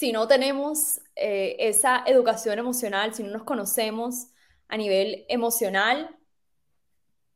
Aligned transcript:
si 0.00 0.12
no 0.12 0.26
tenemos 0.26 1.02
eh, 1.14 1.56
esa 1.58 2.02
educación 2.06 2.58
emocional, 2.58 3.12
si 3.12 3.22
no 3.22 3.28
nos 3.32 3.42
conocemos 3.42 4.28
a 4.66 4.78
nivel 4.78 5.26
emocional, 5.28 6.16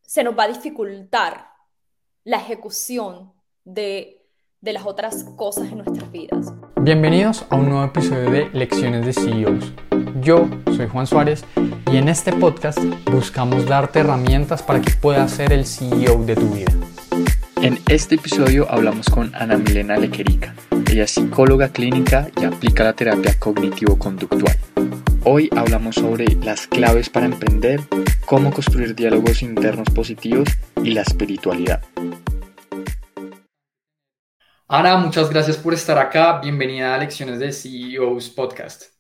se 0.01 0.25
nos 0.25 0.35
va 0.35 0.45
a 0.45 0.49
dificultar 0.49 1.49
la 2.25 2.39
ejecución 2.39 3.35
de, 3.65 4.23
de 4.63 4.73
las 4.73 4.87
otras 4.87 5.25
cosas 5.37 5.71
en 5.71 5.77
nuestras 5.77 6.11
vidas. 6.11 6.55
Bienvenidos 6.81 7.45
a 7.51 7.57
un 7.57 7.69
nuevo 7.69 7.85
episodio 7.85 8.31
de 8.31 8.49
Lecciones 8.55 9.05
de 9.05 9.13
CEOs. 9.13 9.73
Yo 10.23 10.49
soy 10.75 10.89
Juan 10.89 11.07
Suárez 11.07 11.45
y 11.93 11.99
en 11.99 12.09
este 12.09 12.33
podcast 12.33 12.79
buscamos 13.13 13.67
darte 13.67 13.99
herramientas 13.99 14.63
para 14.63 14.81
que 14.81 14.93
puedas 14.93 15.33
ser 15.33 15.53
el 15.53 15.67
CEO 15.67 16.25
de 16.25 16.35
tu 16.35 16.49
vida. 16.49 16.73
En 17.65 17.79
este 17.89 18.17
episodio 18.17 18.71
hablamos 18.71 19.09
con 19.09 19.35
Ana 19.35 19.57
Milena 19.57 19.97
Lequerica. 19.97 20.55
Ella 20.87 21.05
es 21.05 21.13
psicóloga 21.13 21.71
clínica 21.71 22.29
y 22.39 22.45
aplica 22.45 22.85
la 22.85 22.93
terapia 22.93 23.39
cognitivo-conductual. 23.39 24.59
Hoy 25.25 25.49
hablamos 25.57 25.95
sobre 25.95 26.27
las 26.45 26.67
claves 26.67 27.09
para 27.09 27.25
emprender, 27.25 27.81
cómo 28.27 28.53
construir 28.53 28.95
diálogos 28.95 29.41
internos 29.41 29.89
positivos 29.89 30.47
y 30.83 30.91
la 30.91 31.01
espiritualidad. 31.01 31.83
Ana, 34.69 34.99
muchas 34.99 35.31
gracias 35.31 35.57
por 35.57 35.73
estar 35.73 35.97
acá. 35.97 36.41
Bienvenida 36.43 36.95
a 36.95 36.99
Lecciones 36.99 37.39
de 37.39 37.51
CEOs 37.51 38.29
Podcast. 38.29 38.93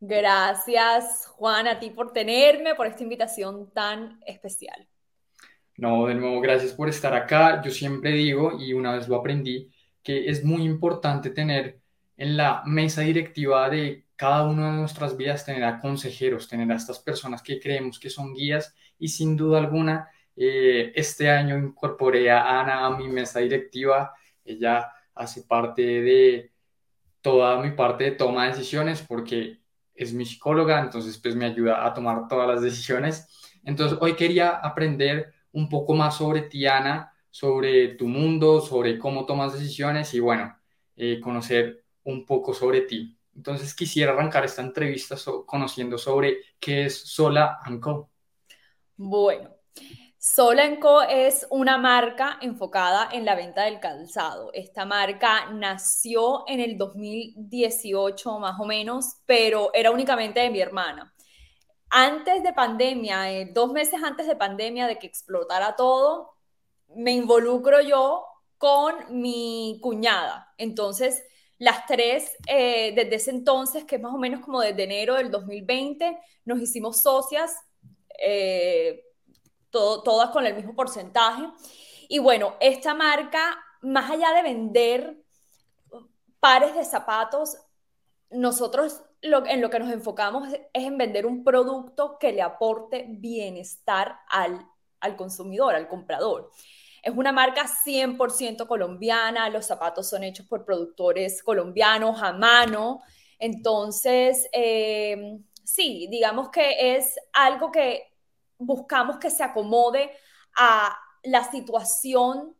Gracias, 0.00 1.26
Juan, 1.26 1.68
a 1.68 1.78
ti 1.78 1.90
por 1.90 2.12
tenerme, 2.12 2.74
por 2.74 2.88
esta 2.88 3.04
invitación 3.04 3.70
tan 3.72 4.20
especial. 4.26 4.88
No, 5.76 6.06
de 6.06 6.14
nuevo, 6.14 6.40
gracias 6.40 6.72
por 6.72 6.88
estar 6.88 7.14
acá. 7.14 7.60
Yo 7.62 7.70
siempre 7.70 8.12
digo, 8.12 8.60
y 8.60 8.72
una 8.72 8.94
vez 8.94 9.08
lo 9.08 9.16
aprendí, 9.16 9.70
que 10.02 10.28
es 10.28 10.44
muy 10.44 10.62
importante 10.62 11.30
tener 11.30 11.80
en 12.16 12.36
la 12.36 12.62
mesa 12.64 13.00
directiva 13.02 13.68
de 13.68 14.06
cada 14.16 14.44
una 14.46 14.70
de 14.70 14.78
nuestras 14.78 15.16
vidas, 15.16 15.44
tener 15.44 15.64
a 15.64 15.80
consejeros, 15.80 16.48
tener 16.48 16.70
a 16.70 16.76
estas 16.76 17.00
personas 17.00 17.42
que 17.42 17.58
creemos 17.58 17.98
que 17.98 18.08
son 18.10 18.32
guías 18.34 18.74
y 18.98 19.08
sin 19.08 19.36
duda 19.36 19.58
alguna, 19.58 20.08
eh, 20.36 20.92
este 20.94 21.28
año 21.28 21.58
incorporé 21.58 22.30
a 22.30 22.60
Ana 22.60 22.86
a 22.86 22.96
mi 22.96 23.08
mesa 23.08 23.40
directiva. 23.40 24.12
Ella 24.44 24.92
hace 25.14 25.42
parte 25.42 25.82
de 25.82 26.52
toda 27.20 27.60
mi 27.60 27.72
parte 27.72 28.04
de 28.04 28.10
toma 28.12 28.44
de 28.44 28.50
decisiones 28.50 29.02
porque 29.02 29.60
es 29.94 30.12
mi 30.12 30.24
psicóloga, 30.24 30.80
entonces 30.80 31.18
pues 31.18 31.34
me 31.34 31.46
ayuda 31.46 31.84
a 31.84 31.92
tomar 31.94 32.28
todas 32.28 32.48
las 32.48 32.62
decisiones. 32.62 33.28
Entonces 33.64 33.98
hoy 34.00 34.14
quería 34.14 34.50
aprender 34.50 35.33
un 35.54 35.68
poco 35.68 35.94
más 35.94 36.16
sobre 36.16 36.42
ti, 36.42 36.66
Ana, 36.66 37.12
sobre 37.30 37.88
tu 37.94 38.06
mundo, 38.06 38.60
sobre 38.60 38.98
cómo 38.98 39.24
tomas 39.24 39.52
decisiones 39.52 40.12
y 40.14 40.20
bueno, 40.20 40.56
eh, 40.96 41.20
conocer 41.20 41.84
un 42.04 42.26
poco 42.26 42.52
sobre 42.52 42.82
ti. 42.82 43.16
Entonces 43.34 43.74
quisiera 43.74 44.12
arrancar 44.12 44.44
esta 44.44 44.62
entrevista 44.62 45.16
conociendo 45.46 45.98
sobre 45.98 46.38
qué 46.60 46.86
es 46.86 46.96
Sola 46.96 47.58
Co. 47.80 48.10
Bueno, 48.96 49.50
Sola 50.18 50.78
Co 50.78 51.02
es 51.02 51.46
una 51.50 51.78
marca 51.78 52.38
enfocada 52.40 53.08
en 53.12 53.24
la 53.24 53.34
venta 53.34 53.64
del 53.64 53.80
calzado. 53.80 54.50
Esta 54.52 54.84
marca 54.84 55.50
nació 55.52 56.44
en 56.48 56.60
el 56.60 56.78
2018 56.78 58.38
más 58.38 58.58
o 58.60 58.64
menos, 58.64 59.16
pero 59.26 59.70
era 59.72 59.90
únicamente 59.90 60.40
de 60.40 60.50
mi 60.50 60.60
hermana 60.60 61.13
antes 61.90 62.42
de 62.42 62.52
pandemia, 62.52 63.32
eh, 63.32 63.50
dos 63.52 63.72
meses 63.72 64.02
antes 64.02 64.26
de 64.26 64.36
pandemia, 64.36 64.86
de 64.86 64.98
que 64.98 65.06
explotara 65.06 65.76
todo, 65.76 66.34
me 66.94 67.12
involucro 67.12 67.80
yo 67.80 68.24
con 68.58 68.94
mi 69.20 69.78
cuñada. 69.82 70.52
Entonces, 70.58 71.22
las 71.58 71.86
tres, 71.86 72.32
eh, 72.48 72.92
desde 72.94 73.16
ese 73.16 73.30
entonces, 73.30 73.84
que 73.84 73.96
es 73.96 74.02
más 74.02 74.12
o 74.12 74.18
menos 74.18 74.40
como 74.40 74.60
desde 74.60 74.84
enero 74.84 75.14
del 75.14 75.30
2020, 75.30 76.18
nos 76.44 76.60
hicimos 76.60 77.00
socias, 77.02 77.56
eh, 78.18 79.04
todas 79.70 80.30
con 80.30 80.46
el 80.46 80.54
mismo 80.54 80.74
porcentaje. 80.74 81.42
Y 82.08 82.18
bueno, 82.18 82.54
esta 82.60 82.94
marca, 82.94 83.58
más 83.82 84.10
allá 84.10 84.32
de 84.32 84.42
vender 84.42 85.16
pares 86.38 86.74
de 86.74 86.84
zapatos, 86.84 87.56
nosotros 88.30 89.02
en 89.24 89.60
lo 89.60 89.70
que 89.70 89.78
nos 89.78 89.90
enfocamos 89.90 90.48
es, 90.48 90.60
en 90.72 90.98
vender 90.98 91.26
un 91.26 91.44
producto 91.44 92.18
que 92.18 92.32
le 92.32 92.42
aporte 92.42 93.06
bienestar 93.08 94.18
al, 94.28 94.66
al 95.00 95.16
consumidor, 95.16 95.74
al 95.74 95.88
comprador. 95.88 96.50
Es 97.02 97.12
una 97.14 97.32
marca 97.32 97.66
100% 97.66 98.66
colombiana, 98.66 99.50
los 99.50 99.66
zapatos 99.66 100.08
son 100.08 100.24
hechos 100.24 100.46
por 100.46 100.64
productores 100.64 101.42
colombianos 101.42 102.22
a 102.22 102.32
mano. 102.32 103.02
Entonces, 103.38 104.48
eh, 104.52 105.38
sí, 105.62 106.06
digamos 106.10 106.50
que 106.50 106.96
es 106.96 107.14
algo 107.32 107.70
que 107.70 108.12
buscamos 108.58 109.18
que 109.18 109.30
se 109.30 109.42
acomode 109.42 110.10
a 110.56 110.96
la 111.24 111.44
situación 111.50 112.56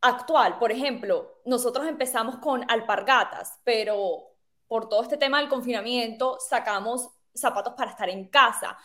actual. 0.00 0.58
Por 0.58 0.72
ejemplo, 0.72 1.40
nosotros 1.44 1.86
empezamos 1.86 2.36
con 2.38 2.68
alpargatas, 2.70 3.60
pero 3.64 4.31
por 4.72 4.88
todo 4.88 5.02
este 5.02 5.18
tema 5.18 5.38
del 5.38 5.50
confinamiento, 5.50 6.38
sacamos 6.40 7.10
zapatos 7.34 7.74
para 7.74 7.90
estar 7.90 8.08
en 8.08 8.26
casa. 8.28 8.78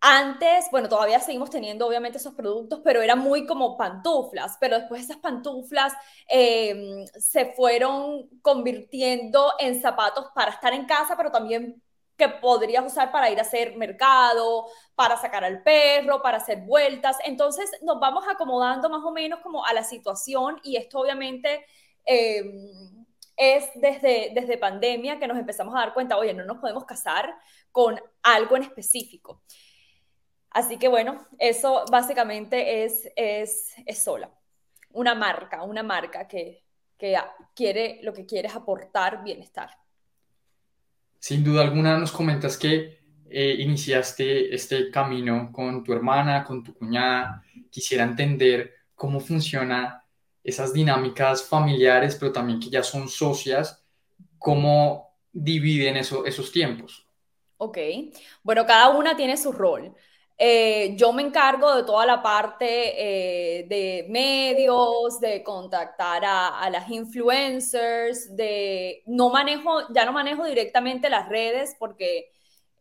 Antes, 0.00 0.66
bueno, 0.70 0.88
todavía 0.88 1.18
seguimos 1.18 1.50
teniendo 1.50 1.88
obviamente 1.88 2.18
esos 2.18 2.34
productos, 2.34 2.82
pero 2.84 3.02
eran 3.02 3.18
muy 3.18 3.44
como 3.44 3.76
pantuflas, 3.76 4.56
pero 4.60 4.78
después 4.78 5.02
esas 5.02 5.16
pantuflas 5.16 5.92
em, 6.28 7.04
se 7.18 7.46
fueron 7.46 8.28
convirtiendo 8.42 9.54
en 9.58 9.82
zapatos 9.82 10.26
para 10.36 10.52
estar 10.52 10.72
en 10.72 10.86
casa, 10.86 11.16
pero 11.16 11.32
también 11.32 11.82
que 12.16 12.28
podrías 12.28 12.86
usar 12.86 13.10
para 13.10 13.28
ir 13.28 13.40
a 13.40 13.42
hacer 13.42 13.76
mercado, 13.76 14.66
para 14.94 15.16
sacar 15.16 15.42
al 15.42 15.64
perro, 15.64 16.22
para 16.22 16.36
hacer 16.36 16.60
vueltas. 16.60 17.16
Entonces 17.24 17.68
nos 17.82 17.98
vamos 17.98 18.24
acomodando 18.30 18.88
más 18.88 19.02
o 19.02 19.10
menos 19.10 19.40
como 19.40 19.66
a 19.66 19.72
la 19.72 19.82
situación 19.82 20.60
y 20.62 20.76
esto 20.76 21.00
obviamente... 21.00 21.66
Eh, 22.06 22.44
es 23.42 23.68
desde, 23.74 24.30
desde 24.34 24.56
pandemia 24.56 25.18
que 25.18 25.26
nos 25.26 25.38
empezamos 25.38 25.74
a 25.74 25.80
dar 25.80 25.94
cuenta, 25.94 26.16
oye, 26.16 26.32
no 26.32 26.44
nos 26.44 26.58
podemos 26.58 26.84
casar 26.84 27.34
con 27.72 28.00
algo 28.22 28.56
en 28.56 28.62
específico. 28.62 29.42
Así 30.50 30.78
que 30.78 30.88
bueno, 30.88 31.26
eso 31.38 31.84
básicamente 31.90 32.84
es, 32.84 33.10
es, 33.16 33.72
es 33.84 34.04
sola. 34.04 34.30
Una 34.90 35.14
marca, 35.14 35.62
una 35.62 35.82
marca 35.82 36.28
que, 36.28 36.62
que 36.96 37.16
quiere, 37.54 37.98
lo 38.02 38.12
que 38.12 38.26
quiere 38.26 38.48
es 38.48 38.54
aportar 38.54 39.24
bienestar. 39.24 39.70
Sin 41.18 41.42
duda 41.42 41.62
alguna 41.62 41.98
nos 41.98 42.12
comentas 42.12 42.56
que 42.56 43.00
eh, 43.28 43.56
iniciaste 43.58 44.54
este 44.54 44.90
camino 44.90 45.50
con 45.50 45.82
tu 45.82 45.92
hermana, 45.92 46.44
con 46.44 46.62
tu 46.62 46.74
cuñada. 46.74 47.42
Quisiera 47.70 48.04
entender 48.04 48.74
cómo 48.94 49.20
funciona 49.20 50.01
esas 50.44 50.72
dinámicas 50.72 51.44
familiares, 51.44 52.16
pero 52.18 52.32
también 52.32 52.60
que 52.60 52.70
ya 52.70 52.82
son 52.82 53.08
socias, 53.08 53.84
cómo 54.38 55.16
dividen 55.32 55.96
eso, 55.96 56.24
esos 56.24 56.50
tiempos. 56.50 57.06
Ok, 57.58 57.78
bueno, 58.42 58.66
cada 58.66 58.90
una 58.90 59.16
tiene 59.16 59.36
su 59.36 59.52
rol. 59.52 59.94
Eh, 60.36 60.96
yo 60.96 61.12
me 61.12 61.22
encargo 61.22 61.76
de 61.76 61.84
toda 61.84 62.04
la 62.04 62.20
parte 62.20 62.66
eh, 62.66 63.66
de 63.68 64.06
medios, 64.08 65.20
de 65.20 65.44
contactar 65.44 66.24
a, 66.24 66.58
a, 66.58 66.70
las 66.70 66.90
influencers, 66.90 68.34
de 68.34 69.04
no 69.06 69.30
manejo, 69.30 69.92
ya 69.94 70.04
no 70.04 70.12
manejo 70.12 70.44
directamente 70.44 71.08
las 71.08 71.28
redes 71.28 71.76
porque 71.78 72.32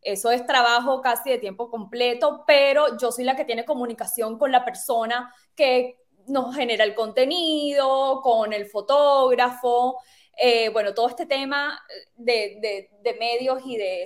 eso 0.01 0.31
es 0.31 0.45
trabajo 0.47 1.01
casi 1.01 1.29
de 1.29 1.37
tiempo 1.37 1.69
completo, 1.69 2.43
pero 2.47 2.97
yo 2.97 3.11
soy 3.11 3.23
la 3.23 3.35
que 3.35 3.45
tiene 3.45 3.65
comunicación 3.65 4.39
con 4.39 4.51
la 4.51 4.65
persona 4.65 5.31
que 5.55 6.00
nos 6.27 6.55
genera 6.55 6.83
el 6.83 6.95
contenido, 6.95 8.21
con 8.21 8.53
el 8.53 8.65
fotógrafo, 8.65 9.99
eh, 10.37 10.69
bueno, 10.69 10.93
todo 10.93 11.07
este 11.09 11.25
tema 11.25 11.79
de, 12.15 12.89
medios 13.19 13.61
y 13.65 13.77
de, 13.77 14.05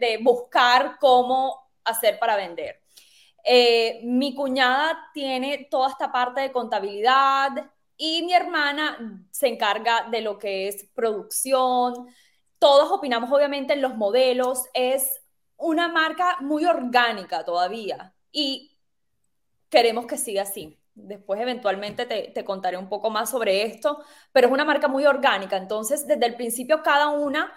de, 0.00 0.18
buscar 0.22 0.96
cómo 0.98 1.70
hacer 1.84 2.18
para 2.18 2.36
vender. 2.36 2.80
Eh, 3.44 4.00
mi 4.04 4.34
cuñada 4.34 5.10
tiene 5.12 5.68
toda 5.70 5.90
esta 5.90 6.10
parte 6.10 6.40
de 6.40 6.52
contabilidad 6.52 7.50
y 7.96 8.22
mi 8.22 8.32
hermana 8.32 9.28
se 9.30 9.48
encarga 9.48 10.08
de 10.10 10.22
lo 10.22 10.38
que 10.38 10.68
es 10.68 10.86
producción. 10.94 12.08
Todos 12.58 12.90
opinamos 12.90 13.30
obviamente 13.30 13.74
en 13.74 13.82
los 13.82 13.96
modelos. 13.96 14.64
Es 14.72 15.20
una 15.56 15.88
marca 15.88 16.38
muy 16.40 16.64
orgánica 16.64 17.44
todavía 17.44 18.14
y 18.32 18.78
queremos 19.68 20.06
que 20.06 20.16
siga 20.16 20.42
así. 20.42 20.78
Después 20.94 21.40
eventualmente 21.40 22.06
te, 22.06 22.44
contaré 22.44 22.76
un 22.76 22.88
poco 22.88 23.10
más 23.10 23.30
sobre 23.30 23.64
esto, 23.64 24.02
pero 24.32 24.46
es 24.46 24.52
una 24.52 24.64
marca 24.64 24.86
muy 24.86 25.04
orgánica, 25.06 25.56
entonces 25.56 26.06
desde 26.06 26.26
el 26.26 26.36
principio 26.36 26.82
cada 26.82 27.08
una 27.08 27.52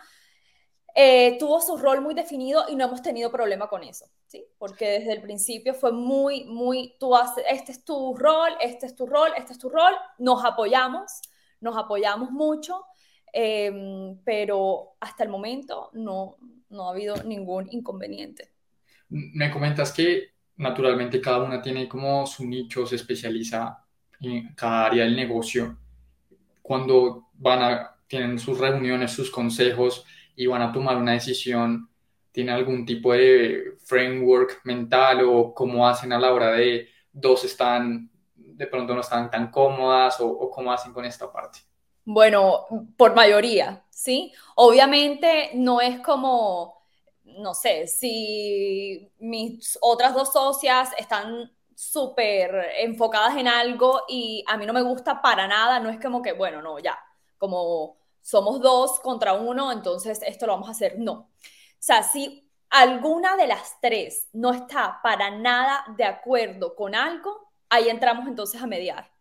eh, 0.95 1.37
tuvo 1.37 1.61
su 1.61 1.77
rol 1.77 2.01
muy 2.01 2.15
definido 2.15 2.65
y 2.67 2.75
no 2.75 2.85
hemos 2.85 3.03
tenido 3.03 3.31
problema 3.31 3.69
con 3.69 3.83
eso, 3.83 4.05
¿sí? 4.25 4.43
Porque 4.57 4.89
desde 4.89 5.13
el 5.13 5.21
principio 5.21 5.75
fue 5.75 5.91
muy, 5.91 6.45
muy, 6.45 6.95
tú 6.99 7.15
haces, 7.15 7.43
este 7.47 7.71
es 7.73 7.85
tu 7.85 8.15
rol, 8.15 8.53
este 8.59 8.87
es 8.87 8.95
tu 8.95 9.05
rol, 9.05 9.29
este 9.37 9.53
es 9.53 9.59
tu 9.59 9.69
rol, 9.69 9.93
nos 10.17 10.43
apoyamos, 10.43 11.21
nos 11.61 11.77
apoyamos 11.77 12.31
mucho, 12.31 12.85
em, 13.31 14.19
pero 14.23 14.95
hasta 14.99 15.23
el 15.23 15.29
momento 15.29 15.91
no, 15.93 16.37
no 16.69 16.87
ha 16.87 16.91
habido 16.91 17.21
ningún 17.23 17.67
inconveniente. 17.71 18.51
Me 19.09 19.51
comentas 19.51 19.93
que 19.93 20.36
naturalmente 20.57 21.21
cada 21.21 21.43
una 21.43 21.61
tiene 21.61 21.87
como 21.87 22.25
su 22.27 22.45
nicho, 22.45 22.85
se 22.85 22.95
especializa 22.95 23.83
en 24.19 24.53
cada 24.55 24.87
área 24.87 25.03
del 25.03 25.15
negocio. 25.15 25.77
Cuando 26.61 27.27
van 27.33 27.63
a, 27.63 27.95
tienen 28.07 28.39
sus 28.39 28.57
reuniones, 28.59 29.11
sus 29.11 29.29
consejos 29.31 30.05
y 30.35 30.47
van 30.47 30.61
a 30.61 30.71
tomar 30.71 30.97
una 30.97 31.13
decisión, 31.13 31.89
¿tiene 32.31 32.51
algún 32.51 32.85
tipo 32.85 33.13
de 33.13 33.77
framework 33.83 34.61
mental 34.63 35.21
o 35.23 35.53
cómo 35.53 35.87
hacen 35.87 36.11
a 36.11 36.19
la 36.19 36.33
hora 36.33 36.51
de 36.51 36.89
dos 37.11 37.43
están, 37.45 38.09
de 38.35 38.67
pronto 38.67 38.93
no 38.93 39.01
están 39.01 39.29
tan 39.29 39.49
cómodas 39.51 40.19
o, 40.19 40.27
o 40.27 40.49
cómo 40.49 40.71
hacen 40.71 40.93
con 40.93 41.05
esta 41.05 41.31
parte? 41.31 41.59
Bueno, 42.05 42.65
por 42.95 43.15
mayoría, 43.15 43.83
¿sí? 43.89 44.33
Obviamente 44.55 45.51
no 45.55 45.81
es 45.81 45.99
como 45.99 46.76
no 47.37 47.53
sé, 47.53 47.87
si 47.87 49.11
mis 49.19 49.77
otras 49.81 50.13
dos 50.13 50.31
socias 50.31 50.89
están 50.97 51.51
súper 51.75 52.73
enfocadas 52.79 53.37
en 53.37 53.47
algo 53.47 54.01
y 54.07 54.43
a 54.47 54.57
mí 54.57 54.65
no 54.65 54.73
me 54.73 54.81
gusta 54.81 55.21
para 55.21 55.47
nada, 55.47 55.79
no 55.79 55.89
es 55.89 55.99
como 55.99 56.21
que, 56.21 56.33
bueno, 56.33 56.61
no, 56.61 56.79
ya, 56.79 56.97
como 57.37 57.97
somos 58.21 58.59
dos 58.59 58.99
contra 58.99 59.33
uno, 59.33 59.71
entonces 59.71 60.21
esto 60.25 60.47
lo 60.47 60.53
vamos 60.53 60.69
a 60.69 60.71
hacer. 60.71 60.99
No. 60.99 61.13
O 61.13 61.29
sea, 61.79 62.03
si 62.03 62.49
alguna 62.69 63.37
de 63.37 63.47
las 63.47 63.79
tres 63.79 64.27
no 64.33 64.51
está 64.51 64.99
para 65.01 65.31
nada 65.31 65.85
de 65.95 66.03
acuerdo 66.03 66.75
con 66.75 66.95
algo, 66.95 67.51
ahí 67.69 67.89
entramos 67.89 68.27
entonces 68.27 68.61
a 68.61 68.67
mediar. 68.67 69.11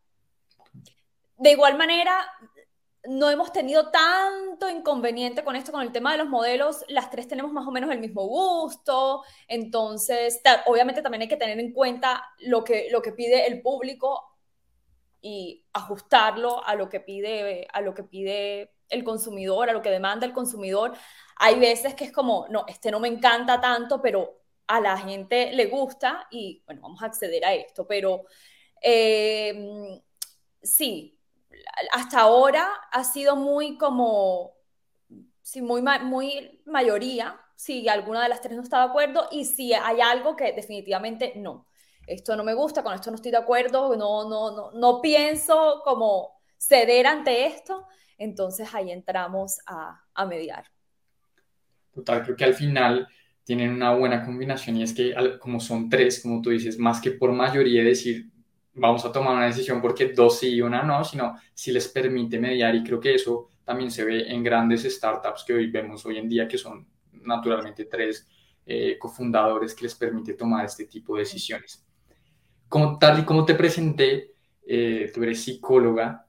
De 1.37 1.51
igual 1.51 1.77
manera, 1.77 2.27
no 3.09 3.31
hemos 3.31 3.53
tenido 3.53 3.91
tanto 3.91 4.69
inconveniente 4.69 5.45
con 5.45 5.57
esto, 5.57 5.73
con 5.73 5.83
el 5.83 5.93
tema 5.93 6.13
de 6.13 6.19
los 6.19 6.29
modelos. 6.29 6.85
Las 6.89 7.11
tres 7.11 7.29
tenemos 7.29 7.53
más 7.53 7.67
o 7.67 7.71
menos 7.71 7.91
el 7.91 8.01
mismo 8.01 8.27
gusto. 8.27 9.23
Entonces, 9.49 10.41
obviamente 10.67 11.03
también 11.03 11.23
hay 11.23 11.29
que 11.29 11.37
tener 11.37 11.59
en 11.59 11.73
cuenta 11.73 12.25
lo 12.39 12.65
que, 12.65 12.89
lo 12.91 13.03
que 13.03 13.13
pide 13.13 13.47
el 13.47 13.63
público 13.63 14.23
y 15.21 15.65
ajustarlo 15.73 16.65
a 16.65 16.75
lo 16.75 16.89
que 16.89 17.01
pide, 17.01 17.67
a 17.73 17.81
lo 17.81 17.95
que 17.95 18.05
pide 18.05 18.73
el 18.89 19.05
consumidor, 19.05 19.71
a 19.71 19.73
lo 19.73 19.83
que 19.83 19.91
demanda 19.91 20.27
el 20.27 20.33
consumidor. 20.33 20.93
Hay 21.37 21.59
veces 21.59 21.95
que 21.95 22.05
es 22.05 22.13
como, 22.13 22.47
no, 22.49 22.65
este 22.69 22.91
no 22.91 23.01
me 23.01 23.09
encanta 23.09 23.61
tanto, 23.61 24.01
pero 24.01 24.41
a 24.69 24.81
la 24.81 24.97
gente 24.99 25.53
le 25.53 25.67
gusta 25.67 26.27
y 26.31 26.63
bueno, 26.67 26.83
vamos 26.83 27.03
a 27.03 27.07
acceder 27.07 27.45
a 27.45 27.55
esto. 27.55 27.87
Pero 27.87 28.25
eh, 28.81 30.01
sí, 30.63 31.16
hasta 31.93 32.21
ahora 32.21 32.69
ha 32.93 33.05
sido 33.05 33.37
muy 33.37 33.77
como, 33.79 34.55
sí, 35.43 35.63
muy, 35.63 35.83
muy 35.83 36.63
mayoría, 36.67 37.41
si 37.55 37.89
alguna 37.89 38.23
de 38.23 38.29
las 38.29 38.41
tres 38.41 38.57
no 38.57 38.63
está 38.63 38.79
de 38.79 38.91
acuerdo 38.91 39.29
y 39.31 39.45
si 39.45 39.73
hay 39.73 40.01
algo 40.01 40.37
que 40.37 40.53
definitivamente 40.53 41.33
no. 41.37 41.67
Esto 42.07 42.37
no 42.37 42.45
me 42.45 42.55
gusta, 42.55 42.83
con 42.83 42.95
esto 42.95 43.11
no 43.11 43.17
estoy 43.17 43.33
de 43.33 43.39
acuerdo, 43.39 43.97
no, 43.97 44.29
no, 44.29 44.51
no, 44.57 44.71
no 44.73 45.01
pienso 45.01 45.83
como 45.85 46.39
ceder 46.59 47.07
ante 47.07 47.47
esto, 47.47 47.87
entonces 48.19 48.73
ahí 48.75 48.93
entramos 48.93 49.59
a, 49.67 50.03
a 50.15 50.27
mediar. 50.27 50.67
Total, 51.93 52.23
creo 52.23 52.37
que 52.37 52.45
al 52.45 52.55
final 52.55 53.09
tienen 53.43 53.71
una 53.73 53.95
buena 53.95 54.25
combinación 54.25 54.77
y 54.77 54.83
es 54.83 54.93
que 54.93 55.15
como 55.41 55.61
son 55.61 55.89
tres, 55.89 56.21
como 56.23 56.43
tú 56.43 56.51
dices, 56.51 56.79
más 56.79 57.01
que 57.01 57.13
por 57.13 57.33
mayoría 57.33 57.83
decir 57.85 58.31
vamos 58.77 59.05
a 59.05 59.13
tomar 59.13 59.35
una 59.35 59.47
decisión 59.47 59.81
porque 59.81 60.13
dos 60.13 60.39
sí 60.39 60.55
y 60.55 60.61
una 60.63 60.83
no, 60.83 61.03
sino 61.03 61.35
si 61.55 61.73
les 61.73 61.89
permite 61.89 62.39
mediar 62.39 62.75
y 62.75 62.85
creo 62.85 63.01
que 63.01 63.15
eso 63.15 63.49
también 63.65 63.91
se 63.91 64.05
ve 64.05 64.31
en 64.31 64.43
grandes 64.43 64.85
startups 64.85 65.45
que 65.45 65.55
hoy 65.55 65.71
vemos 65.71 66.05
hoy 66.07 66.19
en 66.19 66.29
día 66.29 66.47
que 66.47 66.59
son 66.59 66.87
naturalmente 67.13 67.87
tres 67.87 68.29
eh, 68.65 68.97
cofundadores 68.99 69.75
que 69.75 69.85
les 69.85 69.95
permite 69.95 70.35
tomar 70.35 70.65
este 70.65 70.87
tipo 70.87 71.15
de 71.15 71.21
decisiones. 71.21 71.85
Como 72.69 72.99
tal 72.99 73.21
y 73.21 73.25
como 73.25 73.45
te 73.45 73.55
presenté, 73.55 74.35
eh, 74.67 75.11
tú 75.15 75.23
eres 75.23 75.43
psicóloga, 75.43 76.27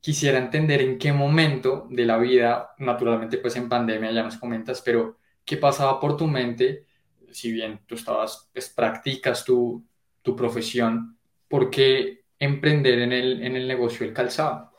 quisiera 0.00 0.38
entender 0.38 0.82
en 0.82 0.98
qué 0.98 1.12
momento 1.12 1.86
de 1.90 2.04
la 2.04 2.18
vida, 2.18 2.74
naturalmente 2.78 3.38
pues 3.38 3.56
en 3.56 3.68
pandemia 3.68 4.12
ya 4.12 4.22
nos 4.22 4.36
comentas, 4.36 4.82
pero 4.82 5.18
qué 5.44 5.56
pasaba 5.56 5.98
por 5.98 6.16
tu 6.16 6.26
mente, 6.26 6.86
si 7.30 7.52
bien 7.52 7.80
tú 7.86 7.94
estabas, 7.94 8.50
pues 8.52 8.68
practicas 8.68 9.44
tu, 9.44 9.84
tu 10.22 10.36
profesión, 10.36 11.15
¿por 11.48 11.70
qué 11.70 12.24
emprender 12.38 12.98
en 13.00 13.12
el, 13.12 13.42
en 13.42 13.56
el 13.56 13.66
negocio 13.66 14.04
del 14.04 14.14
calzado? 14.14 14.72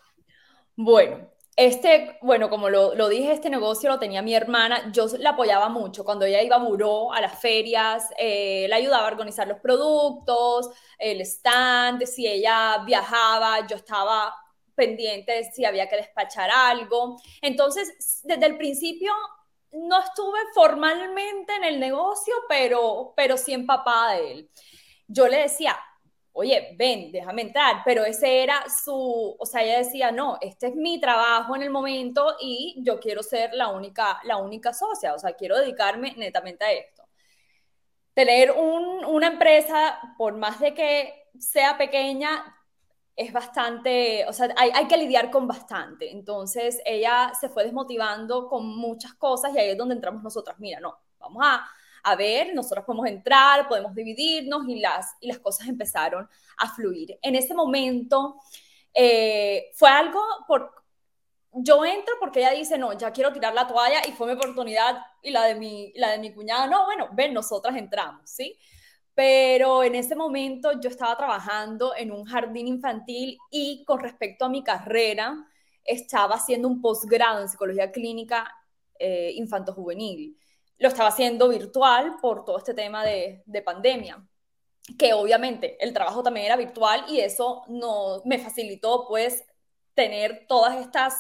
Bueno, 0.76 1.32
este, 1.58 2.20
bueno, 2.22 2.52
como 2.52 2.70
lo, 2.70 2.94
lo, 2.94 3.10
dije, 3.10 3.32
este 3.32 3.50
negocio 3.50 3.90
lo 3.90 3.98
tenía 3.98 4.22
mi 4.22 4.36
hermana, 4.36 4.92
yo 4.92 5.08
la 5.18 5.32
apoyaba 5.32 5.70
mucho. 5.70 6.06
Cuando 6.06 6.26
ella 6.26 6.44
iba 6.44 6.58
a 6.58 6.60
Buró, 6.60 7.12
a 7.12 7.20
las 7.20 7.40
ferias, 7.40 8.10
eh, 8.20 8.68
la 8.70 8.76
ayudaba 8.76 9.06
a 9.06 9.12
organizar 9.12 9.48
los 9.48 9.60
productos, 9.60 10.70
el 11.00 11.20
stand, 11.22 12.06
si 12.06 12.28
ella 12.28 12.84
viajaba, 12.86 13.66
yo 13.66 13.76
estaba 13.76 14.36
pendiente 14.76 15.50
si 15.52 15.66
había 15.66 15.90
que 15.90 15.96
despachar 15.96 16.52
algo. 16.52 17.20
Entonces, 17.42 18.22
desde 18.24 18.46
el 18.46 18.58
principio 18.58 19.12
no 19.72 20.00
estuve 20.00 20.40
formalmente 20.54 21.56
en 21.56 21.64
el 21.64 21.80
negocio, 21.80 22.36
pero, 22.48 23.14
pero 23.18 23.36
sí 23.36 23.54
empapada 23.54 24.14
de 24.14 24.32
él. 24.32 24.52
Yo 25.08 25.28
le 25.28 25.40
decía, 25.40 25.76
oye, 26.38 26.76
ven, 26.78 27.12
déjame 27.12 27.42
entrar, 27.42 27.82
pero 27.84 28.06
ese 28.06 28.44
era 28.44 28.64
su, 28.70 29.36
o 29.40 29.46
sea, 29.46 29.64
ella 29.64 29.80
decía, 29.80 30.12
no, 30.12 30.38
este 30.40 30.68
es 30.68 30.76
mi 30.76 31.00
trabajo 31.02 31.56
en 31.56 31.64
el 31.64 31.72
momento 31.72 32.36
y 32.40 32.76
yo 32.86 33.00
quiero 33.00 33.24
ser 33.24 33.54
la 33.54 33.70
única, 33.70 34.20
la 34.24 34.38
única 34.38 34.72
socia, 34.72 35.16
o 35.16 35.20
sea, 35.20 35.34
quiero 35.34 35.58
dedicarme 35.58 36.14
netamente 36.16 36.64
a 36.64 36.72
esto. 36.72 37.04
Tener 38.14 38.52
un, 38.52 39.04
una 39.06 39.28
empresa, 39.28 40.00
por 40.18 40.36
más 40.36 40.60
de 40.60 40.74
que 40.76 41.14
sea 41.40 41.78
pequeña, 41.78 42.56
es 43.16 43.34
bastante, 43.34 44.26
o 44.28 44.34
sea, 44.34 44.54
hay, 44.58 44.70
hay, 44.76 44.88
que 44.88 44.98
lidiar 44.98 45.32
con 45.32 45.48
bastante. 45.48 46.12
Entonces, 46.12 46.80
ella 46.86 47.32
se 47.40 47.50
fue 47.50 47.64
desmotivando 47.64 48.48
con 48.48 48.68
muchas 48.78 49.16
cosas 49.16 49.56
y 49.56 49.60
ahí 49.60 49.70
es 49.70 49.78
donde 49.78 49.96
entramos 49.96 50.22
nosotras. 50.24 50.60
Mira, 50.60 50.80
no, 50.80 51.00
vamos 51.20 51.44
a, 51.44 51.68
a 52.10 52.16
ver, 52.16 52.56
nosotros 52.56 52.86
podemos 52.86 53.08
entrar, 53.08 53.68
podemos 53.68 53.94
dividirnos 53.94 54.66
y 54.70 54.80
las, 54.80 55.14
y 55.20 55.28
las 55.28 55.40
cosas 55.40 55.68
empezaron 55.68 56.28
a 56.58 56.74
fluir. 56.74 57.20
En 57.22 57.36
ese 57.36 57.54
momento 57.54 58.40
eh, 58.94 59.72
fue 59.74 59.90
algo 59.90 60.22
por... 60.48 60.72
Yo 61.52 61.84
entro 61.84 62.14
porque 62.20 62.40
ella 62.40 62.52
dice, 62.52 62.78
no, 62.78 62.94
ya 62.94 63.12
quiero 63.12 63.34
tirar 63.34 63.54
la 63.54 63.68
toalla 63.68 64.00
y 64.08 64.14
fue 64.14 64.28
mi 64.28 64.34
oportunidad 64.34 65.02
y 65.22 65.32
la 65.32 65.44
de 65.44 65.56
mi, 65.56 65.92
la 65.96 66.12
de 66.12 66.20
mi 66.20 66.34
cuñada, 66.34 66.68
no, 66.68 66.86
bueno, 66.86 67.10
ven, 67.12 67.34
nosotras 67.34 67.76
entramos, 67.76 68.30
¿sí? 68.30 68.58
Pero 69.14 69.84
en 69.84 69.96
ese 69.96 70.16
momento 70.16 70.80
yo 70.80 70.90
estaba 70.90 71.18
trabajando 71.18 71.94
en 71.94 72.14
un 72.14 72.24
jardín 72.24 72.68
infantil 72.68 73.38
y 73.52 73.84
con 73.84 74.00
respecto 74.00 74.46
a 74.46 74.50
mi 74.50 74.64
carrera, 74.64 75.36
estaba 75.84 76.36
haciendo 76.36 76.70
un 76.70 76.80
posgrado 76.80 77.42
en 77.42 77.50
psicología 77.50 77.92
clínica 77.92 78.50
eh, 78.98 79.32
infanto-juvenil 79.36 80.38
lo 80.80 80.88
estaba 80.88 81.10
haciendo 81.10 81.50
virtual 81.50 82.18
por 82.22 82.46
todo 82.46 82.58
este 82.58 82.74
tema 82.74 83.04
de, 83.04 83.44
de, 83.46 83.62
pandemia, 83.62 84.24
que 84.98 85.14
obviamente 85.14 85.78
el 85.84 85.94
trabajo 85.94 86.24
también 86.24 86.46
era 86.46 86.56
virtual 86.56 87.06
y 87.10 87.20
eso 87.20 87.64
no 87.68 88.22
me 88.26 88.40
facilitó 88.40 89.08
pues 89.08 89.44
tener 89.94 90.46
todas 90.48 90.78
estas, 90.78 91.20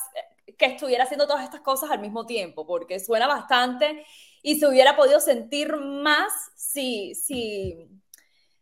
que 0.57 0.65
estuviera 0.65 1.03
haciendo 1.03 1.27
todas 1.27 1.43
estas 1.43 1.61
cosas 1.61 1.89
al 1.89 1.99
mismo 1.99 2.25
tiempo, 2.25 2.65
porque 2.67 2.99
suena 2.99 3.27
bastante 3.27 4.05
y 4.43 4.59
se 4.59 4.67
hubiera 4.67 4.95
podido 4.95 5.19
sentir 5.19 5.75
más 5.75 6.31
si, 6.55 7.15
si, 7.15 7.89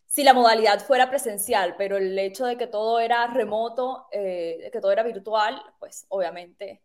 si 0.08 0.24
la 0.24 0.34
modalidad 0.34 0.80
fuera 0.80 1.10
presencial, 1.10 1.76
pero 1.78 1.98
el 1.98 2.18
hecho 2.18 2.46
de 2.46 2.58
que 2.58 2.68
todo 2.68 3.00
era 3.02 3.28
remoto, 3.28 4.08
eh, 4.12 4.70
que 4.72 4.80
todo 4.80 4.94
era 4.94 5.04
virtual, 5.04 5.62
pues 5.80 6.06
obviamente 6.08 6.82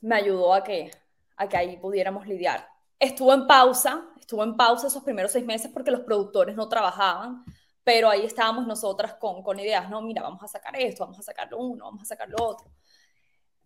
me 0.00 0.16
ayudó 0.16 0.52
a 0.52 0.64
que, 0.64 0.90
a 1.36 1.48
que 1.48 1.56
ahí 1.56 1.76
pudiéramos 1.76 2.26
lidiar 2.26 2.75
estuvo 2.98 3.32
en 3.34 3.46
pausa, 3.46 4.06
estuvo 4.18 4.42
en 4.42 4.56
pausa 4.56 4.86
esos 4.86 5.02
primeros 5.02 5.32
seis 5.32 5.44
meses 5.44 5.70
porque 5.72 5.90
los 5.90 6.00
productores 6.00 6.56
no 6.56 6.68
trabajaban, 6.68 7.44
pero 7.84 8.08
ahí 8.10 8.24
estábamos 8.24 8.66
nosotras 8.66 9.14
con, 9.14 9.42
con 9.42 9.58
ideas, 9.60 9.88
no, 9.88 10.02
mira, 10.02 10.22
vamos 10.22 10.42
a 10.42 10.48
sacar 10.48 10.74
esto, 10.76 11.04
vamos 11.04 11.18
a 11.18 11.22
sacar 11.22 11.48
lo 11.50 11.58
uno, 11.58 11.84
vamos 11.84 12.02
a 12.02 12.06
sacar 12.06 12.28
lo 12.28 12.44
otro. 12.44 12.70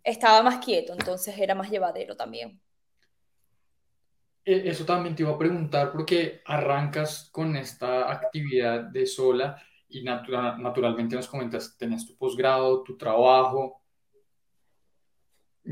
Estaba 0.02 0.42
más 0.42 0.64
quieto, 0.64 0.92
entonces 0.92 1.36
era 1.38 1.54
más 1.54 1.70
llevadero 1.70 2.16
también. 2.16 2.60
E, 4.44 4.68
eso 4.68 4.84
también 4.84 5.14
te 5.14 5.22
iba 5.22 5.32
a 5.32 5.38
preguntar 5.38 5.92
porque 5.92 6.42
arrancas 6.44 7.28
con 7.30 7.56
esta 7.56 8.10
actividad 8.10 8.84
de 8.84 9.06
sola 9.06 9.62
y 9.88 10.02
naturalmente 10.04 11.16
nos 11.16 11.26
comentas, 11.26 11.76
tenías 11.76 12.06
tu 12.06 12.16
posgrado, 12.16 12.82
tu 12.82 12.96
trabajo, 12.96 13.79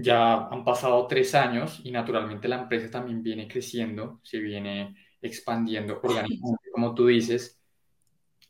ya 0.01 0.47
han 0.49 0.65
pasado 0.65 1.07
tres 1.07 1.35
años 1.35 1.81
y 1.83 1.91
naturalmente 1.91 2.49
la 2.49 2.61
empresa 2.61 2.91
también 2.91 3.23
viene 3.23 3.49
creciendo, 3.49 4.21
se 4.23 4.39
viene 4.39 4.97
expandiendo 5.21 6.01
organizando, 6.03 6.59
como 6.73 6.95
tú 6.95 7.07
dices. 7.07 7.61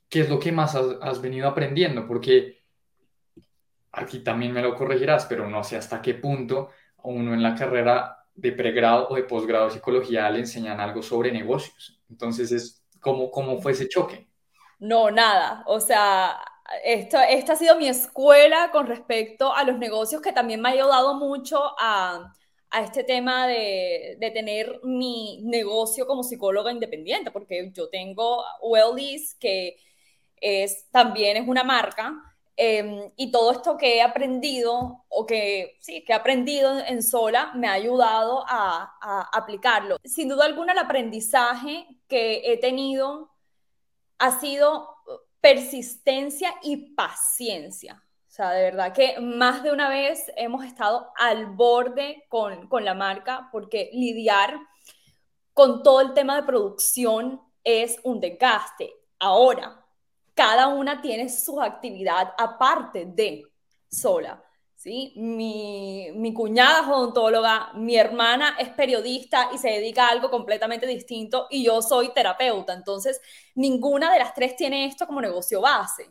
¿Qué 0.08 0.20
es 0.20 0.30
lo 0.30 0.38
que 0.38 0.52
más 0.52 0.74
has, 0.74 1.20
venido 1.20 1.48
aprendiendo? 1.48 2.06
Porque 2.06 2.62
aquí 3.92 4.20
también 4.20 4.52
me 4.52 4.62
lo 4.62 4.74
corregirás, 4.74 5.26
pero 5.26 5.48
no 5.48 5.62
sé 5.64 5.76
hasta 5.76 6.00
qué 6.00 6.14
punto 6.14 6.70
a 6.96 7.08
uno 7.08 7.34
en 7.34 7.42
la 7.42 7.54
carrera 7.54 8.24
de 8.34 8.52
pregrado 8.52 9.08
o 9.08 9.16
de 9.16 9.24
posgrado 9.24 9.66
de 9.66 9.72
psicología 9.72 10.30
le 10.30 10.40
enseñan 10.40 10.80
algo 10.80 11.02
sobre 11.02 11.32
negocios. 11.32 12.00
Entonces, 12.08 12.52
es 12.52 12.84
¿cómo, 13.00 13.30
cómo 13.30 13.60
fue 13.60 13.72
ese 13.72 13.88
choque? 13.88 14.28
No, 14.78 15.10
nada. 15.10 15.62
O 15.66 15.80
sea, 15.80 16.38
esto, 16.84 17.18
esta 17.20 17.54
ha 17.54 17.56
sido 17.56 17.76
mi 17.76 17.88
escuela 17.88 18.70
con 18.70 18.86
respecto 18.86 19.54
a 19.54 19.64
los 19.64 19.78
negocios 19.78 20.22
que 20.22 20.32
también 20.32 20.60
me 20.60 20.68
ha 20.68 20.72
ayudado 20.72 21.14
mucho 21.14 21.74
a, 21.78 22.34
a 22.70 22.80
este 22.82 23.04
tema 23.04 23.46
de, 23.46 24.16
de, 24.20 24.30
tener 24.30 24.80
mi 24.82 25.40
negocio 25.44 26.06
como 26.06 26.22
psicóloga 26.22 26.72
independiente, 26.72 27.30
porque 27.30 27.70
yo 27.72 27.88
tengo 27.88 28.44
Wellis, 28.62 29.34
que 29.36 29.76
es, 30.36 30.88
también 30.90 31.36
es 31.36 31.48
una 31.48 31.64
marca, 31.64 32.14
eh, 32.56 33.12
y 33.16 33.30
todo 33.30 33.52
esto 33.52 33.76
que 33.76 33.96
he 33.96 34.02
aprendido, 34.02 35.04
o 35.08 35.26
que 35.26 35.76
sí, 35.80 36.04
que 36.04 36.12
he 36.12 36.16
aprendido 36.16 36.78
en 36.80 37.02
sola, 37.02 37.52
me 37.54 37.68
ha 37.68 37.72
ayudado 37.72 38.44
a, 38.48 38.96
a 39.00 39.28
aplicarlo. 39.32 39.98
Sin 40.04 40.28
duda 40.28 40.44
alguna, 40.44 40.72
el 40.72 40.78
aprendizaje 40.78 41.86
que 42.08 42.52
he 42.52 42.58
tenido 42.58 43.30
ha 44.18 44.40
sido 44.40 44.97
persistencia 45.40 46.54
y 46.62 46.94
paciencia. 46.94 48.02
O 48.26 48.30
sea, 48.30 48.50
de 48.50 48.62
verdad 48.62 48.92
que 48.92 49.18
más 49.20 49.62
de 49.62 49.72
una 49.72 49.88
vez 49.88 50.30
hemos 50.36 50.64
estado 50.64 51.10
al 51.16 51.46
borde 51.46 52.24
con, 52.28 52.68
con 52.68 52.84
la 52.84 52.94
marca 52.94 53.48
porque 53.50 53.90
lidiar 53.92 54.58
con 55.54 55.82
todo 55.82 56.00
el 56.00 56.14
tema 56.14 56.36
de 56.36 56.46
producción 56.46 57.40
es 57.64 57.98
un 58.04 58.20
desgaste. 58.20 58.92
Ahora, 59.18 59.84
cada 60.34 60.68
una 60.68 61.00
tiene 61.00 61.28
su 61.28 61.60
actividad 61.60 62.32
aparte 62.38 63.06
de 63.06 63.42
sola. 63.90 64.40
¿Sí? 64.78 65.12
Mi, 65.16 66.08
mi 66.14 66.32
cuñada 66.32 66.82
es 66.82 66.86
odontóloga, 66.86 67.72
mi 67.74 67.96
hermana 67.96 68.56
es 68.60 68.68
periodista 68.70 69.50
y 69.52 69.58
se 69.58 69.70
dedica 69.70 70.06
a 70.06 70.12
algo 70.12 70.30
completamente 70.30 70.86
distinto 70.86 71.48
y 71.50 71.64
yo 71.64 71.82
soy 71.82 72.14
terapeuta. 72.14 72.72
Entonces, 72.74 73.20
ninguna 73.56 74.12
de 74.12 74.20
las 74.20 74.32
tres 74.34 74.54
tiene 74.54 74.86
esto 74.86 75.06
como 75.06 75.20
negocio 75.20 75.60
base. 75.60 76.10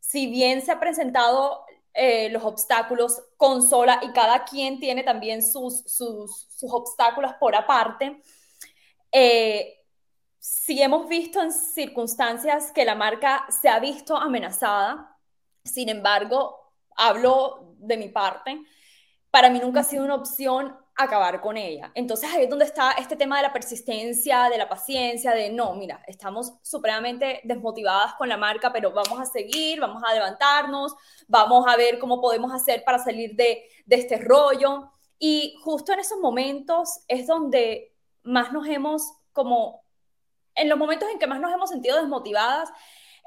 Si 0.00 0.26
bien 0.26 0.60
se 0.60 0.72
han 0.72 0.80
presentado 0.80 1.64
eh, 1.94 2.30
los 2.30 2.42
obstáculos 2.42 3.22
con 3.36 3.62
sola 3.62 4.00
y 4.02 4.12
cada 4.12 4.44
quien 4.44 4.80
tiene 4.80 5.04
también 5.04 5.40
sus, 5.42 5.84
sus, 5.86 6.48
sus 6.50 6.72
obstáculos 6.72 7.32
por 7.38 7.54
aparte, 7.54 8.20
eh, 9.12 9.78
sí 10.40 10.82
hemos 10.82 11.08
visto 11.08 11.40
en 11.40 11.52
circunstancias 11.52 12.72
que 12.72 12.84
la 12.84 12.96
marca 12.96 13.46
se 13.50 13.68
ha 13.68 13.78
visto 13.78 14.16
amenazada. 14.16 15.16
Sin 15.64 15.88
embargo, 15.88 16.61
hablo 16.96 17.74
de 17.78 17.96
mi 17.96 18.08
parte, 18.08 18.62
para 19.30 19.50
mí 19.50 19.58
nunca 19.58 19.80
ha 19.80 19.84
sido 19.84 20.04
una 20.04 20.14
opción 20.14 20.76
acabar 20.94 21.40
con 21.40 21.56
ella. 21.56 21.90
Entonces 21.94 22.30
ahí 22.30 22.44
es 22.44 22.50
donde 22.50 22.66
está 22.66 22.92
este 22.92 23.16
tema 23.16 23.36
de 23.36 23.42
la 23.42 23.52
persistencia, 23.52 24.48
de 24.50 24.58
la 24.58 24.68
paciencia, 24.68 25.32
de 25.32 25.50
no, 25.50 25.74
mira, 25.74 26.02
estamos 26.06 26.54
supremamente 26.62 27.40
desmotivadas 27.44 28.14
con 28.14 28.28
la 28.28 28.36
marca, 28.36 28.72
pero 28.72 28.92
vamos 28.92 29.18
a 29.18 29.24
seguir, 29.24 29.80
vamos 29.80 30.02
a 30.06 30.12
levantarnos, 30.12 30.94
vamos 31.28 31.66
a 31.66 31.76
ver 31.76 31.98
cómo 31.98 32.20
podemos 32.20 32.52
hacer 32.52 32.84
para 32.84 32.98
salir 32.98 33.34
de, 33.34 33.64
de 33.86 33.96
este 33.96 34.18
rollo. 34.18 34.90
Y 35.18 35.54
justo 35.62 35.92
en 35.92 36.00
esos 36.00 36.18
momentos 36.18 37.00
es 37.08 37.26
donde 37.26 37.94
más 38.22 38.52
nos 38.52 38.66
hemos 38.68 39.12
como, 39.32 39.84
en 40.54 40.68
los 40.68 40.78
momentos 40.78 41.08
en 41.10 41.18
que 41.18 41.26
más 41.26 41.40
nos 41.40 41.52
hemos 41.52 41.70
sentido 41.70 41.96
desmotivadas, 41.96 42.70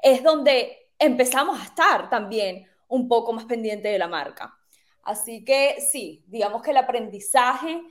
es 0.02 0.22
donde 0.22 0.90
empezamos 0.98 1.60
a 1.60 1.64
estar 1.64 2.08
también 2.08 2.68
un 2.88 3.08
poco 3.08 3.32
más 3.32 3.44
pendiente 3.44 3.88
de 3.88 3.98
la 3.98 4.08
marca. 4.08 4.56
Así 5.02 5.44
que 5.44 5.76
sí, 5.80 6.24
digamos 6.26 6.62
que 6.62 6.72
el 6.72 6.76
aprendizaje 6.78 7.82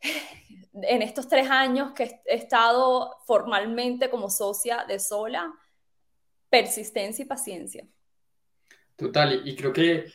en 0.00 1.02
estos 1.02 1.28
tres 1.28 1.50
años 1.50 1.92
que 1.92 2.20
he 2.26 2.36
estado 2.36 3.16
formalmente 3.26 4.10
como 4.10 4.30
socia 4.30 4.84
de 4.86 4.98
Sola, 4.98 5.52
persistencia 6.50 7.24
y 7.24 7.26
paciencia. 7.26 7.86
Total, 8.96 9.42
y 9.44 9.54
creo 9.54 9.72
que 9.72 10.06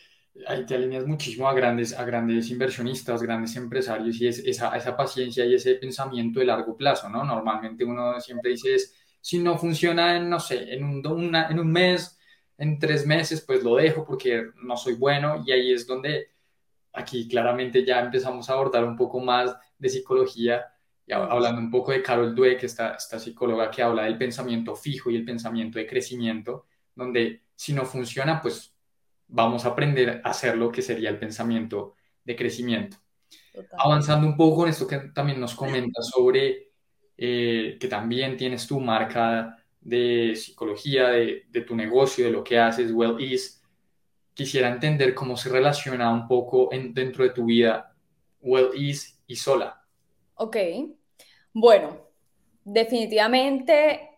ahí 0.47 0.65
te 0.65 0.75
alineas 0.75 1.05
muchísimo 1.05 1.47
a 1.47 1.53
grandes, 1.53 1.93
a 1.93 2.03
grandes 2.05 2.49
inversionistas, 2.49 3.21
grandes 3.21 3.55
empresarios 3.55 4.19
y 4.19 4.27
es 4.27 4.39
esa, 4.39 4.75
esa 4.75 4.97
paciencia 4.97 5.45
y 5.45 5.53
ese 5.53 5.75
pensamiento 5.75 6.39
de 6.39 6.47
largo 6.47 6.75
plazo, 6.75 7.09
¿no? 7.09 7.23
Normalmente 7.23 7.85
uno 7.85 8.19
siempre 8.19 8.51
dice, 8.51 8.75
es, 8.75 8.93
si 9.21 9.39
no 9.39 9.57
funciona 9.57 10.17
en, 10.17 10.29
no 10.29 10.39
sé, 10.39 10.73
en 10.73 10.83
un, 10.83 11.35
en 11.35 11.59
un 11.59 11.71
mes, 11.71 12.19
en 12.57 12.79
tres 12.79 13.05
meses, 13.05 13.41
pues 13.41 13.63
lo 13.63 13.75
dejo 13.75 14.05
porque 14.05 14.51
no 14.63 14.77
soy 14.77 14.93
bueno 14.93 15.43
y 15.45 15.51
ahí 15.51 15.73
es 15.73 15.87
donde 15.87 16.29
aquí 16.93 17.27
claramente 17.27 17.83
ya 17.85 17.99
empezamos 17.99 18.49
a 18.49 18.53
abordar 18.53 18.85
un 18.85 18.95
poco 18.95 19.19
más 19.19 19.55
de 19.77 19.89
psicología 19.89 20.65
y 21.05 21.11
hablando 21.11 21.59
un 21.59 21.71
poco 21.71 21.91
de 21.91 22.01
Carol 22.01 22.33
Dweck, 22.33 22.63
esta, 22.63 22.93
esta 22.93 23.19
psicóloga 23.19 23.69
que 23.69 23.81
habla 23.81 24.03
del 24.03 24.17
pensamiento 24.17 24.75
fijo 24.75 25.09
y 25.09 25.17
el 25.17 25.25
pensamiento 25.25 25.77
de 25.77 25.87
crecimiento, 25.87 26.65
donde 26.95 27.43
si 27.55 27.73
no 27.73 27.85
funciona, 27.85 28.41
pues 28.41 28.73
vamos 29.27 29.65
a 29.65 29.69
aprender 29.69 30.21
a 30.23 30.29
hacer 30.29 30.55
lo 30.55 30.71
que 30.71 30.81
sería 30.81 31.09
el 31.09 31.19
pensamiento 31.19 31.95
de 32.23 32.35
crecimiento. 32.35 32.97
Avanzando 33.77 34.25
un 34.25 34.37
poco 34.37 34.63
en 34.63 34.69
esto 34.69 34.87
que 34.87 34.97
también 35.13 35.39
nos 35.41 35.55
comenta 35.55 36.01
sobre 36.01 36.71
eh, 37.17 37.77
que 37.79 37.87
también 37.87 38.37
tienes 38.37 38.65
tu 38.65 38.79
marca 38.79 39.62
de 39.83 40.35
psicología, 40.35 41.09
de, 41.09 41.61
tu 41.67 41.75
negocio, 41.75 42.25
de 42.25 42.31
lo 42.31 42.43
que 42.43 42.57
haces, 42.57 42.91
Well 42.91 43.19
Is, 43.19 43.61
quisiera 44.33 44.69
entender 44.69 45.13
cómo 45.13 45.37
se 45.37 45.49
relaciona 45.49 46.11
un 46.11 46.27
poco 46.27 46.71
en, 46.71 46.93
dentro 46.93 47.23
de 47.23 47.31
tu 47.31 47.45
vida 47.45 47.95
Well 48.41 48.69
Is 48.75 49.19
y 49.27 49.35
sola. 49.35 49.85
Ok, 50.35 50.57
bueno, 51.53 52.07
definitivamente 52.63 54.09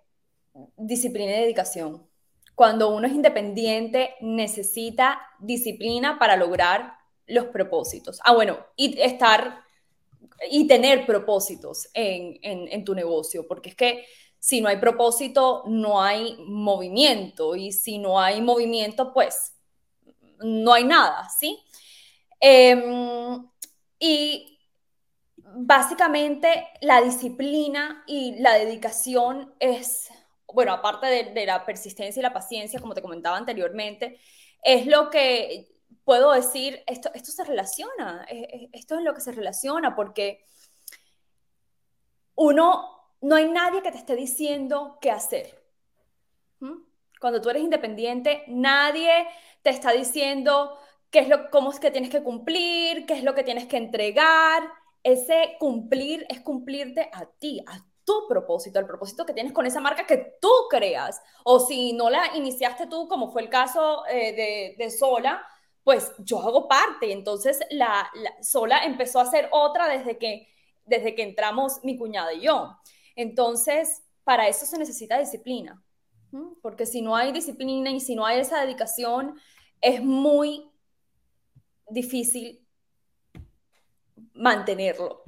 disciplina 0.78 1.34
y 1.36 1.42
dedicación. 1.42 2.08
Cuando 2.54 2.96
uno 2.96 3.08
es 3.08 3.14
independiente, 3.14 4.16
necesita 4.22 5.20
disciplina 5.40 6.18
para 6.18 6.38
lograr 6.38 6.94
los 7.28 7.46
propósitos. 7.48 8.20
Ah, 8.24 8.34
bueno, 8.34 8.60
y 8.78 9.00
estar 9.02 9.66
y 10.50 10.68
tener 10.68 11.06
propósitos 11.06 11.90
en, 11.94 12.38
en, 12.42 12.68
en 12.72 12.86
tu 12.86 12.94
negocio, 12.94 13.48
porque 13.48 13.70
es 13.70 13.76
que 13.76 14.06
si 14.46 14.62
no 14.62 14.70
hay 14.70 14.78
propósito, 14.78 15.64
no 15.66 16.04
hay 16.04 16.38
movimiento 16.46 17.56
y 17.56 17.72
si 17.72 17.98
no 17.98 18.22
hay 18.22 18.44
movimiento, 18.44 19.12
pues 19.12 19.56
no 20.38 20.72
hay 20.72 20.84
nada, 20.84 21.28
¿sí? 21.40 21.66
Em, 22.40 23.44
y 23.98 24.60
básicamente 25.40 26.68
la 26.82 27.02
disciplina 27.02 28.04
y 28.06 28.36
la 28.36 28.54
dedicación 28.54 29.56
es, 29.60 30.10
bueno, 30.54 30.74
aparte 30.74 31.08
de, 31.08 31.46
la 31.48 31.66
persistencia 31.66 32.20
y 32.20 32.22
la 32.22 32.32
paciencia, 32.32 32.80
como 32.80 32.94
te 32.94 33.02
comentaba 33.02 33.38
anteriormente, 33.38 34.20
es 34.62 34.86
lo 34.86 35.10
que 35.10 35.74
puedo 36.04 36.34
decir, 36.34 36.84
esto, 36.86 37.10
esto 37.16 37.32
se 37.32 37.46
relaciona, 37.46 38.28
esto 38.74 38.96
es 38.96 39.02
lo 39.02 39.16
que 39.16 39.22
se 39.22 39.32
relaciona 39.32 39.96
porque 39.96 40.46
uno 42.36 42.95
no 43.26 43.36
hay 43.36 43.50
nadie 43.50 43.82
que 43.82 43.92
te 43.92 43.98
esté 43.98 44.16
diciendo 44.16 45.00
qué 45.02 45.10
hacer. 45.10 45.60
¿Mm? 46.60 46.76
Cuando 47.20 47.42
tú 47.42 47.50
eres 47.50 47.64
independiente, 47.64 48.44
nadie 48.48 49.10
te 49.64 49.72
está 49.72 49.92
diciendo 49.94 50.78
qué 51.10 51.20
es 51.20 51.30
lo, 51.30 51.50
cómo 51.50 51.72
es 51.72 51.80
que 51.80 51.90
tienes 51.90 52.12
que 52.12 52.22
cumplir, 52.22 53.08
qué 53.08 53.16
es 53.16 53.24
lo 53.24 53.34
que 53.34 53.44
tienes 53.44 53.66
que 53.66 53.78
entregar. 53.78 54.62
Ese 55.02 55.56
cumplir 55.60 56.24
es 56.30 56.42
cumplirte 56.42 57.10
a 57.12 57.26
ti, 57.26 57.64
a 57.66 57.80
tu 58.04 58.28
propósito, 58.28 58.78
el 58.78 58.86
propósito 58.86 59.26
que 59.26 59.34
tienes 59.34 59.54
con 59.54 59.66
esa 59.66 59.82
marca 59.82 60.06
que 60.06 60.38
tú 60.40 60.52
creas. 60.70 61.20
O 61.44 61.60
si 61.60 61.94
no 61.94 62.12
la 62.12 62.36
iniciaste 62.36 62.86
tú, 62.86 63.08
como 63.08 63.32
fue 63.32 63.42
el 63.42 63.50
caso 63.50 64.06
eh, 64.06 64.76
de, 64.78 64.92
Sola, 64.92 65.44
pues 65.84 66.14
yo 66.20 66.40
hago 66.42 66.68
parte. 66.68 67.12
Entonces 67.12 67.60
la, 67.72 68.08
Sola 68.44 68.86
empezó 68.86 69.20
a 69.20 69.26
ser 69.26 69.50
otra 69.52 69.88
desde 69.88 70.20
que, 70.20 70.48
desde 70.86 71.16
que 71.16 71.24
entramos 71.24 71.84
mi 71.84 71.98
cuñada 71.98 72.32
y 72.32 72.42
yo. 72.42 72.78
Entonces, 73.16 74.04
para 74.24 74.48
eso 74.48 74.66
se 74.66 74.78
necesita 74.78 75.20
disciplina, 75.20 75.82
porque 76.62 76.86
si 76.86 77.02
no 77.02 77.16
hay 77.16 77.32
disciplina 77.32 77.92
y 77.92 78.00
si 78.00 78.16
no 78.16 78.26
hay 78.26 78.40
esa 78.40 78.60
dedicación, 78.62 79.36
es 79.80 80.04
muy 80.04 80.70
difícil 81.90 82.60
mantenerlo. 84.34 85.24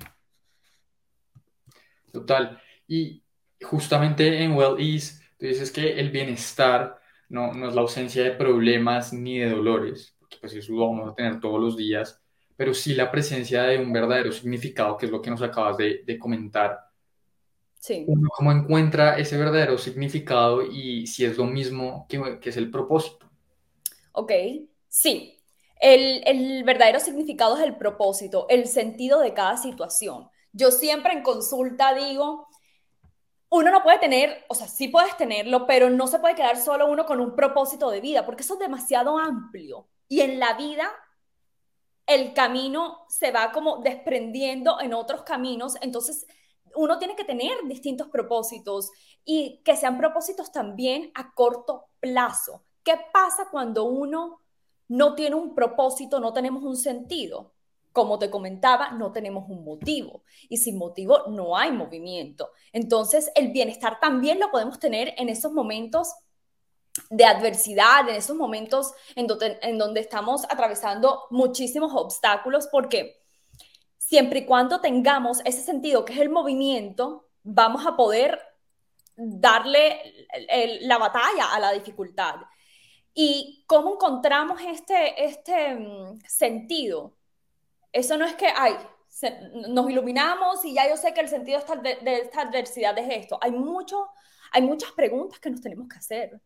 Total. 2.11 2.59
Y 2.87 3.23
justamente 3.61 4.43
en 4.43 4.53
Well 4.53 4.79
Ease, 4.79 5.21
tú 5.37 5.45
dices 5.45 5.71
que 5.71 5.99
el 5.99 6.09
bienestar 6.09 6.99
no, 7.29 7.51
es 7.67 7.75
la 7.75 7.81
ausencia 7.81 8.23
de 8.23 8.31
problemas 8.31 9.13
ni 9.13 9.39
de 9.39 9.49
dolores, 9.49 10.15
porque 10.19 10.37
pues 10.41 10.53
eso 10.53 10.73
lo 10.73 10.87
vamos 10.87 11.11
a 11.11 11.15
tener 11.15 11.39
todos 11.39 11.61
los 11.61 11.77
días, 11.77 12.21
pero 12.55 12.73
sí 12.73 12.95
la 12.95 13.11
presencia 13.11 13.63
de 13.63 13.77
un 13.77 13.93
verdadero 13.93 14.31
significado, 14.31 14.97
que 14.97 15.05
es 15.05 15.11
lo 15.11 15.21
que 15.21 15.29
nos 15.29 15.41
acabas 15.41 15.77
de 15.77 16.17
comentar, 16.19 16.86
cómo 18.35 18.51
encuentra 18.51 19.17
ese 19.17 19.37
verdadero 19.37 19.77
significado 19.77 20.61
y 20.63 21.07
si 21.07 21.25
es 21.25 21.37
lo 21.37 21.45
mismo 21.45 22.05
que, 22.09 22.39
que 22.39 22.49
es 22.49 22.57
el 22.57 22.69
propósito. 22.71 23.25
Ok, 24.11 24.31
sí. 24.87 25.33
El, 25.79 26.23
el 26.25 26.63
verdadero 26.63 26.99
significado 26.99 27.55
es 27.55 27.63
el 27.63 27.77
propósito, 27.77 28.47
el 28.49 28.67
sentido 28.67 29.19
de 29.19 29.33
cada 29.33 29.57
situación. 29.57 30.27
Yo 30.51 30.71
siempre 30.71 31.13
en 31.13 31.21
consulta 31.21 31.93
digo, 31.93 32.47
uno 33.49 33.71
no 33.71 33.83
puede 33.83 33.99
tener, 33.99 34.43
o 34.49 34.55
sea, 34.55 34.67
sí 34.67 34.87
puedes 34.87 35.15
tenerlo, 35.17 35.67
pero 35.67 35.89
no 35.89 36.07
se 36.07 36.19
puede 36.19 36.35
quedar 36.35 36.57
solo 36.57 36.87
uno 36.87 37.05
con 37.05 37.19
un 37.19 37.35
propósito 37.35 37.89
de 37.89 38.01
vida, 38.01 38.25
porque 38.25 38.43
eso 38.43 38.55
es 38.55 38.59
demasiado 38.59 39.17
amplio. 39.17 39.87
Y 40.07 40.21
en 40.21 40.39
la 40.39 40.53
vida, 40.55 40.91
el 42.07 42.33
camino 42.33 43.05
se 43.09 43.31
va 43.31 43.51
como 43.51 43.77
desprendiendo 43.77 44.79
en 44.81 44.93
otros 44.93 45.23
caminos, 45.23 45.75
entonces 45.81 46.25
uno 46.77 46.99
tiene 46.99 47.15
que 47.15 47.23
tener 47.23 47.57
distintos 47.65 48.07
propósitos 48.07 48.91
y 49.25 49.61
que 49.65 49.75
sean 49.75 49.97
propósitos 49.97 50.51
también 50.51 51.11
a 51.15 51.33
corto 51.33 51.89
plazo. 51.99 52.63
¿Qué 52.83 52.93
pasa 53.11 53.49
cuando 53.51 53.83
uno 53.85 54.41
no 54.87 55.15
tiene 55.15 55.35
un 55.35 55.53
propósito, 55.53 56.19
no 56.19 56.33
tenemos 56.33 56.63
un 56.63 56.77
sentido? 56.77 57.53
Como 57.91 58.19
te 58.19 58.29
comentaba, 58.29 58.91
no 58.91 59.11
tenemos 59.11 59.49
un 59.49 59.65
motivo 59.65 60.23
y 60.49 60.57
sin 60.57 60.77
motivo 60.77 61.23
no 61.29 61.57
hay 61.57 61.71
movimiento. 61.71 62.51
Entonces, 62.71 63.31
el 63.35 63.51
bienestar 63.51 63.99
también 63.99 64.39
lo 64.39 64.51
podemos 64.51 64.79
tener 64.79 65.13
en 65.17 65.29
esos 65.29 65.51
momentos 65.51 66.13
de 67.09 67.25
adversidad, 67.25 68.07
en 68.07 68.15
esos 68.15 68.35
momentos 68.35 68.93
en 69.15 69.27
donde, 69.27 69.59
en 69.61 69.77
donde 69.77 69.99
estamos 69.99 70.45
atravesando 70.45 71.23
muchísimos 71.31 71.91
obstáculos, 71.93 72.67
porque 72.71 73.26
siempre 74.07 74.39
y 74.39 74.45
cuando 74.45 74.79
tengamos 74.79 75.41
ese 75.43 75.61
sentido 75.61 76.05
que 76.05 76.13
es 76.13 76.19
el 76.19 76.29
movimiento, 76.29 77.27
vamos 77.43 77.85
a 77.85 77.97
poder 77.97 78.39
darle 79.17 80.27
la 80.81 80.97
batalla 80.97 81.51
a 81.53 81.59
la 81.59 81.73
dificultad. 81.73 82.35
¿Y 83.13 83.65
cómo 83.67 83.95
encontramos 83.95 84.61
este, 84.61 85.25
este 85.25 85.75
mm, 85.75 86.19
sentido? 86.25 87.17
Eso 87.91 88.17
no 88.17 88.23
es 88.23 88.35
que, 88.35 88.47
ay, 88.47 88.75
nos 89.67 89.89
iluminamos 89.89 90.63
y 90.63 90.75
ya 90.75 90.87
yo 90.87 90.95
sé 90.95 91.13
que 91.13 91.19
el 91.19 91.27
sentido 91.27 91.59
de, 91.83 91.97
de, 91.97 92.19
esta 92.19 92.43
adversidad 92.43 92.97
es 92.97 93.09
esto. 93.09 93.37
Hay, 93.41 93.51
mucho, 93.51 94.07
hay 94.53 94.61
muchas 94.61 94.91
preguntas 94.93 95.37
que 95.39 95.49
nos 95.49 95.59
tenemos 95.59 95.89
que 95.89 95.97
hacer. 95.97 96.41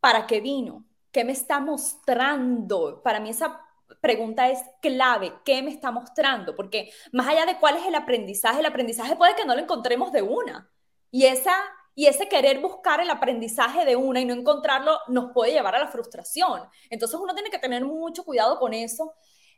¿Para 0.00 0.26
qué 0.26 0.40
vino? 0.40 0.84
¿Qué 1.12 1.22
me 1.22 1.32
está 1.32 1.60
mostrando? 1.60 3.00
Para 3.00 3.20
mí 3.20 3.30
esa 3.30 3.60
pregunta 4.00 4.48
es 4.50 4.60
clave. 4.80 5.32
¿Qué 5.44 5.62
me 5.62 5.70
está 5.70 5.90
mostrando? 5.90 6.54
Porque 6.54 6.92
más 7.12 7.28
allá 7.28 7.46
de 7.46 7.58
cuál 7.58 7.76
es 7.76 7.86
el 7.86 7.94
aprendizaje, 7.94 8.60
el 8.60 8.66
aprendizaje 8.66 9.16
puede 9.16 9.34
que 9.34 9.44
no 9.44 9.54
lo 9.54 9.60
encontremos 9.60 10.12
de 10.12 10.22
una. 10.22 10.70
Y 11.10 11.26
esa 11.26 11.54
y 11.94 12.06
ese 12.06 12.28
querer 12.28 12.60
buscar 12.60 13.00
el 13.00 13.10
aprendizaje 13.10 13.84
de 13.84 13.96
una 13.96 14.20
y 14.20 14.24
no 14.24 14.34
encontrarlo 14.34 14.98
nos 15.08 15.32
puede 15.32 15.52
llevar 15.52 15.76
a 15.76 15.78
la 15.78 15.88
frustración. 15.88 16.62
Entonces 16.90 17.18
uno 17.20 17.34
tiene 17.34 17.50
que 17.50 17.58
tener 17.58 17.84
mucho 17.84 18.24
cuidado 18.24 18.58
con 18.58 18.74
eso. 18.74 19.14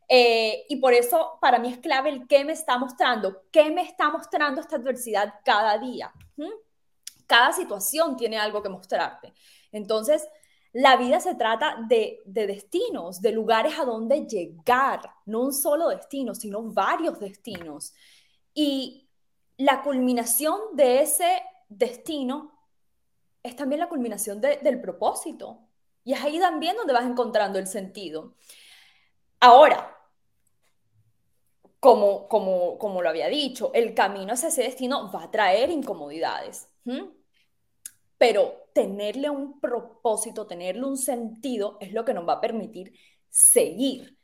Eh, 0.09 0.65
y 0.69 0.77
por 0.77 0.93
eso 0.93 1.39
para 1.41 1.59
mí 1.59 1.73
es 1.73 1.79
clave 1.79 2.11
el 2.11 2.29
qué 2.29 2.45
me 2.45 2.53
está 2.53 2.79
mostrando, 2.79 3.43
qué 3.51 3.71
me 3.71 3.83
está 3.83 4.11
mostrando 4.11 4.61
esta 4.61 4.77
adversidad 4.77 5.35
cada 5.45 5.79
día. 5.79 6.13
Cada 7.27 7.53
situación 7.53 8.17
tiene 8.17 8.39
algo 8.39 8.63
que 8.63 8.69
mostrarte. 8.69 9.33
Entonces, 9.73 10.29
la 10.77 10.97
vida 10.97 11.21
se 11.21 11.35
trata 11.35 11.79
de, 11.89 12.21
de, 12.27 12.47
destinos, 12.47 13.23
de 13.23 13.33
lugares 13.33 13.79
a 13.79 13.87
donde 13.87 14.27
llegar, 14.27 15.11
no 15.25 15.41
un 15.41 15.55
solo 15.55 15.89
destino, 15.89 16.35
sino 16.35 16.63
varios 16.65 17.19
destinos. 17.19 17.95
Y 18.53 19.09
la 19.57 19.83
culminación 19.83 20.61
de 20.75 21.01
ese 21.01 21.43
destino 21.71 22.53
es 23.43 23.57
también 23.57 23.81
la 23.81 23.89
culminación 23.89 24.39
del 24.43 24.79
propósito. 24.83 25.61
Y 26.05 26.13
es 26.13 26.23
ahí 26.23 26.39
también 26.39 26.77
donde 26.77 26.93
vas 26.93 27.07
encontrando 27.07 27.59
el 27.59 27.67
sentido. 27.67 28.35
Ahora, 29.41 29.97
como, 31.81 33.01
lo 33.03 33.09
había 33.09 33.29
dicho, 33.29 33.71
el 33.73 33.95
camino 33.95 34.35
hacia 34.35 34.51
ese 34.51 34.65
destino 34.65 35.11
va 35.11 35.23
a 35.23 35.31
traer 35.31 35.71
incomodidades. 35.71 36.69
Pero 38.19 38.69
tenerle 38.73 39.31
un 39.31 39.61
propósito, 39.61 40.47
tenerle 40.47 40.85
un 40.85 40.97
sentido, 40.97 41.77
es 41.81 41.93
lo 41.93 42.05
que 42.05 42.15
nos 42.15 42.27
va 42.29 42.35
a 42.35 42.41
permitir 42.41 42.93
seguir. 43.29 44.17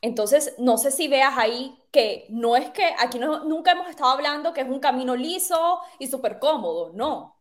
Entonces, 0.00 0.54
no 0.58 0.76
sé 0.76 0.90
si 0.90 1.08
veas 1.08 1.38
ahí 1.38 1.78
que 1.90 2.26
no 2.28 2.56
es 2.56 2.70
que 2.70 2.84
aquí 2.98 3.18
no, 3.18 3.44
nunca 3.44 3.72
hemos 3.72 3.88
estado 3.88 4.10
hablando 4.10 4.52
que 4.52 4.60
es 4.60 4.68
un 4.68 4.80
camino 4.80 5.16
liso 5.16 5.80
y 5.98 6.08
súper 6.08 6.38
cómodo, 6.38 6.92
no. 6.92 7.40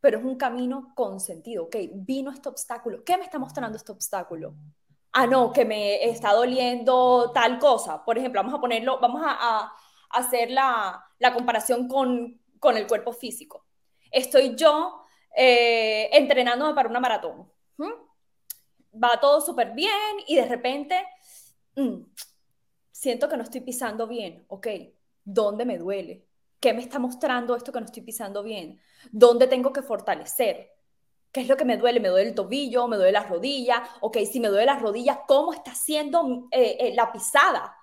Pero 0.00 0.18
es 0.18 0.24
un 0.24 0.36
camino 0.36 0.92
con 0.94 1.20
sentido. 1.20 1.64
Ok, 1.64 1.76
vino 1.92 2.30
este 2.30 2.48
obstáculo. 2.48 3.04
¿Qué 3.04 3.18
me 3.18 3.24
está 3.24 3.38
mostrando 3.38 3.76
este 3.76 3.92
obstáculo? 3.92 4.54
Ah, 5.12 5.26
no, 5.26 5.52
que 5.52 5.64
me 5.64 6.04
está 6.04 6.32
doliendo 6.32 7.32
tal 7.34 7.58
cosa. 7.58 8.04
Por 8.04 8.16
ejemplo, 8.18 8.40
vamos 8.40 8.56
a 8.56 8.60
ponerlo, 8.60 8.98
vamos 9.00 9.22
a, 9.24 9.72
hacer 10.10 10.50
la, 10.50 11.04
comparación 11.34 11.88
con, 11.88 12.40
el 12.76 12.86
cuerpo 12.86 13.12
físico. 13.12 13.66
Estoy 14.10 14.54
yo 14.56 15.02
eh, 15.36 16.08
entrenándome 16.12 16.74
para 16.74 16.88
una 16.88 17.00
maratón. 17.00 17.50
Va 19.02 19.20
todo 19.20 19.40
súper 19.40 19.72
bien 19.72 19.92
y 20.26 20.36
de 20.36 20.46
repente 20.46 20.96
Mm, 21.78 22.02
siento 22.90 23.28
que 23.28 23.36
no 23.36 23.44
estoy 23.44 23.60
pisando 23.60 24.08
bien, 24.08 24.44
ok, 24.48 24.66
¿dónde 25.24 25.64
me 25.64 25.78
duele? 25.78 26.26
¿Qué 26.58 26.74
me 26.74 26.82
está 26.82 26.98
mostrando 26.98 27.54
esto 27.54 27.72
que 27.72 27.78
no 27.80 27.86
estoy 27.86 28.02
pisando 28.02 28.42
bien? 28.42 28.80
¿Dónde 29.12 29.46
tengo 29.46 29.72
que 29.72 29.82
fortalecer? 29.82 30.72
¿Qué 31.30 31.42
es 31.42 31.48
lo 31.48 31.56
que 31.56 31.64
me 31.64 31.76
duele? 31.76 32.00
¿Me 32.00 32.08
duele 32.08 32.30
el 32.30 32.34
tobillo? 32.34 32.88
¿Me 32.88 32.96
duele 32.96 33.12
la 33.12 33.22
rodilla? 33.24 33.84
Ok, 34.00 34.18
si 34.30 34.40
me 34.40 34.48
duele 34.48 34.66
las 34.66 34.82
rodillas, 34.82 35.20
¿cómo 35.28 35.52
está 35.52 35.74
siendo 35.74 36.48
eh, 36.50 36.76
eh, 36.80 36.94
la 36.96 37.12
pisada? 37.12 37.76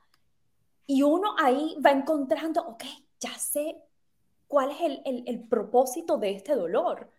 Y 0.88 1.04
uno 1.04 1.36
ahí 1.38 1.78
va 1.86 1.92
encontrando, 1.92 2.62
ok, 2.62 2.84
ya 3.20 3.34
sé 3.36 3.78
cuál 4.56 4.72
es 4.72 4.78
el, 5.26 5.50
propósito 5.50 6.18
de 6.18 6.32
este 6.32 6.56
dolor, 6.56 7.12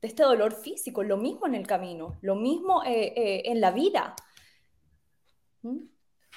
de 0.00 0.06
este 0.06 0.22
dolor 0.22 0.54
físico. 0.54 1.02
Lo 1.02 1.16
mismo 1.16 1.48
en 1.48 1.56
el 1.56 1.66
camino, 1.66 2.20
lo 2.22 2.36
mismo 2.36 2.84
eh, 2.86 3.42
en 3.46 3.60
la 3.60 3.72
vida. 3.72 4.14
¿Mm? 5.62 5.88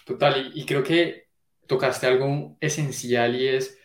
Total, 0.04 0.52
y, 0.56 0.66
creo 0.66 0.84
que 0.84 1.28
tocaste 1.68 2.08
algo 2.08 2.58
esencial 2.60 3.36
y 3.36 3.50
es 3.50 3.78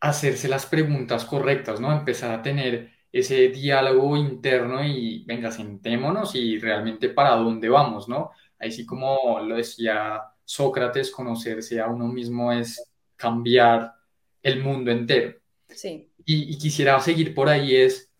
hacerse 0.00 0.48
las 0.48 0.64
preguntas 0.64 1.26
correctas, 1.26 1.78
¿no? 1.78 1.92
Empezar 1.92 2.32
a 2.32 2.40
tener 2.40 2.92
ese 3.12 3.48
diálogo 3.48 4.16
interno 4.16 4.82
y 4.82 5.26
venga, 5.26 5.50
sentémonos 5.50 6.34
y 6.36 6.58
realmente 6.58 7.10
para 7.10 7.36
dónde 7.36 7.68
vamos, 7.68 8.08
¿no? 8.08 8.30
Ahí 8.58 8.72
sí 8.72 8.86
como 8.86 9.40
lo 9.40 9.56
decía 9.56 10.22
Sócrates, 10.42 11.10
conocerse 11.10 11.82
a 11.82 11.88
uno 11.88 12.08
mismo 12.08 12.50
es 12.50 12.94
cambiar 13.14 13.92
el 14.42 14.62
mundo 14.62 14.90
entero. 14.90 15.38
Sí. 15.68 16.10
Y, 16.24 16.54
y 16.54 16.58
quisiera 16.58 16.98
seguir 17.00 17.34
por 17.34 17.48
ahí 17.48 17.76
es 17.76 18.10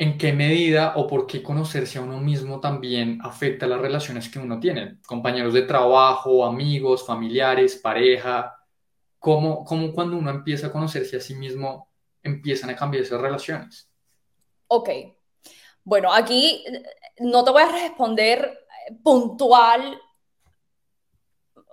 en 0.00 0.16
qué 0.16 0.32
medida 0.32 0.94
o 0.96 1.06
por 1.06 1.26
qué 1.26 1.42
conocerse 1.42 1.98
a 1.98 2.02
uno 2.02 2.20
mismo 2.20 2.58
también 2.58 3.18
afecta 3.22 3.66
las 3.66 3.82
relaciones 3.82 4.30
que 4.30 4.38
uno 4.38 4.58
tiene, 4.58 4.98
compañeros 5.06 5.52
de 5.52 5.60
trabajo, 5.60 6.46
amigos, 6.46 7.06
familiares, 7.06 7.76
pareja, 7.76 8.56
cómo, 9.18 9.62
cómo 9.62 9.92
cuando 9.92 10.16
uno 10.16 10.30
empieza 10.30 10.68
a 10.68 10.72
conocerse 10.72 11.18
a 11.18 11.20
sí 11.20 11.34
mismo 11.34 11.90
empiezan 12.22 12.70
a 12.70 12.76
cambiar 12.76 13.04
esas 13.04 13.20
relaciones. 13.20 13.90
Ok, 14.68 14.88
bueno, 15.84 16.12
aquí 16.12 16.64
eh, 16.66 16.82
no 17.18 17.44
te 17.44 17.50
voy 17.50 17.62
a 17.62 17.70
responder 17.70 18.58
puntual, 19.02 20.00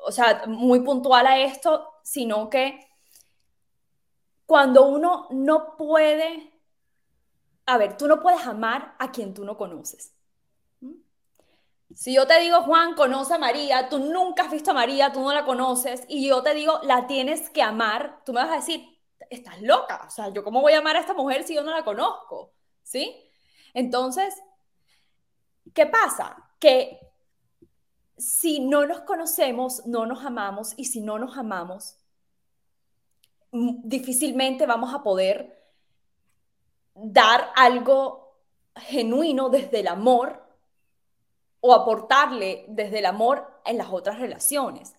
o 0.05 0.11
sea, 0.11 0.43
muy 0.47 0.81
puntual 0.81 1.27
a 1.27 1.39
esto, 1.39 1.93
sino 2.03 2.49
que 2.49 2.86
cuando 4.47 4.87
uno 4.87 5.27
no 5.29 5.77
puede 5.77 6.57
a 7.67 7.77
ver, 7.77 7.97
tú 7.97 8.07
no 8.07 8.21
puedes 8.21 8.47
amar 8.47 8.95
a 8.97 9.11
quien 9.11 9.33
tú 9.33 9.43
no 9.43 9.57
conoces. 9.57 10.13
¿Mm? 10.79 10.93
Si 11.93 12.13
yo 12.15 12.25
te 12.25 12.39
digo, 12.39 12.63
Juan, 12.63 12.95
conoce 12.95 13.33
a 13.33 13.37
María, 13.37 13.89
tú 13.89 13.99
nunca 13.99 14.43
has 14.43 14.51
visto 14.51 14.71
a 14.71 14.73
María, 14.73 15.11
tú 15.11 15.19
no 15.21 15.33
la 15.33 15.45
conoces, 15.45 16.03
y 16.07 16.27
yo 16.27 16.41
te 16.41 16.53
digo, 16.53 16.79
la 16.83 17.07
tienes 17.07 17.49
que 17.49 17.61
amar, 17.61 18.21
tú 18.25 18.31
me 18.31 18.41
vas 18.41 18.51
a 18.51 18.55
decir, 18.55 18.97
estás 19.29 19.61
loca, 19.61 20.05
o 20.07 20.09
sea, 20.09 20.29
yo 20.29 20.45
cómo 20.45 20.61
voy 20.61 20.73
a 20.73 20.79
amar 20.79 20.95
a 20.95 21.01
esta 21.01 21.13
mujer 21.13 21.43
si 21.43 21.55
yo 21.55 21.63
no 21.63 21.71
la 21.71 21.83
conozco, 21.83 22.53
¿sí? 22.83 23.13
Entonces, 23.73 24.33
¿qué 25.73 25.85
pasa? 25.87 26.37
Que 26.59 26.99
si 28.17 28.61
no 28.61 28.85
nos 28.85 29.01
conocemos, 29.01 29.85
no 29.85 30.05
nos 30.05 30.23
amamos, 30.23 30.73
y 30.77 30.85
si 30.85 31.01
no 31.01 31.19
nos 31.19 31.37
amamos, 31.37 31.97
difícilmente 33.51 34.65
vamos 34.65 34.93
a 34.93 35.03
poder 35.03 35.57
dar 36.93 37.51
algo 37.55 38.39
genuino 38.75 39.49
desde 39.49 39.79
el 39.79 39.87
amor 39.87 40.43
o 41.59 41.73
aportarle 41.73 42.65
desde 42.69 42.99
el 42.99 43.05
amor 43.05 43.61
en 43.65 43.77
las 43.77 43.89
otras 43.91 44.19
relaciones. 44.19 44.95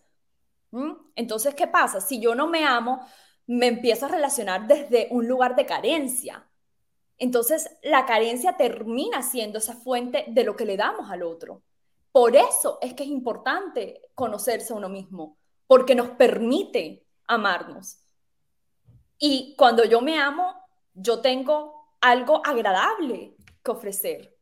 Entonces, 1.15 1.55
¿qué 1.55 1.67
pasa? 1.67 2.01
Si 2.01 2.21
yo 2.21 2.35
no 2.35 2.47
me 2.47 2.65
amo, 2.65 3.01
me 3.47 3.67
empiezo 3.67 4.07
a 4.07 4.11
relacionar 4.11 4.67
desde 4.67 5.09
un 5.11 5.27
lugar 5.27 5.57
de 5.57 5.67
carencia. 5.67 6.47
Entonces, 7.17 7.71
la 7.83 8.07
carencia 8.07 8.57
termina 8.57 9.23
siendo 9.23 9.59
esa 9.59 9.75
fuente 9.75 10.25
de 10.29 10.45
lo 10.45 10.55
que 10.57 10.67
le 10.67 10.77
damos 10.77 11.11
al 11.11 11.23
otro. 11.23 11.63
por 12.13 12.35
eso 12.37 12.79
es 12.81 12.95
que 12.95 13.05
es 13.05 13.11
importante 13.11 14.11
conocerse 14.15 14.73
a 14.73 14.77
uno 14.77 14.89
mismo, 14.89 15.37
porque 15.67 15.95
nos 15.95 16.09
permite 16.11 17.07
amarnos. 17.27 17.99
Y 19.19 19.55
cuando 19.57 19.85
yo 19.85 20.01
me 20.01 20.19
amo, 20.19 20.55
yo 20.95 21.21
tengo 21.21 21.79
algo 22.01 22.41
agradable 22.45 23.37
que 23.63 23.71
ofrecer. 23.71 24.35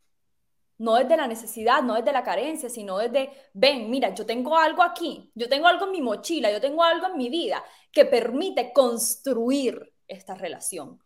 No 0.79 0.97
desde 0.97 1.17
la 1.17 1.27
necesidad, 1.27 1.83
no 1.83 1.95
desde 1.95 2.13
la 2.13 2.23
carencia, 2.23 2.69
sino 2.69 2.99
desde, 2.99 3.31
ven, 3.55 3.91
mira, 3.91 4.15
yo 4.15 4.27
tengo 4.27 4.59
algo 4.59 4.83
aquí, 4.83 5.31
yo 5.35 5.49
tengo 5.49 5.67
algo 5.67 5.87
en 5.87 5.93
mi 5.93 6.03
mochila, 6.03 6.53
yo 6.53 6.61
tengo 6.61 6.83
algo 6.83 7.07
en 7.07 7.17
mi 7.17 7.31
vida 7.31 7.65
que 7.91 8.05
permite 8.05 8.73
construir 8.75 9.95
esta 10.07 10.35
relación. 10.35 11.01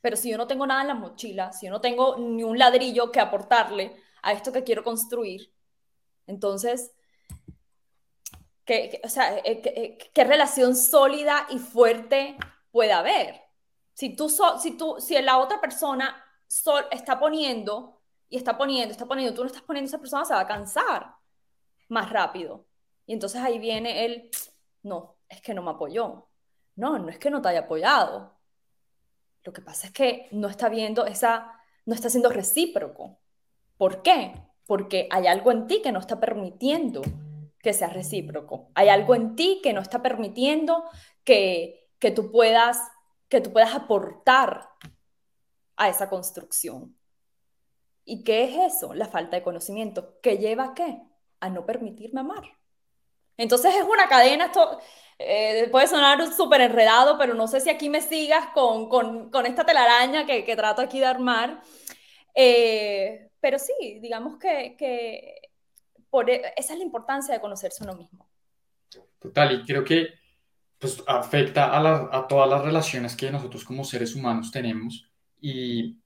Pero 0.00 0.16
si 0.16 0.30
yo 0.30 0.38
no 0.38 0.46
tengo 0.46 0.64
nada 0.64 0.82
en 0.82 0.88
la 0.88 0.94
mochila, 0.94 1.52
si 1.52 1.66
yo 1.66 1.72
no 1.72 1.80
tengo 1.80 2.16
ni 2.18 2.44
un 2.44 2.56
ladrillo 2.56 3.10
que 3.10 3.18
aportarle 3.18 3.96
a 4.22 4.32
esto 4.32 4.52
que 4.52 4.62
quiero 4.62 4.84
construir, 4.84 5.52
entonces, 6.28 6.92
¿qué, 8.64 9.00
o 9.02 9.08
sea, 9.08 9.38
eh, 9.38 9.60
eh, 9.64 9.98
¿qué, 10.12 10.24
relación 10.24 10.76
sólida 10.76 11.48
y 11.50 11.58
fuerte 11.58 12.36
puede 12.70 12.92
haber? 12.92 13.40
Si 13.94 14.14
tú, 14.14 14.28
si 14.28 14.76
tú, 14.76 14.96
si 15.00 15.20
la 15.20 15.38
otra 15.38 15.60
persona 15.60 16.24
está 16.90 17.18
poniendo 17.18 18.00
y 18.28 18.36
está 18.36 18.56
poniendo, 18.56 18.92
está 18.92 19.06
poniendo, 19.06 19.34
tú 19.34 19.42
no 19.42 19.46
estás 19.46 19.62
poniendo, 19.62 19.88
esa 19.88 19.98
persona 19.98 20.24
se 20.24 20.34
va 20.34 20.40
a 20.40 20.46
cansar 20.46 21.16
más 21.88 22.10
rápido. 22.10 22.66
Y 23.06 23.14
entonces 23.14 23.40
ahí 23.40 23.58
viene 23.58 24.04
el, 24.04 24.30
no, 24.82 25.16
es 25.28 25.40
que 25.40 25.54
no 25.54 25.62
me 25.62 25.70
apoyó. 25.70 26.28
No, 26.76 26.98
no 26.98 27.08
es 27.08 27.18
que 27.18 27.30
no 27.30 27.42
te 27.42 27.48
haya 27.48 27.60
apoyado. 27.60 28.38
Lo 29.42 29.52
que 29.52 29.62
pasa 29.62 29.88
es 29.88 29.92
que 29.92 30.28
no 30.30 30.48
está 30.48 30.68
viendo 30.68 31.06
esa, 31.06 31.60
no 31.86 31.94
está 31.94 32.10
siendo 32.10 32.28
recíproco. 32.28 33.18
¿Por 33.76 34.02
qué? 34.02 34.34
Porque 34.66 35.08
hay 35.10 35.26
algo 35.26 35.50
en 35.50 35.66
ti 35.66 35.80
que 35.82 35.90
no 35.90 35.98
está 35.98 36.20
permitiendo 36.20 37.02
que 37.60 37.72
sea 37.72 37.88
recíproco. 37.88 38.70
Hay 38.74 38.88
algo 38.88 39.14
en 39.14 39.34
ti 39.34 39.60
que 39.62 39.72
no 39.72 39.80
está 39.80 40.02
permitiendo 40.02 40.84
que, 41.24 41.87
que, 41.98 42.10
tú, 42.10 42.30
puedas, 42.30 42.80
que 43.28 43.40
tú 43.40 43.52
puedas 43.52 43.74
aportar 43.74 44.68
a 45.76 45.88
esa 45.88 46.08
construcción. 46.08 46.96
¿Y 48.04 48.24
qué 48.24 48.44
es 48.44 48.74
eso? 48.74 48.94
La 48.94 49.06
falta 49.06 49.36
de 49.36 49.42
conocimiento. 49.42 50.18
¿Qué 50.22 50.38
lleva 50.38 50.64
a 50.64 50.74
qué? 50.74 51.02
A 51.40 51.50
no 51.50 51.66
permitirme 51.66 52.20
amar. 52.20 52.44
Entonces 53.36 53.74
es 53.74 53.84
una 53.84 54.08
cadena, 54.08 54.46
esto 54.46 54.80
eh, 55.18 55.68
puede 55.70 55.86
sonar 55.86 56.26
súper 56.32 56.60
enredado, 56.60 57.16
pero 57.18 57.34
no 57.34 57.46
sé 57.46 57.60
si 57.60 57.70
aquí 57.70 57.88
me 57.88 58.00
sigas 58.00 58.48
con, 58.52 58.88
con, 58.88 59.30
con 59.30 59.46
esta 59.46 59.64
telaraña 59.64 60.26
que, 60.26 60.44
que, 60.44 60.56
trato 60.56 60.82
aquí 60.82 60.98
de 60.98 61.06
armar. 61.06 61.62
Eh, 62.34 63.30
pero 63.40 63.58
sí, 63.58 63.98
digamos 64.00 64.38
que, 64.38 64.76
que 64.76 65.50
por, 66.10 66.28
e, 66.28 66.52
esa 66.56 66.72
es 66.72 66.78
la 66.78 66.84
importancia 66.84 67.32
de 67.32 67.40
conocerse 67.40 67.84
uno 67.84 67.94
mismo. 67.94 68.28
Total, 69.20 69.52
y 69.52 69.64
creo 69.64 69.84
que 69.84 70.17
pues, 70.78 71.02
afecta 71.06 71.76
a, 71.76 71.82
la, 71.82 72.08
a 72.12 72.26
todas 72.28 72.48
las 72.48 72.62
relaciones 72.64 73.16
que 73.16 73.30
nosotros 73.30 73.64
como 73.64 73.84
seres 73.84 74.14
humanos 74.14 74.50
tenemos. 74.50 75.10
Y 75.40 75.98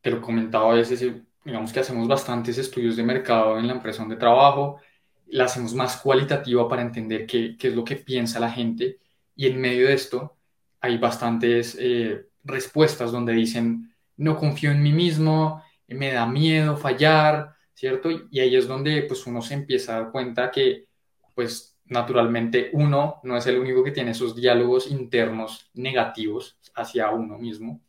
te 0.00 0.10
lo 0.10 0.20
comentaba 0.20 0.72
a 0.72 0.76
veces, 0.76 1.04
digamos 1.44 1.72
que 1.72 1.80
hacemos 1.80 2.08
bastantes 2.08 2.58
estudios 2.58 2.96
de 2.96 3.02
mercado 3.02 3.58
en 3.58 3.66
la 3.66 3.74
empresa 3.74 4.02
donde 4.02 4.16
trabajo 4.16 4.80
la 5.28 5.44
hacemos 5.44 5.74
más 5.74 5.96
cualitativa 5.96 6.68
para 6.68 6.82
entender 6.82 7.26
qué, 7.26 7.56
qué, 7.58 7.68
es 7.68 7.74
lo 7.74 7.84
que 7.84 7.96
piensa 7.96 8.38
la 8.38 8.50
gente 8.50 8.98
y 9.34 9.46
en 9.46 9.60
medio 9.60 9.86
de 9.86 9.94
esto 9.94 10.36
hay 10.80 10.98
bastantes 10.98 11.76
eh, 11.80 12.26
respuestas 12.44 13.12
donde 13.12 13.32
dicen 13.32 13.94
no 14.16 14.36
confío 14.36 14.70
en 14.70 14.82
mí 14.82 14.92
mismo, 14.92 15.62
me 15.88 16.12
da 16.12 16.26
miedo 16.26 16.76
fallar, 16.76 17.54
¿cierto? 17.74 18.10
Y 18.30 18.40
ahí 18.40 18.56
es 18.56 18.68
donde 18.68 19.02
pues 19.02 19.26
uno 19.26 19.42
se 19.42 19.54
empieza 19.54 19.96
a 19.96 20.00
dar 20.02 20.12
cuenta 20.12 20.50
que 20.50 20.86
pues 21.34 21.71
naturalmente 21.92 22.70
uno 22.72 23.20
no 23.22 23.36
es 23.36 23.46
el 23.46 23.58
único 23.58 23.84
que 23.84 23.92
tiene 23.92 24.10
esos 24.10 24.34
diálogos 24.34 24.90
internos 24.90 25.70
negativos 25.74 26.58
hacia 26.74 27.10
uno 27.10 27.38
mismo, 27.38 27.80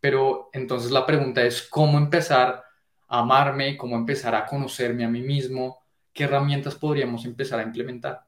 pero 0.00 0.50
entonces 0.52 0.90
la 0.90 1.06
pregunta 1.06 1.42
es 1.42 1.62
cómo 1.62 1.98
empezar 1.98 2.64
a 3.08 3.20
amarme, 3.20 3.76
cómo 3.76 3.96
empezar 3.96 4.34
a 4.34 4.44
conocerme 4.44 5.04
a 5.04 5.08
mí 5.08 5.22
mismo, 5.22 5.84
¿qué 6.12 6.24
herramientas 6.24 6.74
podríamos 6.74 7.24
empezar 7.24 7.60
a 7.60 7.62
implementar? 7.62 8.26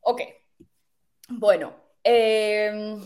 Ok, 0.00 0.20
bueno, 1.28 1.74
em, 2.04 3.00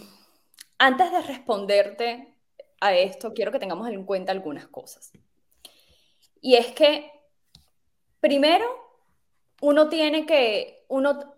antes 0.78 1.12
de 1.12 1.22
responderte 1.22 2.34
a 2.80 2.94
esto, 2.94 3.32
quiero 3.32 3.52
que 3.52 3.58
tengamos 3.58 3.88
en 3.88 4.04
cuenta 4.04 4.32
algunas 4.32 4.66
cosas. 4.66 5.12
Y 6.40 6.56
es 6.56 6.68
que, 6.72 7.10
primero, 8.20 8.89
uno 9.60 9.88
tiene 9.88 10.26
que, 10.26 10.84
uno, 10.88 11.36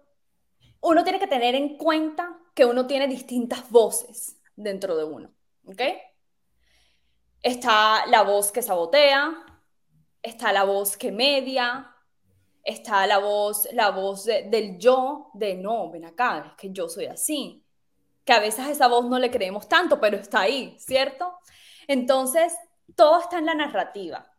uno 0.80 1.04
tiene 1.04 1.18
que 1.18 1.26
tener 1.26 1.54
en 1.54 1.76
cuenta 1.76 2.38
que 2.54 2.64
uno 2.64 2.86
tiene 2.86 3.08
distintas 3.08 3.70
voces 3.70 4.40
dentro 4.56 4.96
de 4.96 5.04
uno, 5.04 5.34
¿ok? 5.66 5.80
Está 7.42 8.06
la 8.06 8.22
voz 8.22 8.52
que 8.52 8.62
sabotea, 8.62 9.34
está 10.22 10.52
la 10.52 10.64
voz 10.64 10.96
que 10.96 11.10
media, 11.10 11.92
está 12.62 13.06
la 13.06 13.18
voz, 13.18 13.68
la 13.72 13.90
voz 13.90 14.24
del 14.24 14.78
yo, 14.78 15.30
de 15.34 15.54
no, 15.56 15.90
ven 15.90 16.04
acá, 16.04 16.44
es 16.46 16.52
que 16.54 16.70
yo 16.70 16.88
soy 16.88 17.06
así. 17.06 17.64
Que 18.24 18.32
a 18.32 18.38
veces 18.38 18.68
esa 18.68 18.86
voz 18.86 19.06
no 19.06 19.18
le 19.18 19.32
creemos 19.32 19.68
tanto, 19.68 20.00
pero 20.00 20.16
está 20.16 20.40
ahí, 20.42 20.76
¿cierto? 20.78 21.34
Entonces, 21.88 22.54
todo 22.94 23.20
está 23.20 23.38
en 23.38 23.46
la 23.46 23.54
narrativa. 23.54 24.30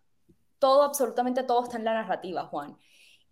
Todo, 0.58 0.84
absolutamente 0.84 1.44
todo 1.44 1.64
está 1.64 1.78
en 1.78 1.84
la 1.84 1.94
narrativa, 1.94 2.46
Juan. 2.46 2.78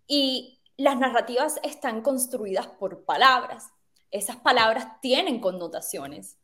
Y 0.06 0.60
las 0.76 0.98
narrativas 0.98 1.60
están 1.62 2.02
construidas 2.02 2.66
por 2.66 3.04
palabras. 3.04 3.70
Esas 4.10 4.36
palabras 4.36 5.00
tienen 5.00 5.40
connotaciones. 5.40 6.38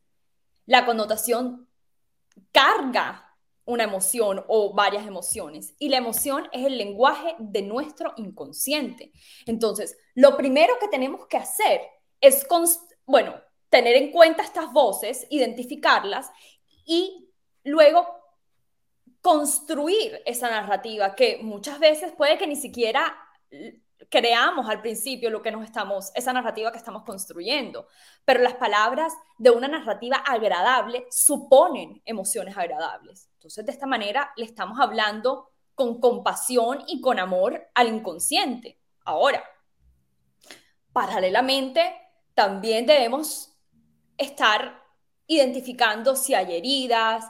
La 0.65 0.85
connotación 0.85 1.67
carga 2.51 3.29
una 3.69 3.83
emoción 3.83 4.43
o 4.47 4.73
varias 4.73 5.05
emociones. 5.05 5.75
Y 5.77 5.89
la 5.89 5.97
emoción 5.97 6.49
es 6.51 6.65
el 6.65 6.77
lenguaje 6.77 7.35
de 7.37 7.61
nuestro 7.61 8.13
inconsciente. 8.17 9.11
Entonces, 9.45 9.95
lo 10.15 10.35
primero 10.35 10.73
que 10.79 10.87
tenemos 10.87 11.27
que 11.27 11.37
hacer 11.37 11.81
es, 12.19 12.47
bueno, 13.05 13.35
tener 13.69 13.95
en 13.95 14.11
cuenta 14.11 14.41
estas 14.41 14.73
voces, 14.73 15.27
identificarlas 15.29 16.31
y 16.83 17.29
luego 17.63 18.07
construir 19.21 20.19
esa 20.25 20.49
narrativa 20.49 21.13
que 21.13 21.37
muchas 21.43 21.79
veces 21.79 22.11
puede 22.13 22.39
que 22.39 22.47
ni 22.47 22.55
siquiera 22.55 23.15
creamos 24.09 24.69
al 24.69 24.81
principio 24.81 25.29
lo 25.29 25.41
que 25.41 25.51
nos 25.51 25.63
estamos, 25.63 26.11
esa 26.15 26.33
narrativa 26.33 26.71
que 26.71 26.77
estamos 26.77 27.03
construyendo, 27.03 27.87
pero 28.25 28.41
las 28.41 28.55
palabras 28.55 29.13
de 29.37 29.51
una 29.51 29.67
narrativa 29.67 30.17
agradable 30.17 31.05
suponen 31.11 32.01
emociones 32.05 32.57
agradables. 32.57 33.29
Entonces, 33.33 33.65
de 33.65 33.71
esta 33.71 33.85
manera 33.85 34.31
le 34.35 34.45
estamos 34.45 34.79
hablando 34.79 35.51
con 35.75 35.99
compasión 35.99 36.83
y 36.87 37.01
con 37.01 37.19
amor 37.19 37.69
al 37.73 37.87
inconsciente. 37.87 38.79
Ahora, 39.05 39.43
paralelamente, 40.91 41.95
también 42.33 42.85
debemos 42.85 43.53
estar 44.17 44.83
identificando 45.27 46.15
si 46.15 46.33
hay 46.33 46.55
heridas, 46.55 47.25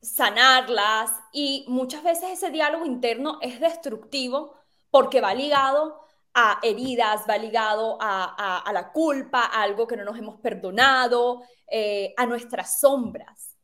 sanarlas 0.00 1.10
y 1.32 1.64
muchas 1.68 2.02
veces 2.04 2.30
ese 2.30 2.50
diálogo 2.50 2.86
interno 2.86 3.38
es 3.40 3.58
destructivo 3.58 4.57
porque 4.90 5.20
va 5.20 5.34
ligado 5.34 6.00
a 6.34 6.60
heridas, 6.62 7.24
va 7.28 7.36
ligado 7.36 7.98
a, 8.00 8.70
la 8.72 8.92
culpa, 8.92 9.40
a 9.40 9.62
algo 9.62 9.86
que 9.86 9.96
no 9.96 10.04
nos 10.04 10.18
hemos 10.18 10.40
perdonado, 10.40 11.42
eh, 11.66 12.14
a 12.16 12.26
nuestras 12.26 12.78
sombras. 12.80 13.56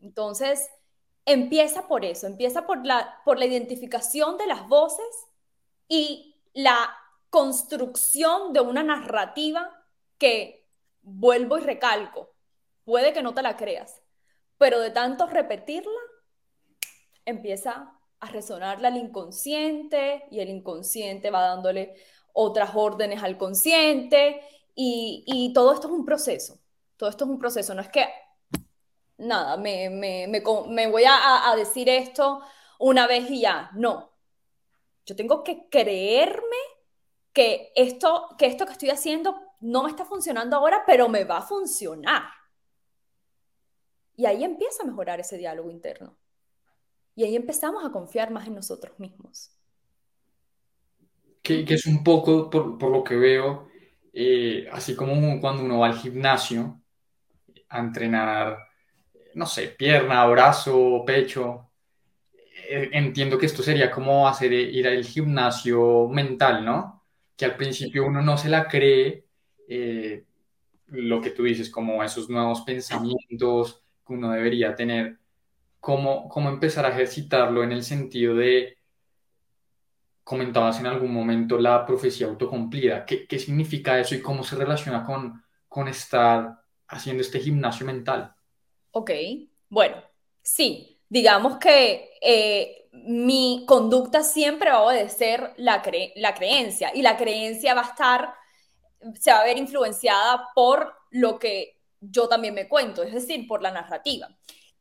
Entonces, 0.00 0.68
empieza 1.24 1.86
por 1.86 2.04
eso, 2.04 2.26
empieza 2.26 2.66
por 2.66 2.84
la, 2.84 3.20
por 3.24 3.38
la 3.38 3.46
identificación 3.46 4.36
de 4.36 4.46
las 4.46 4.66
voces 4.68 5.06
y 5.88 6.36
la 6.52 6.96
construcción 7.30 8.52
de 8.52 8.60
una 8.60 8.82
narrativa 8.82 9.70
que, 10.18 10.66
vuelvo 11.02 11.58
y 11.58 11.60
recalco, 11.60 12.34
puede 12.84 13.12
que 13.12 13.22
no 13.22 13.34
te 13.34 13.42
la 13.42 13.56
creas, 13.56 14.02
pero 14.58 14.80
de 14.80 14.90
tanto 14.90 15.26
repetirla, 15.26 16.00
empieza 17.24 17.92
a 18.24 18.32
resonarle 18.32 18.88
al 18.88 18.96
inconsciente 18.96 20.24
y 20.30 20.40
el 20.40 20.48
inconsciente 20.48 21.30
va 21.30 21.42
dándole 21.42 21.94
otras 22.32 22.70
órdenes 22.74 23.22
al 23.22 23.38
consciente 23.38 24.40
y, 24.74 25.52
todo 25.54 25.72
esto 25.72 25.86
es 25.86 25.92
un 25.92 26.04
proceso, 26.04 26.58
todo 26.96 27.08
esto 27.08 27.24
es 27.24 27.30
un 27.30 27.38
proceso, 27.38 27.74
no 27.74 27.80
es 27.80 27.88
que 27.88 28.06
nada, 29.18 29.56
me, 29.56 29.88
me, 29.88 30.86
voy 30.88 31.04
a, 31.04 31.50
a, 31.50 31.56
decir 31.56 31.88
esto 31.88 32.40
una 32.80 33.06
vez 33.06 33.30
y 33.30 33.42
ya, 33.42 33.70
no, 33.74 34.10
yo 35.06 35.14
tengo 35.14 35.44
que 35.44 35.68
creerme 35.68 36.56
que 37.32 37.72
esto, 37.76 38.28
que 38.38 38.46
esto 38.46 38.66
que 38.66 38.72
estoy 38.72 38.90
haciendo 38.90 39.40
no 39.60 39.84
me 39.84 39.90
está 39.90 40.04
funcionando 40.04 40.56
ahora, 40.56 40.82
pero 40.86 41.08
me 41.08 41.24
va 41.24 41.38
a 41.38 41.42
funcionar. 41.42 42.24
Y 44.16 44.26
ahí 44.26 44.44
empieza 44.44 44.82
a 44.82 44.86
mejorar 44.86 45.20
ese 45.20 45.36
diálogo 45.36 45.70
interno. 45.70 46.16
Y 47.16 47.24
ahí 47.24 47.36
empezamos 47.36 47.84
a 47.84 47.90
confiar 47.90 48.30
más 48.30 48.46
en 48.46 48.54
nosotros 48.54 48.98
mismos. 48.98 49.50
Que, 51.42 51.64
es 51.68 51.86
un 51.86 52.02
poco, 52.02 52.48
por, 52.48 52.78
por 52.78 52.90
lo 52.90 53.04
que 53.04 53.16
veo, 53.16 53.68
eh, 54.12 54.68
así 54.70 54.94
como 54.94 55.40
cuando 55.40 55.64
uno 55.64 55.80
va 55.80 55.88
al 55.88 55.98
gimnasio 55.98 56.80
a 57.68 57.80
entrenar, 57.80 58.58
no 59.34 59.46
sé, 59.46 59.68
pierna, 59.68 60.24
brazo, 60.26 61.02
pecho. 61.04 61.70
Eh, 62.68 62.90
entiendo 62.92 63.36
que 63.36 63.46
esto 63.46 63.62
sería 63.62 63.90
como 63.90 64.28
hacer 64.28 64.52
ir 64.52 64.86
al 64.86 65.04
gimnasio 65.04 66.08
mental, 66.08 66.64
¿no? 66.64 67.04
Que 67.36 67.44
al 67.44 67.56
principio 67.56 68.06
uno 68.06 68.22
no 68.22 68.38
se 68.38 68.48
la 68.48 68.68
cree, 68.68 69.26
eh, 69.68 70.24
lo 70.86 71.20
que 71.20 71.30
tú 71.30 71.42
dices, 71.42 71.68
como 71.70 72.02
esos 72.04 72.30
nuevos 72.30 72.62
pensamientos 72.62 73.82
que 74.06 74.12
uno 74.12 74.30
debería 74.30 74.76
tener, 74.76 75.18
cómo, 75.84 76.30
cómo 76.30 76.48
empezar 76.48 76.86
a 76.86 76.88
ejercitarlo 76.88 77.62
en 77.62 77.70
el 77.70 77.84
sentido 77.84 78.34
de, 78.34 78.78
comentabas 80.24 80.80
en 80.80 80.86
algún 80.86 81.12
momento 81.12 81.58
la 81.58 81.84
profecía 81.84 82.26
autocumplida. 82.26 83.04
¿Qué, 83.04 83.26
qué 83.26 83.38
significa 83.38 84.00
eso 84.00 84.14
y 84.14 84.22
cómo 84.22 84.42
se 84.44 84.56
relaciona 84.56 85.04
con, 85.04 85.44
con 85.68 85.86
estar 85.88 86.58
haciendo 86.88 87.20
este 87.20 87.38
gimnasio 87.38 87.84
mental? 87.84 88.34
Ok, 88.92 89.10
bueno, 89.68 89.96
sí, 90.40 91.02
digamos 91.06 91.58
que 91.58 92.14
eh, 92.22 92.88
mi 92.92 93.66
conducta 93.68 94.22
siempre 94.22 94.70
va 94.70 94.76
a 94.76 94.84
obedecer 94.84 95.52
la, 95.58 95.82
cre 95.82 96.14
la 96.16 96.32
creencia 96.32 96.92
y 96.94 97.02
la 97.02 97.18
creencia 97.18 97.74
va 97.74 97.82
a 97.82 97.90
estar, 97.90 98.34
se 99.20 99.30
va 99.30 99.40
a 99.40 99.44
ver 99.44 99.58
influenciada 99.58 100.48
por 100.54 100.94
lo 101.10 101.38
que 101.38 101.82
yo 102.00 102.26
también 102.26 102.54
me 102.54 102.68
cuento, 102.68 103.02
es 103.02 103.12
decir, 103.12 103.46
por 103.46 103.60
la 103.60 103.70
narrativa. 103.70 104.34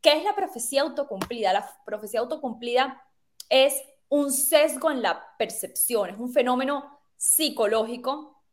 ¿Qué 0.03 0.17
es 0.17 0.23
la 0.25 0.35
profecía 0.35 0.81
autocumplida? 0.81 1.53
La 1.53 1.81
profecía 1.85 2.19
autocumplida 2.19 3.01
es 3.47 3.81
un 4.09 4.33
sesgo 4.33 4.91
en 4.91 5.01
la 5.01 5.35
percepción, 5.37 6.09
es 6.09 6.19
un 6.19 6.31
fenómeno 6.31 6.99
psicológico 7.15 8.43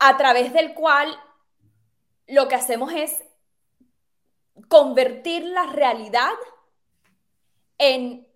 a 0.00 0.16
través 0.16 0.52
del 0.52 0.74
cual 0.74 1.16
lo 2.26 2.48
que 2.48 2.56
hacemos 2.56 2.92
es 2.92 3.22
convertir 4.68 5.44
la 5.44 5.66
realidad 5.66 6.32
en, 7.78 8.26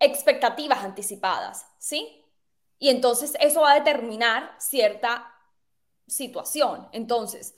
expectativas 0.00 0.82
anticipadas, 0.84 1.66
¿sí? 1.78 2.24
Y 2.78 2.88
entonces 2.88 3.36
eso 3.40 3.60
va 3.60 3.72
a 3.72 3.78
determinar 3.78 4.54
cierta 4.58 5.32
situación. 6.06 6.88
Entonces, 6.92 7.54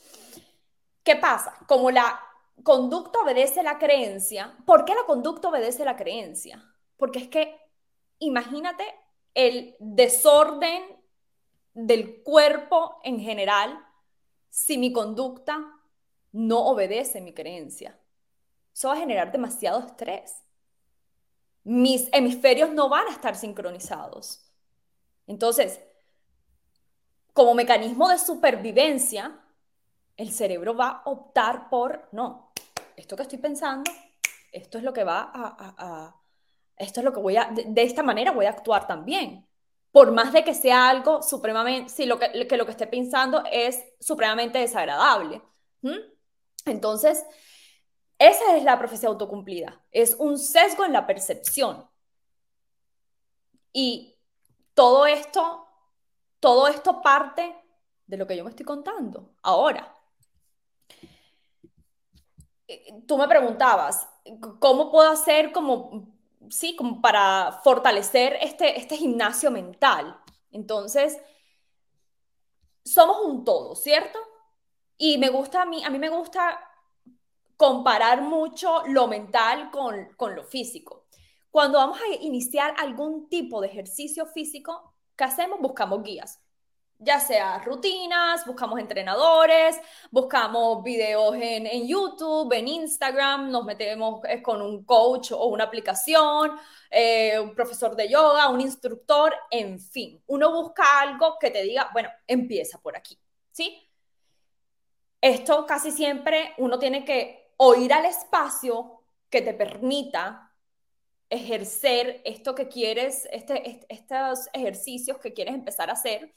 ¿qué 1.09 1.17
pasa? 1.17 1.57
Como 1.67 1.91
la 1.91 2.21
conducta 2.63 3.21
obedece 3.21 3.63
la 3.63 3.79
creencia, 3.79 4.55
¿por 4.67 4.85
qué 4.85 4.95
la 4.95 5.07
conducta 5.07 5.49
obedece 5.49 5.83
la 5.87 5.97
creencia? 5.97 6.63
Porque 6.99 7.21
es 7.21 7.29
que 7.29 7.59
imagínate 8.19 8.85
el 9.33 9.75
desorden 9.79 10.83
del 11.73 12.23
cuerpo 12.23 13.01
en 13.05 13.21
general 13.21 13.83
si 14.51 14.77
mi 14.77 14.93
conducta 14.93 15.81
no 16.33 16.67
obedece 16.67 17.23
mi 17.23 17.33
creencia. 17.33 17.99
Eso 18.75 18.89
va 18.89 18.95
a 18.95 18.99
generar 18.99 19.33
demasiado 19.33 19.81
estrés. 19.81 20.45
Mis 21.65 22.11
hemisferios 22.13 22.71
no 22.71 22.91
van 22.91 23.07
a 23.07 23.13
estar 23.13 23.35
sincronizados. 23.35 24.45
Entonces, 25.27 25.81
como 27.33 27.55
mecanismo 27.55 28.11
de 28.11 28.19
supervivencia, 28.19 29.43
el 30.19 30.33
cerebro 30.33 30.77
va 30.77 30.89
a 30.89 31.03
optar 31.07 31.71
por, 31.71 32.09
no, 32.13 32.53
esto 32.97 33.17
que 33.17 33.23
estoy 33.23 33.39
pensando, 33.39 33.91
esto 34.53 34.77
es 34.77 34.85
lo 34.85 34.93
que 34.93 35.05
va 35.05 35.31
a, 35.33 36.21
esto 36.77 37.01
es 37.01 37.05
lo 37.05 37.13
que 37.13 37.21
voy 37.21 37.37
a, 37.37 37.51
de, 37.53 37.83
esta 37.83 38.03
manera 38.03 38.33
voy 38.33 38.47
a 38.47 38.51
actuar 38.51 38.87
también 38.87 39.47
por 39.93 40.13
más 40.13 40.33
de 40.33 40.45
que 40.45 40.55
sea 40.55 40.91
algo 40.91 41.23
supremamente, 41.23 41.89
si 41.89 42.05
lo 42.05 42.19
que, 42.19 42.29
lo 42.35 42.67
que 42.67 42.71
esté 42.71 42.87
pensando 42.87 43.43
es 43.51 43.83
supremamente 44.01 44.59
desagradable. 44.59 45.41
Entonces, 46.67 47.25
esa 48.19 48.57
es 48.57 48.65
la 48.65 48.79
profecía 48.79 49.09
autocumplida, 49.09 49.83
es 49.91 50.15
un 50.19 50.39
sesgo 50.39 50.85
en 50.85 50.93
la 50.93 51.07
percepción. 51.07 51.89
Y 53.73 54.19
todo 54.75 55.07
esto, 55.07 55.67
todo 56.39 56.69
esto 56.69 57.01
parte 57.01 57.57
de 58.07 58.17
lo 58.17 58.27
que 58.27 58.37
yo 58.37 58.45
me 58.45 58.51
estoy 58.51 58.67
contando. 58.67 59.31
Ahora, 59.43 59.98
tú 63.07 63.19
me 63.19 63.29
preguntabas, 63.29 64.09
¿cómo 64.61 64.91
puedo 64.91 65.11
hacer 65.11 65.53
como 65.53 66.19
sí, 66.51 66.77
como 66.77 67.01
para 67.01 67.61
fortalecer 67.65 68.37
este, 68.41 68.79
este 68.79 68.97
gimnasio 68.97 69.51
mental. 69.51 70.19
Entonces, 70.51 71.19
somos 72.85 73.19
un 73.25 73.45
todo, 73.45 73.75
¿cierto? 73.75 74.19
Y 74.97 75.19
me 75.19 75.29
gusta 75.29 75.63
a 75.63 75.67
mí, 75.67 75.85
a 75.85 75.91
mí 75.91 75.99
me 75.99 76.09
gusta 76.09 76.59
comparar 77.57 78.23
mucho 78.23 78.83
lo 78.87 79.09
mental 79.09 79.71
con, 79.71 80.15
con 80.17 80.35
lo 80.35 80.45
físico. 80.45 81.07
Cuando 81.51 81.79
vamos 81.79 81.99
a 82.01 82.15
iniciar 82.23 82.75
algún 82.79 83.29
tipo 83.29 83.61
de 83.61 83.69
ejercicio 83.69 84.27
físico, 84.27 84.95
¿qué 85.17 85.25
hacemos? 85.25 85.61
Buscamos 85.61 86.03
guías 86.03 86.41
ya 86.99 87.21
sea 87.21 87.59
rutinas, 87.61 88.45
buscamos 88.45 88.81
entrenadores, 88.81 89.81
buscamos 90.11 90.83
videos 90.83 91.35
en, 91.37 91.67
en, 91.67 91.87
YouTube, 91.87 92.53
en 92.53 92.67
Instagram, 92.67 93.51
nos 93.51 93.65
metemos 93.65 94.21
eh, 94.25 94.43
con 94.43 94.61
un 94.61 94.85
coach 94.85 95.31
o 95.33 95.47
una 95.47 95.65
aplicación, 95.65 96.53
eh, 96.91 97.39
un 97.39 97.55
profesor 97.55 97.95
de 97.95 98.09
yoga, 98.09 98.49
un 98.49 98.61
instructor, 98.61 99.33
en 99.51 99.79
fin, 99.79 100.21
uno 100.27 100.53
busca 100.53 101.01
algo 101.01 101.37
que 101.39 101.51
te 101.51 101.63
diga, 101.63 101.89
bueno, 101.93 102.11
empieza 102.27 102.79
por 102.81 102.97
aquí, 102.97 103.17
¿sí? 103.53 103.89
Esto 105.21 105.67
casi 105.67 105.93
siempre 105.93 106.55
uno 106.59 106.79
tiene 106.79 107.05
que 107.05 107.53
oír 107.59 107.93
al 107.93 108.07
espacio 108.07 109.03
que 109.31 109.43
te 109.43 109.55
permita 109.55 110.53
ejercer 111.31 112.23
esto 112.25 112.55
que 112.55 112.69
quieres, 112.69 113.29
este, 113.31 113.85
estos 113.89 114.49
ejercicios 114.53 115.19
que 115.19 115.33
quieres 115.33 115.55
empezar 115.55 115.91
a 115.91 115.93
hacer 115.93 116.35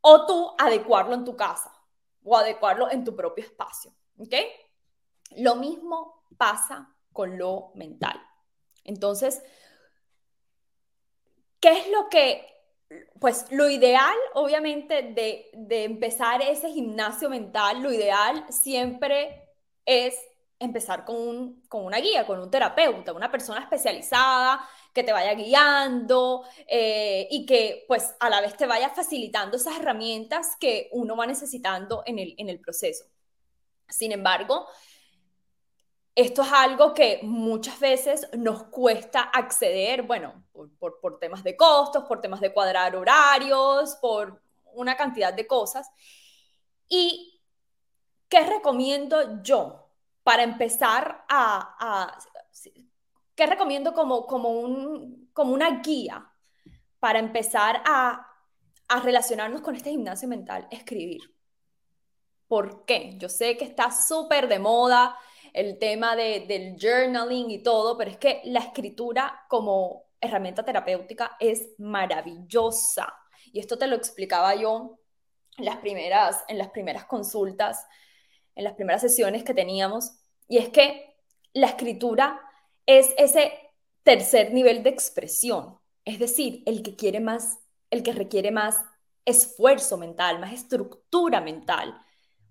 o 0.00 0.26
tú 0.26 0.54
adecuarlo 0.58 1.14
en 1.14 1.24
tu 1.24 1.36
casa 1.36 1.72
o 2.24 2.36
adecuarlo 2.36 2.90
en 2.90 3.04
tu 3.04 3.14
propio 3.16 3.44
espacio. 3.44 3.92
Lo 5.36 5.56
mismo 5.56 6.24
pasa 6.36 6.94
con 7.12 7.38
lo 7.38 7.72
mental. 7.74 8.20
Entonces, 8.84 9.42
¿qué 11.60 11.78
es 11.78 11.90
lo 11.90 12.08
que, 12.08 12.46
pues 13.20 13.46
lo 13.50 13.68
ideal, 13.68 14.16
obviamente, 14.34 15.02
de, 15.02 15.50
de 15.52 15.84
empezar 15.84 16.42
ese 16.42 16.70
gimnasio 16.70 17.30
mental, 17.30 17.82
lo 17.82 17.92
ideal 17.92 18.44
siempre 18.50 19.48
es 19.84 20.14
empezar 20.60 21.06
con, 21.06 21.62
con 21.68 21.86
una 21.86 21.98
guía, 21.98 22.26
con 22.26 22.38
un 22.38 22.50
terapeuta, 22.50 23.14
una 23.14 23.30
persona 23.30 23.60
especializada 23.60 24.60
que 24.92 25.02
te 25.02 25.12
vaya 25.12 25.32
guiando 25.34 26.44
eh, 26.66 27.26
y 27.30 27.46
que 27.46 27.86
pues 27.88 28.14
a 28.20 28.28
la 28.28 28.42
vez 28.42 28.56
te 28.56 28.66
vaya 28.66 28.90
facilitando 28.90 29.56
esas 29.56 29.78
herramientas 29.78 30.56
que 30.60 30.90
uno 30.92 31.16
va 31.16 31.26
necesitando 31.26 32.02
en 32.04 32.18
el, 32.18 32.34
en 32.36 32.50
el 32.50 32.60
proceso. 32.60 33.06
Sin 33.88 34.12
embargo, 34.12 34.66
esto 36.14 36.42
es 36.42 36.52
algo 36.52 36.92
que 36.92 37.20
muchas 37.22 37.80
veces 37.80 38.28
nos 38.36 38.64
cuesta 38.64 39.22
acceder, 39.22 40.02
bueno, 40.02 40.44
por, 40.52 41.00
por, 41.00 41.18
temas 41.18 41.42
de 41.42 41.56
costos, 41.56 42.04
por 42.04 42.20
temas 42.20 42.40
de 42.40 42.52
cuadrar 42.52 42.94
horarios, 42.94 43.96
por 43.96 44.42
una 44.74 44.94
cantidad 44.96 45.32
de 45.32 45.46
cosas. 45.46 45.88
¿Y 46.86 47.40
qué 48.28 48.40
recomiendo 48.44 49.42
yo 49.42 49.79
para 50.22 50.42
empezar 50.42 51.24
a, 51.28 51.76
a 51.78 52.18
¿Qué 53.40 53.46
recomiendo 53.46 53.94
como, 53.94 54.26
como, 54.26 54.50
un, 54.50 55.30
como 55.32 55.54
una 55.54 55.80
guía 55.80 56.30
para 56.98 57.18
empezar 57.18 57.82
a, 57.86 58.26
a 58.86 59.00
relacionarnos 59.00 59.62
con 59.62 59.74
este 59.74 59.88
gimnasio 59.88 60.28
mental? 60.28 60.68
Escribir. 60.70 61.22
¿Por 62.46 62.84
qué? 62.84 63.14
Yo 63.16 63.30
sé 63.30 63.56
que 63.56 63.64
está 63.64 63.90
súper 63.90 64.46
de 64.46 64.58
moda 64.58 65.16
el 65.54 65.78
tema 65.78 66.16
de, 66.16 66.44
del 66.46 66.76
journaling 66.78 67.50
y 67.50 67.62
todo, 67.62 67.96
pero 67.96 68.10
es 68.10 68.18
que 68.18 68.42
la 68.44 68.60
escritura 68.60 69.46
como 69.48 70.04
herramienta 70.20 70.62
terapéutica 70.62 71.38
es 71.40 71.68
maravillosa. 71.78 73.10
Y 73.54 73.60
esto 73.60 73.78
te 73.78 73.86
lo 73.86 73.96
explicaba 73.96 74.54
yo 74.54 74.98
en 75.56 75.64
las 75.64 75.78
primeras, 75.78 76.44
en 76.46 76.58
las 76.58 76.68
primeras 76.68 77.06
consultas, 77.06 77.86
en 78.60 78.64
las 78.64 78.74
primeras 78.74 79.00
sesiones 79.00 79.42
que 79.42 79.54
teníamos. 79.54 80.12
Y 80.46 80.58
es 80.58 80.68
que 80.68 81.16
la 81.52 81.66
escritura 81.66 82.40
es 82.86 83.10
ese 83.18 83.52
tercer 84.02 84.52
nivel 84.52 84.82
de 84.82 84.90
expresión, 84.90 85.78
es 86.04 86.18
decir, 86.18 86.62
el 86.66 86.82
que 86.82 86.96
quiere 86.96 87.20
más, 87.20 87.58
el 87.90 88.02
que 88.02 88.12
requiere 88.12 88.50
más 88.50 88.76
esfuerzo 89.24 89.96
mental, 89.96 90.38
más 90.38 90.52
estructura 90.52 91.40
mental, 91.40 92.00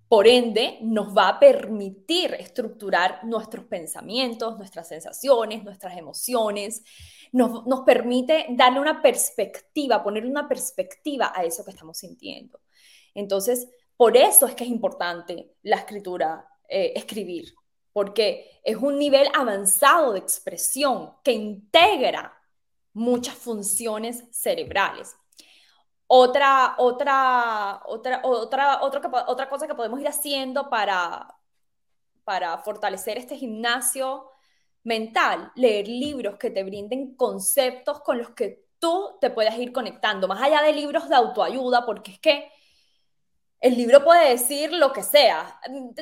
Por 0.08 0.28
ende, 0.28 0.80
nos 0.82 1.16
va 1.16 1.28
a 1.30 1.40
permitir 1.40 2.34
estructurar 2.34 3.24
nuestros 3.26 3.66
pensamientos, 3.66 4.58
nuestras 4.58 4.88
sensaciones, 4.88 5.64
nuestras 5.64 5.96
emociones. 5.98 6.84
Nos, 7.32 7.68
nos, 7.68 7.82
permite 7.82 8.48
darle 8.50 8.80
una 8.80 9.04
perspectiva, 9.04 10.04
poner 10.04 10.26
una 10.26 10.48
perspectiva 10.48 11.32
a 11.36 11.44
eso 11.44 11.64
que 11.64 11.70
estamos 11.70 12.00
sintiendo. 12.00 12.60
Entonces, 13.14 13.68
por 14.00 14.16
eso 14.16 14.46
es 14.46 14.56
que 14.56 14.64
es 14.64 14.70
importante 14.70 15.58
la 15.62 15.76
escritura, 15.76 16.48
eh, 16.70 16.94
escribir, 16.96 17.54
porque 17.92 18.62
es 18.64 18.78
un 18.78 18.98
nivel 18.98 19.28
avanzado 19.34 20.14
de 20.14 20.20
expresión 20.20 21.16
que 21.22 21.34
integra 21.34 22.34
muchas 22.94 23.36
funciones 23.36 24.24
cerebrales. 24.32 25.18
Otra, 26.08 26.76
otra, 26.78 27.82
otra, 27.88 28.22
otra, 28.24 28.80
otra, 29.28 29.50
cosa 29.50 29.68
que 29.68 29.76
podemos 29.76 30.00
ir 30.00 30.08
haciendo 30.08 30.70
para, 30.70 31.36
para 32.24 32.58
fortalecer 32.60 33.18
este 33.18 33.36
gimnasio 33.36 34.30
mental, 34.84 35.52
leer 35.56 35.90
libros 35.90 36.38
que 36.38 36.52
te 36.52 36.64
brinden 36.64 37.18
conceptos 37.18 38.00
con 38.00 38.18
los 38.18 38.30
que 38.30 38.66
tú 38.80 39.18
te 39.20 39.30
puedas 39.30 39.58
ir 39.58 39.74
conectando, 39.74 40.30
más 40.30 40.42
allá 40.42 40.62
de 40.62 40.72
libros 40.72 41.10
de 41.10 41.16
autoayuda, 41.16 41.86
porque 41.86 42.14
es 42.14 42.20
que 42.20 42.50
el 43.62 43.76
libro 43.76 44.04
puede 44.04 44.30
decir 44.30 44.72
lo 44.72 44.94
que 44.94 45.04
sea, 45.04 45.60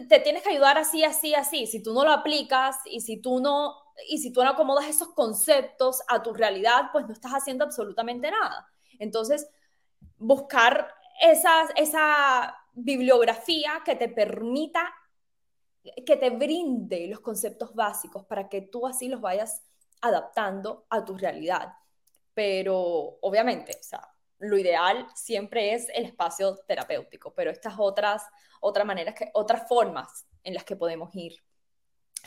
te, 0.07 0.19
tienes 0.19 0.43
que 0.43 0.49
ayudar 0.49 0.77
así, 0.77 1.03
así, 1.03 1.33
así, 1.33 1.65
si 1.65 1.81
tú 1.81 1.93
no 1.93 2.03
lo 2.05 2.11
aplicas 2.11 2.77
y 2.85 3.01
si 3.01 3.17
tú 3.17 3.39
no, 3.39 3.75
y 4.07 4.19
si 4.19 4.31
tú 4.31 4.43
no 4.43 4.51
acomodas 4.51 4.85
esos 4.85 5.09
conceptos 5.09 6.01
a 6.07 6.21
tu 6.21 6.33
realidad, 6.33 6.89
pues 6.91 7.07
no 7.07 7.13
estás 7.13 7.31
haciendo 7.31 7.65
absolutamente 7.65 8.29
nada. 8.29 8.67
Entonces, 8.99 9.49
buscar 10.17 10.93
esa, 11.19 11.63
esa 11.75 12.55
bibliografía 12.73 13.81
que 13.83 13.95
te 13.95 14.09
permita, 14.09 14.93
que 16.05 16.15
te 16.15 16.29
brinde 16.29 17.07
los 17.07 17.21
conceptos 17.21 17.73
básicos 17.73 18.23
para 18.25 18.49
que 18.49 18.61
tú 18.61 18.85
así 18.85 19.07
los 19.07 19.21
vayas 19.21 19.63
adaptando 20.01 20.85
a 20.89 21.03
tu 21.03 21.17
realidad. 21.17 21.73
Pero 22.35 23.17
obviamente, 23.21 23.77
o 23.79 23.83
sea, 23.83 24.07
lo 24.39 24.57
ideal 24.57 25.07
siempre 25.15 25.73
es 25.73 25.87
el 25.93 26.05
espacio 26.05 26.57
terapéutico, 26.67 27.33
pero 27.33 27.51
estas 27.51 27.75
otras, 27.77 28.23
otras 28.61 28.85
maneras, 28.85 29.15
que, 29.15 29.29
otras 29.33 29.67
formas 29.67 30.27
en 30.43 30.53
las 30.53 30.63
que 30.63 30.75
podemos 30.75 31.13
ir 31.15 31.33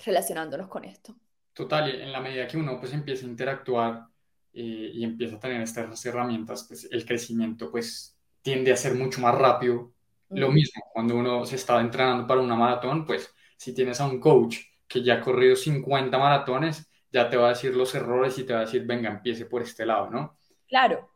relacionándonos 0.05 0.69
con 0.69 0.85
esto. 0.85 1.15
Total, 1.53 1.91
en 2.01 2.13
la 2.13 2.21
medida 2.21 2.47
que 2.47 2.57
uno 2.57 2.79
pues 2.79 2.93
empieza 2.93 3.27
a 3.27 3.29
interactuar 3.29 4.07
eh, 4.53 4.91
y 4.95 5.05
empieza 5.05 5.37
a 5.37 5.41
tener 5.41 5.61
estas 5.63 6.05
herramientas, 6.07 6.65
pues 6.65 6.89
el 6.91 7.05
crecimiento 7.05 7.71
pues 7.71 8.19
tiende 8.43 8.73
a 8.73 8.77
ser 8.77 8.95
mucho 8.95 9.21
más 9.21 9.35
rápido. 9.35 9.93
Lo 10.31 10.51
mismo, 10.51 10.85
cuando 10.93 11.17
uno 11.17 11.45
se 11.45 11.57
está 11.57 11.81
entrenando 11.81 12.25
para 12.27 12.41
una 12.41 12.55
maratón, 12.55 13.05
pues 13.05 13.35
si 13.57 13.75
tienes 13.75 14.01
a 14.01 14.07
un 14.07 14.21
coach 14.21 14.59
que 14.87 15.03
ya 15.03 15.15
ha 15.15 15.21
corrido 15.21 15.57
50 15.57 16.17
maratones, 16.19 16.89
ya 17.13 17.29
te 17.29 17.37
va 17.37 17.47
a 17.47 17.51
decir 17.51 17.75
los 17.75 17.95
errores 17.97 18.39
y 18.39 18.45
te 18.45 18.53
va 18.53 18.61
a 18.61 18.65
decir, 18.65 18.87
venga, 18.87 19.11
empiece 19.11 19.47
por 19.47 19.63
este 19.63 19.85
lado, 19.85 20.09
¿no? 20.09 20.39
Claro, 20.69 21.11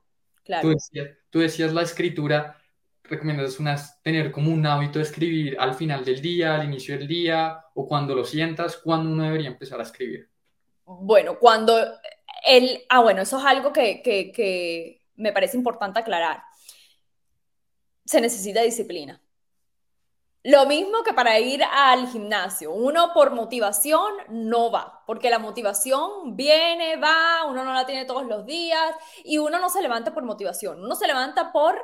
claro. 0.45 0.63
Tú 0.63 0.75
decías, 0.75 1.09
tú 1.31 1.39
decías 1.41 1.73
la 1.73 1.83
escritura, 1.83 2.61
recomiendas 3.03 3.59
unas, 3.59 4.01
tener 4.03 4.31
como 4.31 4.53
un 4.53 4.67
hábito 4.67 4.99
de 4.99 5.05
escribir 5.05 5.57
al 5.59 5.75
final 5.75 6.05
del 6.05 6.21
día, 6.21 6.55
al 6.55 6.65
inicio 6.65 6.97
del 6.97 7.07
día, 7.07 7.65
o 7.75 7.87
cuando 7.87 8.15
lo 8.15 8.25
sientas, 8.25 8.77
¿cuándo 8.77 9.11
uno 9.11 9.25
debería 9.25 9.49
empezar 9.49 9.81
a 9.81 9.83
escribir? 9.83 10.29
Bueno, 10.85 11.39
cuando 11.39 11.77
el, 12.47 12.85
ah, 12.89 13.01
bueno, 13.01 13.23
eso 13.23 13.39
es 13.39 13.45
algo 13.45 13.73
que, 13.73 14.03
que, 14.03 15.03
me 15.17 15.33
parece 15.33 15.57
importante 15.57 16.01
aclarar. 16.01 16.43
Se 18.05 18.21
necesita 18.21 18.63
disciplina. 18.63 19.21
Lo 20.45 20.67
mismo 20.67 21.03
que 21.03 21.15
para 21.15 21.41
ir 21.41 21.65
al 21.65 22.07
gimnasio. 22.09 22.71
Uno 22.71 23.15
por 23.15 23.33
motivación 23.33 24.13
no 24.29 24.71
va, 24.71 25.03
porque 25.07 25.31
la 25.31 25.39
motivación 25.39 26.37
viene, 26.37 26.97
va, 26.97 27.47
uno 27.49 27.65
no 27.65 27.73
la 27.73 27.87
tiene 27.87 28.05
todos 28.05 28.27
los 28.27 28.45
días 28.45 28.95
y 29.25 29.39
uno 29.39 29.59
no 29.59 29.71
se 29.71 29.81
levanta 29.81 30.13
por 30.13 30.23
motivación, 30.23 30.85
uno 30.85 30.95
se 30.97 31.07
levanta 31.07 31.51
por 31.51 31.81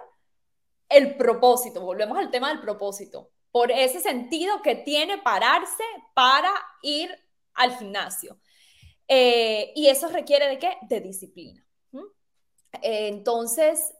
el 0.91 1.17
propósito. 1.17 1.81
Volvemos 1.81 2.19
al 2.19 2.31
tema 2.31 2.51
del 2.51 2.61
propósito, 2.61 3.31
por 3.51 3.73
ese 3.73 3.99
sentido 3.99 4.61
que 4.61 4.75
tiene 4.75 5.17
pararse 5.17 5.85
para 6.13 6.53
ir 6.83 7.11
al 7.55 7.75
gimnasio. 7.79 8.39
Eh, 9.09 9.73
y 9.75 9.87
eso 9.87 10.09
requiere 10.09 10.49
de 10.49 10.59
qué? 10.59 10.77
De 10.83 11.01
disciplina. 11.01 11.65
Entonces, 12.83 13.95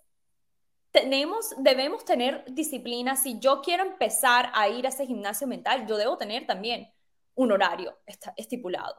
tenemos, 0.91 1.55
debemos 1.59 2.05
tener 2.05 2.45
disciplina. 2.49 3.17
Si 3.17 3.39
yo 3.39 3.61
quiero 3.63 3.85
empezar 3.85 4.51
a 4.55 4.69
ir 4.69 4.87
a 4.87 4.91
ese 4.91 5.07
gimnasio 5.07 5.47
mental, 5.47 5.87
yo 5.87 5.97
debo 5.97 6.19
tener 6.19 6.47
también 6.47 6.93
un 7.35 7.53
horario 7.53 7.99
estipulado. 8.37 8.97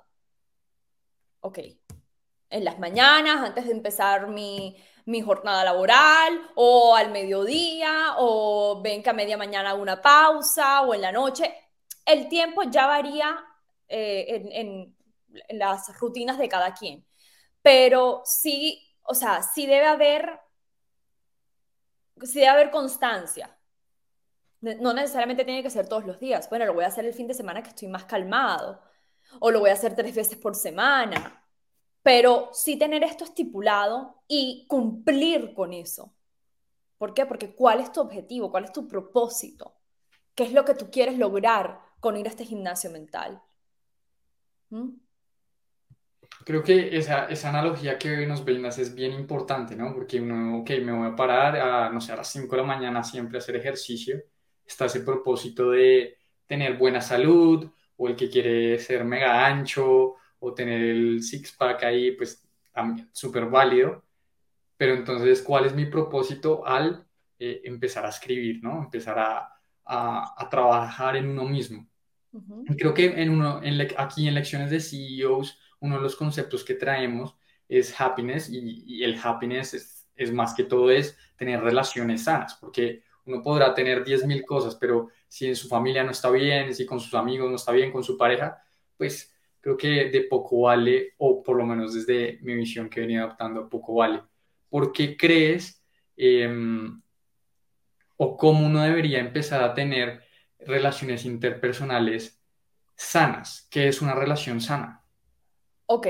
Ok. 1.42 1.60
En 2.50 2.66
las 2.66 2.80
mañanas, 2.80 3.38
antes 3.38 3.66
de 3.66 3.72
empezar 3.72 4.28
mi, 4.28 4.78
mi 5.06 5.22
jornada 5.22 5.64
laboral, 5.64 6.50
o 6.56 6.96
al 6.96 7.12
mediodía, 7.12 8.16
o 8.18 8.82
ven 8.82 9.02
que 9.02 9.10
a 9.10 9.14
media 9.14 9.38
mañana 9.38 9.74
una 9.74 10.02
pausa, 10.02 10.82
o 10.82 10.94
en 10.94 11.02
la 11.02 11.12
noche. 11.12 11.54
El 12.06 12.28
tiempo 12.28 12.64
ya 12.64 12.88
varía 12.88 13.44
eh, 13.88 14.26
en, 14.52 14.96
en 15.48 15.60
las 15.60 15.98
rutinas 16.00 16.38
de 16.38 16.50
cada 16.50 16.74
quien. 16.74 17.06
Pero 17.62 18.22
sí, 18.26 18.96
o 19.04 19.14
sea, 19.14 19.44
sí 19.44 19.66
debe 19.66 19.86
haber, 19.86 20.40
sí 22.24 22.40
debe 22.40 22.48
haber 22.48 22.72
constancia. 22.72 23.58
No 24.62 24.94
necesariamente 24.94 25.44
tiene 25.44 25.64
que 25.64 25.70
ser 25.72 25.88
todos 25.88 26.06
los 26.06 26.20
días. 26.20 26.50
Bueno, 26.50 26.66
lo 26.66 26.74
voy 26.74 26.84
a 26.84 26.88
hacer 26.88 27.06
el 27.06 27.14
fin 27.14 27.28
de 27.28 27.34
semana 27.34 27.64
que 27.64 27.70
estoy 27.70 27.88
más 27.88 28.06
calmado. 28.06 28.82
O 29.40 29.50
lo 29.50 29.60
voy 29.60 29.72
a 29.72 29.74
hacer 29.74 29.96
tres 29.96 30.14
veces 30.14 30.38
por 30.38 30.56
semana. 30.56 31.44
Pero 32.04 32.50
sí 32.54 32.78
tener 32.78 33.04
esto 33.04 33.24
estipulado 33.24 34.24
y 34.28 34.66
cumplir 34.68 35.54
con 35.54 35.74
eso. 35.74 36.14
¿Por 36.98 37.14
qué? 37.16 37.26
Porque 37.26 37.56
¿cuál 37.56 37.80
es 37.80 37.92
tu 37.92 38.02
objetivo? 38.02 38.52
¿Cuál 38.52 38.66
es 38.66 38.72
tu 38.72 38.88
propósito? 38.88 39.74
¿Qué 40.36 40.44
es 40.44 40.54
lo 40.54 40.66
que 40.66 40.76
tú 40.76 40.92
quieres 40.92 41.18
lograr 41.18 41.82
con 42.00 42.16
ir 42.18 42.28
a 42.28 42.30
este 42.30 42.46
gimnasio 42.46 42.92
mental? 42.92 43.42
¿Mm? 44.70 44.90
Creo 46.46 46.64
que 46.64 46.96
esa, 46.98 47.26
esa 47.26 47.50
analogía 47.50 47.98
que 47.98 48.26
nos 48.26 48.44
brindas 48.44 48.78
es 48.80 48.94
bien 48.96 49.14
importante, 49.14 49.76
¿no? 49.76 49.94
Porque 49.94 50.20
uno, 50.20 50.60
ok, 50.60 50.70
me 50.82 50.92
voy 50.92 51.08
a 51.08 51.16
parar 51.16 51.56
a, 51.58 51.90
no 51.90 52.02
sé, 52.02 52.12
a 52.14 52.18
las 52.18 52.32
5 52.32 52.56
de 52.56 52.62
la 52.62 52.68
mañana 52.68 53.04
siempre 53.04 53.38
a 53.38 53.40
hacer 53.40 53.56
ejercicio. 53.56 54.22
Está 54.66 54.86
ese 54.86 55.02
propósito 55.02 55.72
de 55.72 56.18
tener 56.48 56.78
buena 56.78 57.02
salud, 57.02 57.70
o 57.98 58.08
el 58.08 58.16
que 58.16 58.30
quiere 58.30 58.80
ser 58.80 59.06
mega 59.06 59.46
ancho, 59.46 60.16
o 60.40 60.54
tener 60.54 60.82
el 60.82 61.22
six-pack 61.22 61.84
ahí, 61.84 62.12
pues 62.12 62.48
también 62.72 63.10
súper 63.14 63.46
válido. 63.46 64.04
Pero 64.78 64.96
entonces, 64.96 65.42
¿cuál 65.42 65.66
es 65.66 65.76
mi 65.76 65.86
propósito 65.86 66.66
al 66.66 67.06
eh, 67.38 67.62
empezar 67.66 68.06
a 68.06 68.10
escribir, 68.10 68.64
¿no? 68.64 68.84
Empezar 68.84 69.20
a, 69.20 69.50
a, 69.86 70.36
a 70.38 70.50
trabajar 70.50 71.16
en 71.16 71.30
uno 71.30 71.46
mismo. 71.46 71.88
Creo 72.78 72.94
que 72.94 73.06
en 73.22 73.30
uno, 73.30 73.62
en 73.62 73.88
aquí 73.98 74.28
en 74.28 74.36
lecciones 74.36 74.72
de 74.72 74.80
CEOs, 74.80 75.60
uno 75.82 75.98
de 75.98 76.02
los 76.02 76.16
conceptos 76.16 76.64
que 76.64 76.76
traemos 76.76 77.36
es 77.68 78.00
happiness 78.00 78.50
y, 78.50 79.04
el 79.04 79.20
happiness 79.22 79.74
es, 79.74 80.08
es, 80.16 80.32
más 80.32 80.54
que 80.54 80.64
todo 80.64 80.90
es 80.90 81.18
tener 81.36 81.62
relaciones 81.62 82.24
sanas, 82.24 82.56
porque 82.56 83.04
uno 83.26 83.42
podrá 83.42 83.74
tener 83.74 84.04
10.000 84.04 84.46
cosas, 84.46 84.76
pero 84.76 85.10
si 85.28 85.48
en 85.48 85.56
su 85.56 85.68
familia 85.68 86.04
no 86.04 86.12
está 86.12 86.30
bien, 86.30 86.74
si 86.74 86.86
con 86.86 87.00
sus 87.00 87.14
amigos 87.14 87.50
no 87.50 87.56
está 87.56 87.72
bien, 87.72 87.92
con 87.92 88.04
su 88.04 88.18
pareja, 88.18 88.62
pues 88.98 89.34
creo 89.60 89.78
que 89.78 90.10
de 90.10 90.22
poco 90.24 90.62
vale, 90.62 91.14
o 91.18 91.42
por 91.42 91.58
lo 91.58 91.66
menos 91.66 91.94
desde 91.94 92.40
mi 92.42 92.56
visión 92.56 92.90
que 92.90 93.00
he 93.00 93.04
venido 93.04 93.26
adoptando, 93.26 93.70
poco 93.70 93.96
vale. 93.96 94.24
¿Por 94.70 94.92
qué 94.92 95.16
crees 95.18 95.84
em, 96.18 97.02
o 98.18 98.38
cómo 98.38 98.66
uno 98.66 98.82
debería 98.84 99.20
empezar 99.20 99.64
a 99.64 99.74
tener 99.74 100.24
relaciones 100.60 101.26
interpersonales 101.26 102.42
sanas? 102.96 103.68
¿Qué 103.72 103.88
es 103.88 104.02
una 104.02 104.16
relación 104.16 104.62
sana? 104.62 105.01
Ok, 105.92 106.08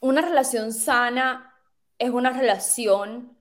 una 0.00 0.22
relación 0.22 0.72
sana 0.72 1.54
es 1.98 2.10
una 2.10 2.30
relación 2.30 3.36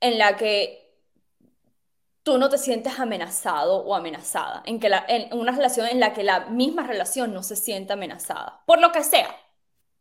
en 0.00 0.18
la 0.18 0.36
que 0.36 0.96
tú 2.22 2.38
no 2.38 2.48
te 2.48 2.56
sientes 2.56 3.00
amenazado 3.00 3.78
o 3.78 3.96
amenazada, 3.96 4.62
en, 4.64 4.78
que 4.78 4.90
en 5.08 5.36
una 5.36 5.50
relación 5.50 5.88
en 5.88 5.98
la 5.98 6.12
que 6.12 6.22
la 6.22 6.46
misma 6.46 6.86
relación 6.86 7.34
no 7.34 7.42
se 7.42 7.56
siente 7.56 7.92
amenazada, 7.94 8.62
por 8.64 8.80
lo 8.80 8.92
que 8.92 9.02
sea, 9.02 9.34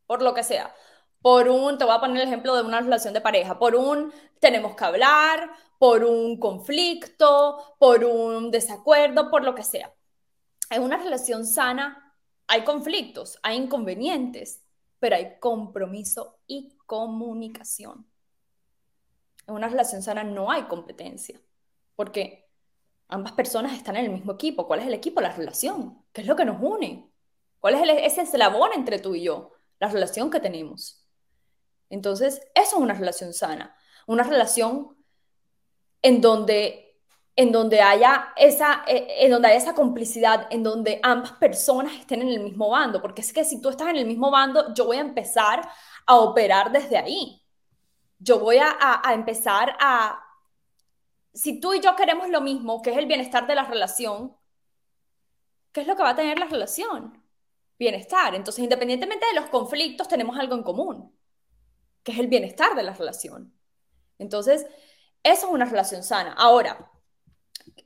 por 0.06 0.22
lo 0.22 0.36
que 0.36 0.44
sea. 0.44 0.74
Por 1.22 1.48
un, 1.48 1.78
te 1.78 1.86
voy 1.86 1.96
a 1.96 2.00
poner 2.02 2.22
el 2.22 2.28
ejemplo 2.28 2.54
de 2.56 2.64
una 2.64 2.82
relación 2.82 3.14
de 3.14 3.22
pareja, 3.22 3.58
por 3.58 3.76
un 3.76 4.14
tenemos 4.40 4.76
que 4.76 4.86
hablar, 4.86 5.50
por 5.80 6.04
un 6.04 6.38
conflicto, 6.38 7.76
por 7.80 8.04
un 8.04 8.52
desacuerdo, 8.52 9.32
por 9.32 9.44
lo 9.44 9.56
que 9.56 9.64
sea. 9.64 9.94
En 10.70 10.84
una 10.84 10.98
relación 10.98 11.46
sana 11.46 12.03
hay 12.48 12.64
conflictos, 12.64 13.40
hay 13.44 13.58
inconvenientes, 13.58 14.64
pero 15.00 15.16
hay 15.16 15.40
compromiso 15.40 16.40
y 16.48 16.78
comunicación. 16.86 18.06
En 19.48 19.56
una 19.56 19.68
relación 19.68 20.02
sana 20.02 20.24
no 20.24 20.52
hay 20.52 20.64
competencia, 20.64 21.40
porque 21.96 22.44
Ambas 23.14 23.34
personas 23.34 23.74
están 23.74 23.96
en 23.96 24.06
el 24.06 24.12
mismo 24.12 24.32
equipo. 24.32 24.66
¿Cuál 24.66 24.80
es 24.80 24.88
el 24.88 24.94
equipo? 24.96 25.22
La 25.22 25.32
relación. 25.32 26.04
¿Qué 26.12 26.22
es 26.22 26.28
lo 26.28 26.36
que 26.36 26.46
nos 26.46 26.60
une? 26.60 27.12
¿Cuál 27.60 27.76
es 27.76 27.82
el, 27.84 27.92
ese 27.92 28.22
eslabón 28.22 28.72
entre 28.74 28.98
tú 28.98 29.14
y 29.14 29.22
yo? 29.22 29.52
La 29.80 29.88
relación 29.88 30.32
que 30.32 30.40
tenemos. 30.40 31.08
Entonces, 31.92 32.42
eso 32.56 32.78
es 32.78 32.82
una 32.82 32.96
relación 32.96 33.32
sana. 33.32 33.76
Una 34.08 34.24
relación 34.24 34.98
en 36.02 36.22
donde, 36.22 36.83
en 37.36 37.52
donde, 37.52 37.82
haya, 37.82 38.34
esa, 38.36 38.84
eh, 38.88 39.08
en 39.20 39.32
donde 39.32 39.48
haya 39.48 39.58
esa 39.58 39.74
complicidad, 39.74 40.48
en 40.52 40.64
donde 40.64 41.00
ambas 41.02 41.32
personas 41.34 41.94
estén 41.94 42.22
en 42.22 42.30
el 42.30 42.40
mismo 42.42 42.70
bando. 42.70 43.02
Porque 43.02 43.22
es 43.22 43.34
que 43.34 43.44
si 43.44 43.62
tú 43.62 43.70
estás 43.70 43.88
en 43.90 43.98
el 43.98 44.06
mismo 44.06 44.30
bando, 44.30 44.74
yo 44.74 44.86
voy 44.86 44.98
a 44.98 45.02
empezar 45.02 45.68
a 46.06 46.16
operar 46.18 46.72
desde 46.72 46.98
ahí. 46.98 47.42
Yo 48.20 48.40
voy 48.40 48.58
a, 48.58 48.78
a 48.80 49.14
empezar 49.14 49.76
a, 49.80 50.24
si 51.34 51.60
tú 51.60 51.74
y 51.74 51.82
yo 51.82 51.96
queremos 51.96 52.30
lo 52.30 52.42
mismo, 52.42 52.82
que 52.82 52.92
es 52.92 52.98
el 52.98 53.08
bienestar 53.08 53.48
de 53.48 53.56
la 53.56 53.66
relación, 53.66 54.38
¿qué 55.72 55.82
es 55.82 55.88
lo 55.88 55.96
que 55.96 56.04
va 56.04 56.12
a 56.12 56.16
tener 56.16 56.38
la 56.40 56.46
relación? 56.46 57.22
Bienestar. 57.80 58.36
Entonces, 58.36 58.64
independientemente 58.64 59.26
de 59.26 59.40
los 59.40 59.50
conflictos, 59.50 60.08
tenemos 60.08 60.38
algo 60.38 60.56
en 60.56 60.64
común, 60.64 61.18
que 62.04 62.12
es 62.12 62.20
el 62.20 62.28
bienestar 62.28 62.76
de 62.76 62.84
la 62.84 62.94
relación. 62.94 63.54
Entonces, 64.20 64.68
eso 65.24 65.48
es 65.48 65.52
una 65.52 65.66
relación 65.66 66.04
sana. 66.04 66.34
Ahora, 66.34 66.92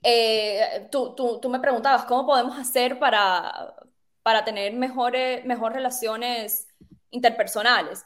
eh, 0.04 0.88
tú, 0.92 1.14
tú, 1.16 1.50
me 1.50 1.60
preguntabas, 1.60 2.06
¿cómo 2.06 2.26
podemos 2.26 2.58
hacer 2.58 3.00
para, 3.00 3.76
para 4.24 4.44
tener 4.44 4.74
mejores, 4.74 5.46
mejores 5.46 5.76
relaciones 5.76 6.68
interpersonales? 7.10 8.06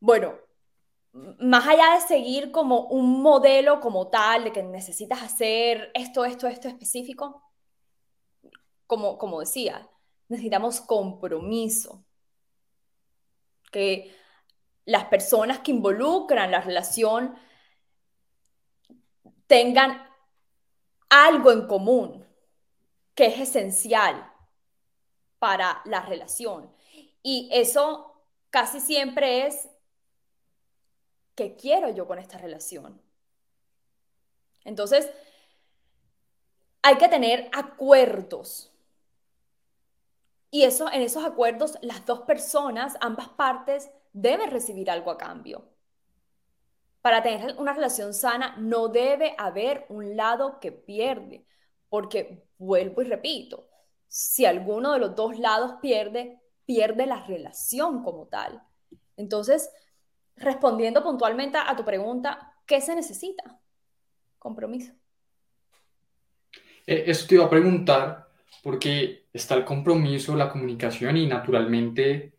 Bueno, 0.00 0.34
más 1.12 1.66
allá 1.66 1.94
de 1.94 2.00
seguir 2.00 2.50
como 2.50 2.86
un 2.88 3.22
modelo 3.22 3.80
como 3.80 4.08
tal, 4.08 4.44
de 4.44 4.52
que 4.52 4.62
necesitas 4.62 5.22
hacer 5.22 5.90
esto, 5.94 6.24
esto, 6.24 6.46
esto 6.48 6.68
específico, 6.68 7.42
como, 8.86 9.18
como 9.18 9.40
decía, 9.40 9.88
necesitamos 10.28 10.80
compromiso. 10.80 12.04
Que 13.70 14.14
las 14.84 15.06
personas 15.06 15.60
que 15.60 15.70
involucran 15.70 16.50
la 16.50 16.60
relación 16.60 17.34
tengan 19.46 20.11
algo 21.12 21.52
en 21.52 21.66
común 21.66 22.26
que 23.14 23.26
es 23.26 23.38
esencial 23.38 24.32
para 25.38 25.82
la 25.84 26.00
relación. 26.00 26.74
Y 27.22 27.50
eso 27.52 28.14
casi 28.48 28.80
siempre 28.80 29.46
es 29.46 29.68
¿qué 31.34 31.54
quiero 31.54 31.90
yo 31.90 32.06
con 32.06 32.18
esta 32.18 32.38
relación? 32.38 32.98
Entonces, 34.64 35.10
hay 36.80 36.96
que 36.96 37.08
tener 37.08 37.50
acuerdos. 37.52 38.72
Y 40.50 40.64
eso, 40.64 40.90
en 40.90 41.02
esos 41.02 41.24
acuerdos, 41.24 41.76
las 41.82 42.06
dos 42.06 42.22
personas, 42.22 42.96
ambas 43.00 43.28
partes, 43.28 43.90
deben 44.14 44.50
recibir 44.50 44.90
algo 44.90 45.10
a 45.10 45.18
cambio. 45.18 45.71
Para 47.02 47.22
tener 47.22 47.56
una 47.58 47.74
relación 47.74 48.14
sana, 48.14 48.56
no 48.58 48.88
debe 48.88 49.34
haber 49.36 49.86
un 49.88 50.16
lado 50.16 50.60
que 50.60 50.70
pierde, 50.72 51.44
porque 51.88 52.44
vuelvo 52.58 53.02
y 53.02 53.06
repito, 53.06 53.68
si 54.06 54.44
alguno 54.44 54.92
de 54.92 55.00
los 55.00 55.16
dos 55.16 55.38
lados 55.38 55.74
pierde, 55.82 56.40
pierde 56.64 57.06
la 57.06 57.24
relación 57.26 58.04
como 58.04 58.28
tal. 58.28 58.62
Entonces, 59.16 59.68
respondiendo 60.36 61.02
puntualmente 61.02 61.58
a 61.58 61.74
tu 61.74 61.84
pregunta, 61.84 62.54
¿qué 62.66 62.80
se 62.80 62.94
necesita? 62.94 63.58
Compromiso. 64.38 64.92
Eh, 66.86 67.04
eso 67.06 67.26
te 67.26 67.34
iba 67.34 67.44
a 67.44 67.50
preguntar, 67.50 68.28
porque 68.62 69.26
está 69.32 69.54
el 69.54 69.64
compromiso, 69.64 70.36
la 70.36 70.50
comunicación 70.50 71.16
y 71.16 71.26
naturalmente, 71.26 72.34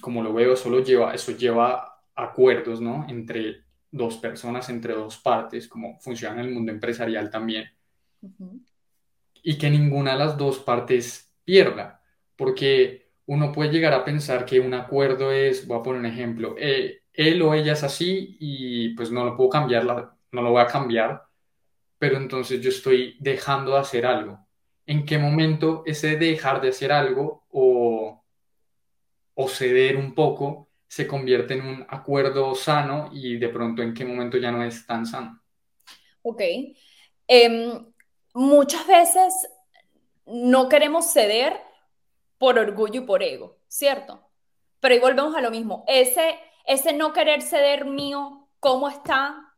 como 0.00 0.22
lo 0.22 0.32
veo, 0.32 0.56
solo 0.56 0.80
lleva, 0.80 1.14
eso 1.14 1.32
lleva 1.32 2.02
acuerdos, 2.14 2.80
¿no? 2.80 3.06
Entre 3.08 3.65
dos 3.90 4.16
personas, 4.16 4.68
entre 4.68 4.94
dos 4.94 5.18
partes, 5.18 5.68
como 5.68 5.98
funciona 6.00 6.40
en 6.40 6.48
el 6.48 6.54
mundo 6.54 6.72
empresarial 6.72 7.30
también. 7.30 7.70
Y 9.42 9.56
que 9.58 9.70
ninguna 9.70 10.12
de 10.12 10.18
las 10.18 10.36
dos 10.36 10.58
partes 10.58 11.32
pierda, 11.44 12.02
porque 12.36 13.10
uno 13.26 13.52
puede 13.52 13.70
llegar 13.70 13.92
a 13.92 14.04
pensar 14.04 14.44
que 14.44 14.60
un 14.60 14.74
acuerdo 14.74 15.32
es, 15.32 15.66
voy 15.66 15.78
a 15.78 15.82
poner 15.82 16.00
un 16.00 16.06
ejemplo, 16.06 16.54
eh, 16.58 17.02
él 17.12 17.40
o 17.42 17.54
ella 17.54 17.72
es 17.72 17.82
así 17.82 18.36
y 18.38 18.90
pues 18.90 19.10
no 19.10 19.24
lo 19.24 19.36
puedo 19.36 19.50
cambiar, 19.50 19.84
no 19.84 20.42
lo 20.42 20.50
voy 20.50 20.62
a 20.62 20.66
cambiar, 20.66 21.22
pero 21.98 22.18
entonces 22.18 22.60
yo 22.60 22.68
estoy 22.68 23.16
dejando 23.20 23.72
de 23.72 23.78
hacer 23.78 24.06
algo. 24.06 24.46
¿En 24.84 25.04
qué 25.04 25.18
momento 25.18 25.82
ese 25.86 26.16
dejar 26.16 26.60
de 26.60 26.68
hacer 26.68 26.92
algo 26.92 27.46
o, 27.50 28.22
o 29.34 29.48
ceder 29.48 29.96
un 29.96 30.14
poco 30.14 30.65
se 30.96 31.06
convierte 31.06 31.52
en 31.52 31.66
un 31.66 31.86
acuerdo 31.90 32.54
sano 32.54 33.10
y 33.12 33.36
de 33.36 33.50
pronto 33.50 33.82
en 33.82 33.92
qué 33.92 34.02
momento 34.06 34.38
ya 34.38 34.50
no 34.50 34.64
es 34.64 34.86
tan 34.86 35.04
sano? 35.04 35.42
Ok. 36.22 36.40
Em, 37.28 37.92
muchas 38.32 38.86
veces 38.86 39.34
no 40.24 40.70
queremos 40.70 41.12
ceder 41.12 41.60
por 42.38 42.58
orgullo 42.58 43.02
y 43.02 43.04
por 43.04 43.22
ego, 43.22 43.58
¿cierto? 43.68 44.26
Pero 44.80 44.94
ahí 44.94 45.00
volvemos 45.00 45.36
a 45.36 45.42
lo 45.42 45.50
mismo. 45.50 45.84
Ese 45.86 46.38
ese 46.64 46.94
no 46.94 47.12
querer 47.12 47.42
ceder 47.42 47.84
mío, 47.84 48.48
cómo 48.58 48.88
está 48.88 49.54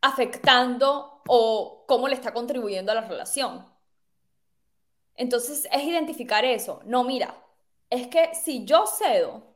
afectando 0.00 1.22
o 1.26 1.84
cómo 1.88 2.06
le 2.06 2.14
está 2.14 2.32
contribuyendo 2.32 2.92
a 2.92 2.94
la 2.94 3.08
relación. 3.08 3.66
Entonces 5.16 5.68
es 5.72 5.82
identificar 5.82 6.44
eso. 6.44 6.80
No, 6.84 7.02
mira, 7.02 7.36
es 7.90 8.06
que 8.06 8.32
si 8.36 8.64
yo 8.64 8.84
cedo, 8.86 9.53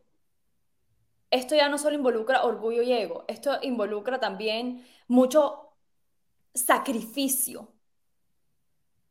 esto 1.30 1.54
ya 1.54 1.68
no 1.68 1.78
solo 1.78 1.96
involucra 1.96 2.44
orgullo 2.44 2.82
y 2.82 2.92
ego, 2.92 3.24
esto 3.28 3.58
involucra 3.62 4.18
también 4.20 4.86
mucho 5.08 5.74
sacrificio. 6.54 7.72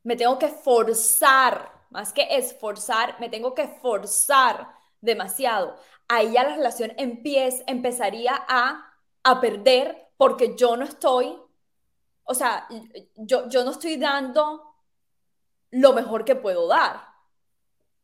Me 0.04 0.16
tengo 0.16 0.40
que 0.40 0.48
forzar, 0.50 1.72
más 1.90 2.14
que 2.14 2.28
esforzar, 2.38 3.20
me 3.20 3.30
tengo 3.30 3.54
que 3.54 3.68
forzar 3.68 4.74
demasiado 5.02 5.78
ahí 6.08 6.34
ya 6.34 6.44
la 6.44 6.56
relación 6.56 6.94
empieza, 6.98 7.64
empezaría 7.68 8.34
a, 8.48 8.94
a 9.24 9.42
perder 9.42 10.10
porque 10.18 10.56
yo 10.56 10.78
no 10.78 10.86
estoy, 10.86 11.38
o 12.24 12.34
sea, 12.34 12.68
yo, 13.16 13.50
yo 13.50 13.64
no 13.64 13.72
estoy 13.72 13.98
dando 13.98 14.76
lo 15.72 15.94
mejor 15.94 16.26
que 16.26 16.36
puedo 16.36 16.68
dar. 16.68 17.08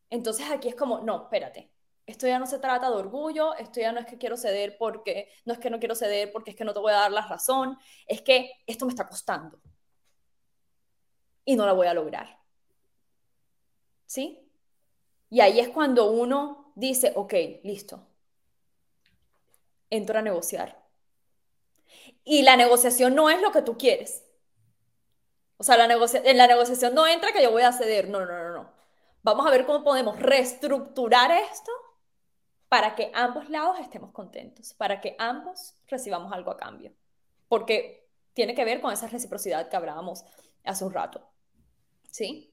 Entonces 0.10 0.50
aquí 0.50 0.70
es 0.70 0.76
como, 0.76 1.02
no, 1.02 1.24
espérate, 1.24 1.73
esto 2.06 2.28
ya 2.28 2.40
no 2.40 2.48
se 2.48 2.60
trata 2.60 2.90
de 2.90 2.96
orgullo, 2.96 3.54
esto 3.56 3.80
ya 3.80 3.92
no 3.92 4.00
es 4.00 4.06
que 4.06 4.18
quiero 4.18 4.36
ceder 4.38 4.78
porque, 4.78 5.30
no 5.46 5.54
es 5.54 5.60
que 5.60 5.70
no 5.70 5.80
quiero 5.80 5.96
ceder 5.96 6.32
porque 6.32 6.52
es 6.52 6.56
que 6.56 6.66
no 6.66 6.74
te 6.74 6.80
voy 6.80 6.92
a 6.92 6.98
dar 6.98 7.12
la 7.12 7.26
razón, 7.28 7.78
es 8.08 8.22
que 8.22 8.52
esto 8.68 8.86
me 8.86 8.92
está 8.92 9.08
costando 9.08 9.60
y 11.46 11.56
no 11.56 11.66
la 11.66 11.74
voy 11.74 11.88
a 11.88 11.94
lograr. 11.94 12.40
¿Sí? 14.06 14.40
Y 15.30 15.42
ahí 15.42 15.60
es 15.60 15.70
cuando 15.70 16.12
uno 16.12 16.72
dice, 16.76 17.14
ok, 17.16 17.34
listo, 17.64 18.06
entro 19.90 20.20
a 20.20 20.22
negociar. 20.22 20.84
Y 22.24 22.44
la 22.44 22.56
negociación 22.56 23.16
no 23.16 23.30
es 23.30 23.42
lo 23.42 23.52
que 23.52 23.62
tú 23.62 23.78
quieres. 23.78 24.24
O 25.58 25.64
sea, 25.64 25.78
la 25.78 25.86
en 25.86 26.38
la 26.38 26.48
negociación 26.48 26.94
no 26.94 27.08
entra 27.08 27.32
que 27.32 27.42
yo 27.42 27.52
voy 27.52 27.64
a 27.64 27.72
ceder. 27.72 28.10
No, 28.10 28.26
no, 28.26 28.38
no, 28.38 28.50
no. 28.52 28.74
Vamos 29.22 29.48
a 29.48 29.50
ver 29.50 29.66
cómo 29.66 29.84
podemos 29.84 30.20
reestructurar 30.20 31.32
esto 31.32 31.72
para 32.74 32.96
que 32.96 33.12
ambos 33.14 33.52
lados 33.52 33.78
estemos 33.80 34.12
contentos, 34.12 34.74
para 34.74 35.00
que 35.00 35.16
ambos 35.20 35.76
recibamos 35.88 36.34
algo 36.34 36.50
a 36.50 36.58
cambio. 36.58 36.92
Porque 37.48 38.08
tiene 38.34 38.56
que 38.56 38.66
ver 38.66 38.82
con 38.82 38.92
esa 38.92 39.08
reciprocidad 39.08 39.70
que 39.70 39.76
hablábamos 39.76 40.26
hace 40.64 40.84
un 40.84 40.92
rato. 40.92 41.24
¿Sí? 42.10 42.52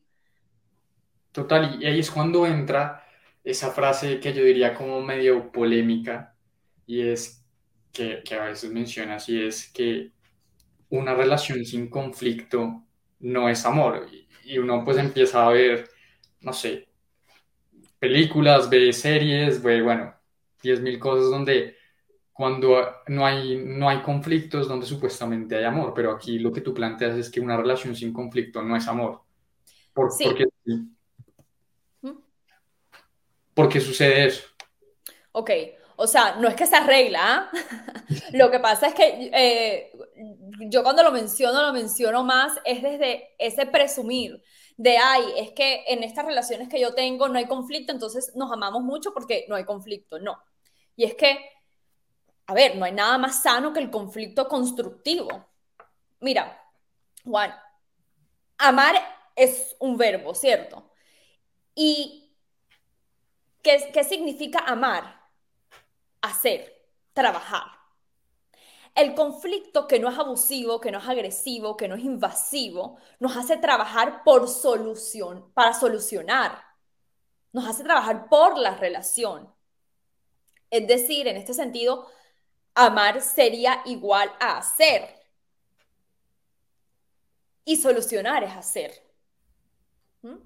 Total, 1.33 1.83
y 1.83 1.87
ahí 1.87 2.01
es 2.01 2.11
cuando 2.11 2.47
entra 2.47 3.03
esa 3.43 3.71
frase 3.71 4.21
que 4.21 4.35
yo 4.35 4.45
diría 4.45 4.75
como 4.75 5.01
medio 5.01 5.51
polémica 5.51 6.37
y 6.85 7.01
es 7.01 7.43
que, 7.91 8.23
que 8.23 8.35
a 8.35 8.45
veces 8.45 8.71
mencionas 8.71 9.27
y 9.31 9.43
es 9.43 9.73
que 9.73 10.13
una 10.91 11.15
relación 11.15 11.65
sin 11.65 11.89
conflicto 11.89 12.85
no 13.21 13.49
es 13.49 13.65
amor 13.65 14.07
y, 14.45 14.59
uno 14.59 14.85
pues 14.85 14.99
empieza 14.99 15.47
a 15.47 15.51
ver, 15.51 15.89
no 16.43 16.53
sé, 16.53 16.90
películas, 18.01 18.69
ve 18.69 18.93
series, 18.93 19.63
ve, 19.63 19.83
bueno, 19.83 20.13
10.000 20.63 20.99
cosas 20.99 21.31
donde 21.31 21.77
cuando 22.33 22.83
no 23.09 23.27
hay, 23.27 23.57
no 23.57 23.89
hay 23.89 24.01
conflictos 24.01 24.67
donde 24.67 24.87
supuestamente 24.87 25.57
hay 25.57 25.65
amor, 25.65 25.93
pero 25.95 26.11
aquí 26.11 26.39
lo 26.39 26.51
que 26.51 26.63
tú 26.63 26.73
planteas 26.73 27.17
es 27.17 27.31
que 27.31 27.39
una 27.39 27.57
relación 27.57 27.95
sin 27.95 28.13
conflicto 28.13 28.63
no 28.63 28.75
es 28.75 28.89
amor. 28.89 29.21
Por, 29.93 30.11
sí. 30.11 30.25
Porque 30.25 30.47
¿Por 33.53 33.69
qué 33.69 33.79
sucede 33.79 34.27
eso? 34.27 34.45
Ok, 35.33 35.51
o 35.97 36.07
sea, 36.07 36.37
no 36.37 36.49
es 36.49 36.55
que 36.55 36.67
se 36.67 36.77
arregla, 36.77 37.21
¿ah? 37.23 37.51
lo 38.33 38.51
que 38.51 38.59
pasa 38.59 38.87
es 38.87 38.95
que 38.95 39.31
eh, 39.35 39.93
yo 40.71 40.83
cuando 40.83 41.03
lo 41.03 41.13
menciono, 41.13 41.61
lo 41.61 41.73
menciono 41.75 42.25
más, 42.25 42.55
es 42.65 42.83
desde 42.83 43.35
ese 43.39 43.67
presumir 43.67 44.43
de, 44.81 44.97
ay, 44.97 45.35
es 45.37 45.53
que 45.53 45.85
en 45.89 46.03
estas 46.03 46.25
relaciones 46.25 46.71
que 46.71 46.81
yo 46.81 46.95
tengo 46.95 47.29
no 47.29 47.39
hay 47.39 47.47
conflicto, 47.47 47.93
entonces 47.93 48.33
nos 48.35 48.51
amamos 48.51 48.83
mucho 48.83 49.13
porque 49.13 49.45
no 49.47 49.55
hay 49.55 49.65
conflicto. 49.67 50.19
No. 50.19 50.43
Y 50.97 51.05
es 51.05 51.15
que, 51.17 51.39
a 52.47 52.55
ver, 52.55 52.77
no 52.77 52.87
hay 52.87 52.93
nada 52.93 53.19
más 53.19 53.43
sano 53.43 53.75
que 53.75 53.81
el 53.81 53.91
conflicto 53.91 54.49
constructivo. 54.49 55.29
Mira, 56.21 56.59
Juan, 57.25 57.55
amar 58.57 58.95
es 59.37 59.77
un 59.81 59.99
verbo, 59.99 60.35
¿cierto? 60.35 60.91
¿Y 61.75 62.35
qué, 63.63 63.91
qué 63.93 64.03
significa 64.03 64.61
amar? 64.61 65.29
Hacer, 66.23 66.87
trabajar. 67.13 67.80
El 68.95 69.15
conflicto 69.15 69.87
que 69.87 69.99
no 69.99 70.09
es 70.11 70.19
abusivo, 70.19 70.81
que 70.81 70.91
no 70.91 70.99
es 70.99 71.09
agresivo, 71.09 71.77
que 71.77 71.89
no 71.89 71.95
es 71.95 72.05
invasivo, 72.05 72.99
nos 73.19 73.37
hace 73.37 73.57
trabajar 73.57 74.23
por 74.25 74.49
solución, 74.49 75.51
para 75.55 75.75
solucionar. 75.75 76.63
Nos 77.53 77.67
hace 77.67 77.85
trabajar 77.85 78.29
por 78.29 78.59
la 78.59 78.77
relación. 78.77 79.53
Es 80.71 80.87
decir, 80.87 81.29
en 81.29 81.37
este 81.37 81.55
sentido, 81.55 82.09
amar 82.75 83.21
sería 83.23 83.83
igual 83.87 84.33
a 84.41 84.59
hacer. 84.59 85.15
Y 87.65 87.77
solucionar 87.77 88.45
es 88.45 88.53
hacer. 88.53 88.93
¿Mm? 90.23 90.37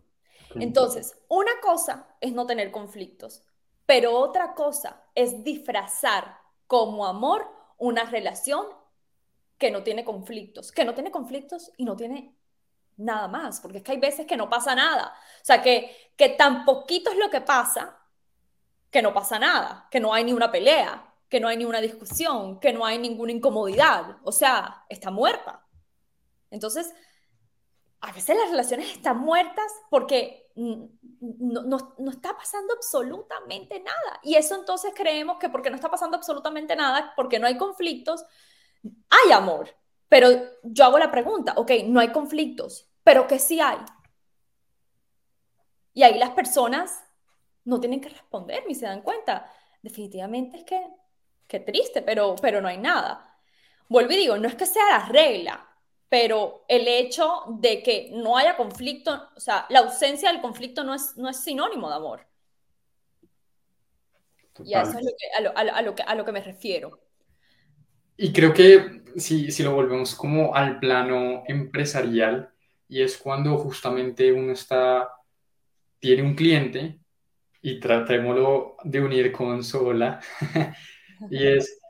Entonces, 0.57 1.17
una 1.29 1.53
cosa 1.61 2.07
es 2.21 2.33
no 2.33 2.47
tener 2.47 2.71
conflictos, 2.71 3.43
pero 3.87 4.17
otra 4.19 4.55
cosa 4.55 5.03
es 5.15 5.43
disfrazar 5.43 6.39
como 6.67 7.07
amor 7.07 7.49
una 7.85 8.05
relación 8.05 8.67
que 9.59 9.71
no 9.71 9.83
tiene 9.83 10.05
conflictos, 10.05 10.73
que 10.73 10.85
no 10.85 10.95
tiene 10.95 11.11
conflictos 11.11 11.71
y 11.77 11.85
no 11.85 11.97
tiene 11.97 12.35
nada 12.97 13.29
más, 13.29 13.61
porque 13.61 13.79
es 13.79 13.85
que 13.85 13.93
hay 13.93 14.01
veces 14.01 14.27
que 14.27 14.37
no 14.37 14.49
pasa 14.49 14.75
nada. 14.75 15.15
O 15.43 15.45
sea, 15.45 15.63
que, 15.63 16.13
que 16.17 16.31
tan 16.31 16.65
poquito 16.65 17.11
es 17.11 17.19
lo 17.19 17.31
que 17.31 17.41
pasa 17.41 18.01
que 18.95 19.03
no 19.03 19.13
pasa 19.13 19.41
nada, 19.41 19.89
que 19.91 19.99
no 19.99 20.15
hay 20.15 20.23
ni 20.23 20.33
una 20.33 20.53
pelea, 20.53 21.13
que 21.29 21.41
no 21.41 21.49
hay 21.49 21.57
ni 21.57 21.65
una 21.65 21.81
discusión, 21.81 22.61
que 22.61 22.73
no 22.73 22.87
hay 22.87 22.97
ninguna 22.97 23.33
incomodidad. 23.33 24.19
O 24.23 24.31
sea, 24.31 24.85
está 24.89 25.11
muerta. 25.11 25.67
Entonces, 26.53 26.95
a 28.01 28.13
veces 28.13 28.37
las 28.37 28.51
relaciones 28.51 28.93
están 28.93 29.19
muertas 29.19 29.67
porque 29.91 30.44
no, 30.55 31.63
no, 31.99 32.11
está 32.11 32.37
pasando 32.37 32.75
absolutamente 32.75 33.81
nada. 33.81 34.21
Y 34.23 34.37
eso 34.37 34.55
entonces 34.55 34.93
creemos 34.95 35.39
que 35.39 35.49
porque 35.49 35.71
no 35.71 35.77
está 35.77 35.91
pasando 35.91 36.17
absolutamente 36.17 36.77
nada, 36.77 37.13
porque 37.17 37.39
no 37.39 37.47
hay 37.47 37.57
conflictos, 37.57 38.25
hay 38.83 39.33
amor. 39.33 39.69
Pero 40.09 40.29
yo 40.63 40.85
hago 40.85 40.99
la 40.99 41.11
pregunta, 41.11 41.55
ok, 41.57 41.71
no 41.87 42.01
hay 42.01 42.13
conflictos, 42.13 42.89
pero 43.03 43.27
que 43.27 43.39
sí 43.39 43.61
hay. 43.61 43.79
Y 45.93 46.03
ahí 46.03 46.19
las 46.19 46.31
personas 46.31 47.05
no 47.65 47.81
tienen 47.81 48.01
que 48.01 48.09
responder 48.09 48.65
ni 48.67 48.75
se 48.75 48.87
dan 48.87 49.03
cuenta. 49.03 49.51
Definitivamente 49.83 50.59
es 50.59 50.65
que, 50.65 50.87
qué 51.47 51.61
triste, 51.61 52.03
pero, 52.03 52.37
pero 52.41 52.61
no 52.61 52.69
hay 52.69 52.79
nada. 52.79 53.39
Vuelvo 53.89 54.13
y 54.13 54.17
digo, 54.17 54.37
no 54.39 54.49
es 54.49 54.55
que 54.55 54.67
sea 54.67 54.85
la 54.91 55.07
regla, 55.07 55.74
pero 56.09 56.65
el 56.69 56.87
hecho 56.87 57.45
de 57.61 57.83
que 57.83 58.11
no 58.13 58.37
haya 58.37 58.57
conflicto, 58.57 59.29
o 59.37 59.41
sea, 59.41 59.67
la 59.69 59.81
ausencia 59.81 60.31
del 60.31 60.41
conflicto 60.41 60.85
no 60.85 60.95
es, 60.95 61.17
no 61.17 61.29
es 61.29 61.43
sinónimo 61.43 61.89
de 61.89 61.97
amor. 61.97 62.27
Y 64.65 64.75
a 64.75 64.83
eso 64.83 64.99
es 64.99 65.05
lo 65.05 65.11
que, 65.19 65.27
a, 65.37 66.15
lo, 66.15 66.25
que, 66.25 66.33
me 66.33 66.41
refiero. 66.41 67.01
Y 68.17 68.33
creo 68.33 68.55
que 68.55 69.03
si, 69.17 69.51
si 69.51 69.65
lo 69.65 69.75
volvemos 69.75 70.15
como 70.15 70.55
al 70.55 70.79
plano 70.79 71.43
empresarial, 71.49 72.53
y 72.89 73.03
es 73.03 73.17
cuando 73.17 73.59
justamente 73.59 74.31
uno 74.31 74.53
está, 74.53 75.11
tiene 75.99 76.23
un 76.23 76.37
cliente, 76.37 77.01
y 77.61 77.81
tratémoslo 77.81 78.77
de 78.85 79.01
unir 79.01 79.33
con 79.33 79.65
Sola, 79.65 80.21
y 81.31 81.47
es 81.47 81.81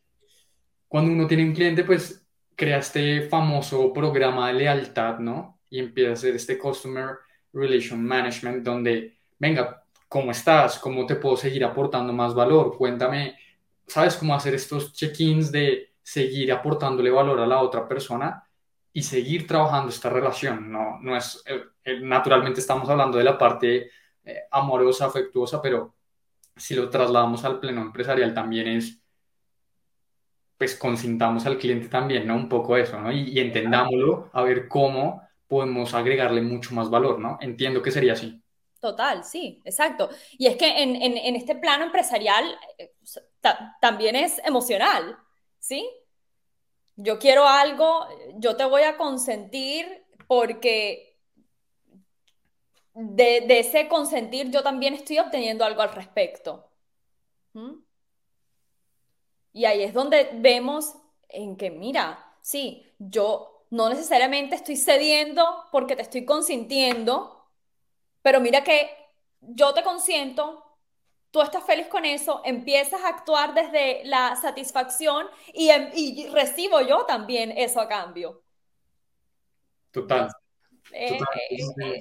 cuando 0.88 1.12
uno 1.12 1.26
tiene 1.26 1.44
un 1.44 1.52
cliente, 1.52 1.84
pues 1.84 2.23
crea 2.56 2.78
este 2.78 3.22
famoso 3.28 3.92
programa 3.92 4.48
de 4.48 4.54
lealtad, 4.54 5.18
¿no? 5.18 5.60
Y 5.70 5.78
empieza 5.78 6.10
a 6.10 6.12
hacer 6.14 6.34
este 6.36 6.58
Customer 6.58 7.16
Relation 7.52 8.04
Management 8.04 8.64
donde, 8.64 9.18
venga, 9.38 9.84
¿cómo 10.08 10.30
estás? 10.30 10.78
¿Cómo 10.78 11.06
te 11.06 11.16
puedo 11.16 11.36
seguir 11.36 11.64
aportando 11.64 12.12
más 12.12 12.34
valor? 12.34 12.76
Cuéntame, 12.76 13.36
¿sabes 13.86 14.16
cómo 14.16 14.34
hacer 14.34 14.54
estos 14.54 14.92
check-ins 14.92 15.50
de 15.50 15.94
seguir 16.02 16.52
aportándole 16.52 17.10
valor 17.10 17.40
a 17.40 17.46
la 17.46 17.60
otra 17.60 17.88
persona 17.88 18.44
y 18.92 19.02
seguir 19.02 19.46
trabajando 19.46 19.90
esta 19.90 20.10
relación? 20.10 20.70
No, 20.70 20.98
no 21.00 21.16
es, 21.16 21.42
eh, 21.46 21.62
eh, 21.84 22.00
naturalmente 22.00 22.60
estamos 22.60 22.88
hablando 22.88 23.18
de 23.18 23.24
la 23.24 23.38
parte 23.38 23.90
eh, 24.24 24.42
amorosa, 24.50 25.06
afectuosa, 25.06 25.60
pero 25.60 25.94
si 26.56 26.74
lo 26.74 26.88
trasladamos 26.88 27.44
al 27.44 27.58
pleno 27.58 27.82
empresarial 27.82 28.32
también 28.32 28.68
es 28.68 29.03
pues 30.58 30.76
consintamos 30.76 31.46
al 31.46 31.58
cliente 31.58 31.88
también, 31.88 32.26
¿no? 32.26 32.36
Un 32.36 32.48
poco 32.48 32.76
eso, 32.76 32.98
¿no? 33.00 33.12
Y, 33.12 33.38
entendámoslo 33.38 34.30
a 34.32 34.42
ver 34.42 34.68
cómo 34.68 35.22
podemos 35.48 35.94
agregarle 35.94 36.42
mucho 36.42 36.74
más 36.74 36.90
valor, 36.90 37.18
¿no? 37.18 37.38
Entiendo 37.40 37.82
que 37.82 37.90
sería 37.90 38.14
así. 38.14 38.40
Total, 38.80 39.24
sí, 39.24 39.60
exacto. 39.64 40.10
Y 40.32 40.46
es 40.46 40.56
que 40.56 40.82
en, 40.82 41.36
este 41.36 41.54
plano 41.54 41.84
empresarial 41.84 42.44
eh, 42.78 42.92
también 43.80 44.14
es 44.14 44.40
emocional, 44.44 45.16
¿sí? 45.58 45.88
Yo 46.96 47.18
quiero 47.18 47.48
algo, 47.48 48.06
yo 48.36 48.56
te 48.56 48.64
voy 48.64 48.82
a 48.82 48.96
consentir 48.96 50.04
porque 50.26 51.18
de, 52.94 53.46
ese 53.58 53.88
consentir 53.88 54.50
yo 54.50 54.62
también 54.62 54.94
estoy 54.94 55.18
obteniendo 55.18 55.64
algo 55.64 55.82
al 55.82 55.94
respecto. 55.94 56.70
¿Mm? 57.52 57.72
Y 59.54 59.66
ahí 59.66 59.84
es 59.84 59.94
donde 59.94 60.30
vemos 60.34 60.96
en 61.28 61.56
que, 61.56 61.70
mira, 61.70 62.36
sí, 62.42 62.84
yo 62.98 63.66
no 63.70 63.88
necesariamente 63.88 64.56
estoy 64.56 64.76
cediendo 64.76 65.44
porque 65.70 65.94
te 65.94 66.02
estoy 66.02 66.24
consintiendo, 66.24 67.48
pero 68.20 68.40
mira 68.40 68.64
que 68.64 68.90
yo 69.40 69.72
te 69.72 69.84
consiento, 69.84 70.60
tú 71.30 71.40
estás 71.40 71.64
feliz 71.64 71.86
con 71.86 72.04
eso, 72.04 72.42
empiezas 72.44 73.00
a 73.02 73.08
actuar 73.08 73.54
desde 73.54 74.04
la 74.04 74.34
satisfacción 74.34 75.28
y, 75.52 75.68
em, 75.70 76.32
recibo 76.32 76.80
yo 76.80 77.04
también 77.06 77.52
eso 77.56 77.80
a 77.80 77.88
cambio. 77.88 78.42
Total. 79.92 80.30
Eh, 80.90 81.16
eh, 81.80 82.00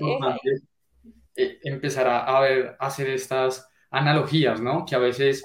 eh, 1.36 1.60
empezar 1.64 2.08
a, 2.08 2.40
ver, 2.40 2.76
hacer 2.80 3.10
estas 3.12 3.70
analogías, 3.92 4.60
¿no? 4.60 4.86
Que 4.86 4.96
a 4.96 5.00
veces 5.00 5.44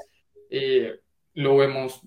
lo 1.39 1.57
vemos 1.57 2.03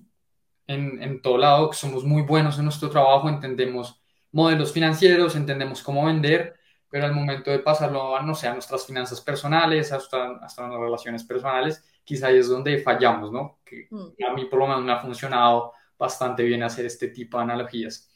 en, 0.66 1.02
en 1.02 1.22
todo 1.22 1.38
lado, 1.38 1.70
que 1.70 1.76
somos 1.76 2.04
muy 2.04 2.20
buenos 2.20 2.58
en 2.58 2.64
nuestro 2.64 2.90
trabajo, 2.90 3.30
entendemos 3.30 4.02
modelos 4.30 4.72
financieros, 4.72 5.36
entendemos 5.36 5.82
cómo 5.82 6.04
vender, 6.04 6.54
pero 6.90 7.06
al 7.06 7.14
momento 7.14 7.50
de 7.50 7.60
pasarlo 7.60 8.14
a, 8.14 8.22
no 8.22 8.34
sé, 8.34 8.46
a 8.48 8.52
nuestras 8.52 8.86
finanzas 8.86 9.22
personales, 9.22 9.90
hasta, 9.90 10.36
hasta 10.36 10.66
nuestras 10.66 10.80
relaciones 10.80 11.24
personales, 11.24 11.82
quizá 12.04 12.26
ahí 12.26 12.36
es 12.36 12.48
donde 12.48 12.78
fallamos, 12.78 13.32
¿no? 13.32 13.60
Que 13.64 13.88
mm. 13.90 14.24
a 14.28 14.34
mí 14.34 14.44
por 14.44 14.58
lo 14.58 14.66
menos 14.66 14.84
me 14.84 14.92
ha 14.92 15.00
funcionado 15.00 15.72
bastante 15.98 16.42
bien 16.42 16.62
hacer 16.62 16.84
este 16.84 17.08
tipo 17.08 17.38
de 17.38 17.44
analogías. 17.44 18.10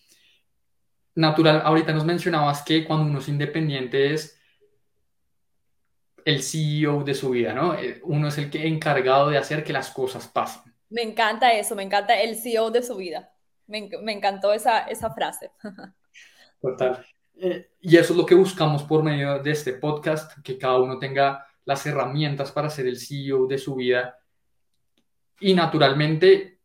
Natural, 1.15 1.63
ahorita 1.65 1.95
nos 1.95 2.05
mencionabas 2.05 2.63
que 2.63 2.85
cuando 2.85 3.07
uno 3.07 3.21
es 3.21 3.29
independiente 3.29 4.13
es 4.13 4.39
el 6.27 6.43
CEO 6.43 7.05
de 7.05 7.15
su 7.15 7.31
vida, 7.31 7.55
¿no? 7.55 7.73
Eh, 7.73 8.01
uno 8.05 8.29
es 8.29 8.37
el 8.37 8.51
que 8.51 8.67
encargado 8.67 9.31
de 9.31 9.39
hacer 9.39 9.65
que 9.65 9.73
las 9.73 9.91
cosas 9.91 10.29
pasen. 10.29 10.76
Me 10.89 11.03
encanta 11.03 11.53
eso, 11.53 11.75
me 11.75 11.83
encanta 11.83 12.21
el 12.21 12.37
CEO 12.37 12.71
de 12.71 12.83
su 12.83 12.97
vida. 12.97 13.33
Me, 13.67 13.89
encantó 14.13 14.53
esa, 14.53 14.81
esa 14.81 15.11
frase. 15.11 15.51
Total. 16.61 17.05
Eh, 17.35 17.71
y 17.81 17.97
eso 17.97 18.13
es 18.13 18.19
lo 18.19 18.25
que 18.25 18.35
buscamos 18.35 18.83
por 18.85 19.03
medio 19.03 19.43
de 19.43 19.51
este 19.51 19.75
podcast, 19.75 20.33
que 20.43 20.57
cada 20.57 20.79
uno 20.79 20.99
tenga 20.99 21.47
las 21.65 21.85
herramientas 21.85 22.53
para 22.53 22.71
ser 22.71 22.87
el 22.87 22.99
CEO 22.99 23.47
de 23.47 23.59
su 23.59 23.75
vida. 23.75 24.17
Y 25.41 25.53
naturalmente, 25.53 26.61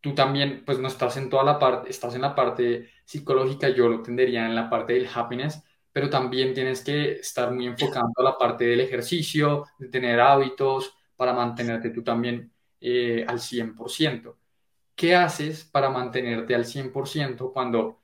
tú 0.00 0.14
también, 0.14 0.64
pues 0.64 0.78
no 0.78 0.88
estás 0.88 1.16
en 1.16 1.28
toda 1.28 1.42
la 1.42 1.58
parte, 1.58 1.90
estás 1.90 2.14
en 2.14 2.22
la 2.22 2.34
parte 2.34 2.90
psicológica, 3.04 3.68
yo 3.68 3.88
lo 3.88 4.02
tendería 4.02 4.46
en 4.46 4.54
la 4.54 4.70
parte 4.70 4.94
del 4.94 5.08
happiness, 5.12 5.62
pero 5.92 6.08
también 6.08 6.54
tienes 6.54 6.82
que 6.82 7.12
estar 7.12 7.52
muy 7.52 7.66
enfocado 7.66 8.08
a 8.16 8.22
la 8.22 8.38
parte 8.38 8.64
del 8.64 8.80
ejercicio, 8.80 9.66
de 9.78 9.88
tener 9.88 10.20
hábitos 10.20 10.94
para 11.16 11.32
mantenerte 11.32 11.90
tú 11.90 12.04
también 12.04 12.52
eh, 12.80 13.24
al 13.26 13.40
100%. 13.40 14.36
¿Qué 14.94 15.14
haces 15.14 15.64
para 15.64 15.90
mantenerte 15.90 16.54
al 16.54 16.64
100% 16.64 17.52
cuando 17.52 18.00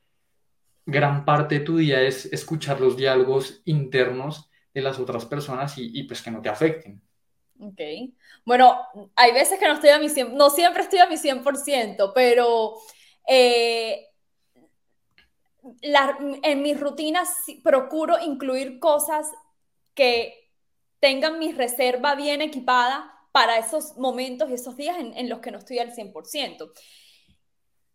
gran 0.85 1.25
parte 1.25 1.59
de 1.59 1.65
tu 1.65 1.77
día 1.77 2.01
es 2.01 2.25
escuchar 2.25 2.79
los 2.79 2.97
diálogos 2.97 3.61
internos 3.65 4.49
de 4.73 4.81
las 4.81 4.99
otras 4.99 5.25
personas 5.25 5.75
y, 5.77 6.03
pues 6.03 6.21
que 6.21 6.31
no 6.31 6.41
te 6.41 6.49
afecten? 6.49 7.01
Ok. 7.59 7.79
Bueno, 8.45 8.77
hay 9.15 9.31
veces 9.31 9.59
que 9.59 9.67
no 9.67 9.75
estoy 9.75 9.89
a 9.89 9.99
mi 9.99 10.09
100, 10.09 10.35
no 10.35 10.49
siempre 10.49 10.83
estoy 10.83 10.99
a 10.99 11.07
mi 11.07 11.17
100%, 11.17 12.11
pero 12.13 12.75
eh, 13.27 14.07
en 15.81 16.61
mis 16.61 16.79
rutinas 16.79 17.29
procuro 17.63 18.19
incluir 18.19 18.79
cosas 18.79 19.31
que 19.93 20.51
tengan 20.99 21.39
mi 21.39 21.51
reserva 21.53 22.15
bien 22.15 22.41
equipada 22.41 23.13
para 23.33 23.57
esos 23.57 23.97
momentos 23.97 24.47
y 24.49 24.53
esos 24.53 24.77
días 24.77 24.95
en, 24.99 25.27
los 25.27 25.39
que 25.39 25.49
no 25.49 25.57
estoy 25.57 25.79
al 25.79 25.91
100%. 25.91 26.71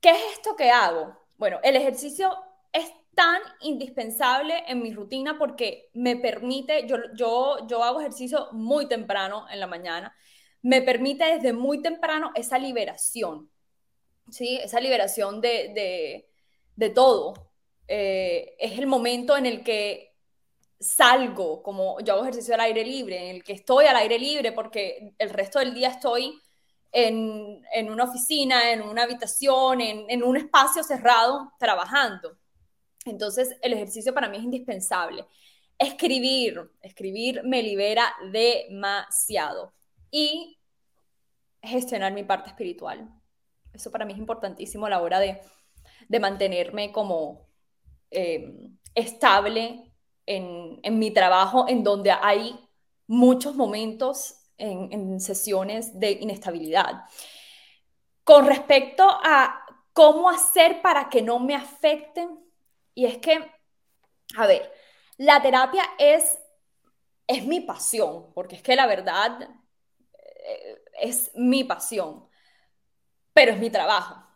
¿Qué 0.01 0.11
es 0.11 0.19
esto 0.33 0.57
que 0.57 0.71
hago? 0.71 1.17
Bueno, 1.37 1.61
el 1.63 1.77
ejercicio 1.77 2.37
es 2.73 2.91
tan 3.15 3.41
indispensable 3.61 4.65
en 4.67 4.83
mi 4.83 4.93
rutina 4.93 5.39
porque 5.39 5.91
me 5.95 6.17
permite, 6.17 6.89
yo, 6.89 6.97
yo, 7.15 7.69
yo 7.69 7.85
hago 7.85 8.01
ejercicio 8.01 8.49
muy 8.51 8.89
temprano 8.89 9.47
en 9.49 9.61
la 9.61 9.69
mañana, 9.69 10.13
me 10.61 10.83
permite 10.83 11.25
desde 11.25 11.53
muy 11.53 11.83
temprano 11.83 12.33
esa 12.35 12.59
liberación, 12.59 13.49
¿sí? 14.33 14.57
Esa 14.57 14.81
liberación 14.81 15.41
de, 15.41 15.73
de, 15.73 16.29
de 16.75 16.91
todo. 16.91 17.53
Eh, 17.87 18.57
es 18.59 18.77
el 18.77 18.89
momento 18.89 19.37
en 19.37 19.47
el 19.47 19.63
que 19.63 20.08
salgo, 20.81 21.63
como 21.63 22.01
yo 22.01 22.15
hago 22.15 22.23
ejercicio 22.23 22.55
al 22.55 22.61
aire 22.61 22.85
libre, 22.85 23.31
en 23.31 23.37
el 23.37 23.45
que 23.45 23.53
estoy 23.53 23.87
al 23.87 23.97
aire 23.97 24.19
libre 24.19 24.53
porque 24.53 25.15
el 25.19 25.31
resto 25.31 25.59
del 25.59 25.75
día 25.75 25.89
estoy 25.89 26.41
en, 26.93 27.63
en 27.73 27.91
una 27.91 28.05
oficina, 28.05 28.71
en 28.73 28.83
una 28.83 29.03
habitación, 29.03 29.81
en, 29.81 30.09
en 30.09 30.23
un 30.23 30.37
espacio 30.37 30.83
cerrado 30.83 31.53
trabajando. 31.59 32.39
Entonces, 33.05 33.57
el 33.63 33.73
ejercicio 33.73 34.15
para 34.15 34.29
mí 34.29 34.37
es 34.37 34.45
indispensable. 34.45 35.25
Escribir, 35.79 36.71
escribir 36.81 37.43
me 37.45 37.63
libera 37.63 38.15
demasiado. 38.33 39.73
Y 40.11 40.59
gestionar 41.63 42.13
mi 42.13 42.25
parte 42.25 42.51
espiritual. 42.51 43.09
Eso 43.73 43.91
para 43.91 44.05
mí 44.05 44.13
es 44.13 44.19
importantísimo 44.19 44.87
a 44.87 44.91
la 44.91 45.03
hora 45.03 45.21
de, 45.21 45.41
de 46.09 46.21
mantenerme 46.21 46.93
como 46.93 47.47
eh, 48.11 48.55
estable 48.95 49.88
en, 50.29 50.79
en, 50.83 50.99
mi 50.99 51.11
trabajo, 51.11 51.67
en 51.69 51.83
donde 51.83 52.11
hay 52.11 52.59
muchos 53.07 53.55
momentos 53.57 54.35
en, 54.59 55.21
sesiones 55.21 55.99
de 55.99 56.13
inestabilidad. 56.13 57.05
Con 58.23 58.47
respecto 58.47 59.05
a 59.09 59.65
cómo 59.93 60.29
hacer 60.29 60.83
para 60.83 61.09
que 61.09 61.23
no 61.23 61.39
me 61.39 61.55
afecten, 61.55 62.39
y 62.95 63.07
es 63.07 63.19
que, 63.19 63.51
a 64.37 64.47
ver, 64.47 64.71
la 65.17 65.41
terapia 65.41 65.85
es, 65.99 66.39
es 67.27 67.45
mi 67.47 67.61
pasión, 67.61 68.33
porque 68.35 68.57
es 68.57 68.63
que 68.63 68.77
la 68.77 68.87
verdad 68.87 69.49
eh, 70.13 70.83
es 71.01 71.31
mi 71.35 71.65
pasión, 71.65 72.29
pero 73.33 73.53
es 73.53 73.59
mi 73.59 73.71
trabajo. 73.71 74.28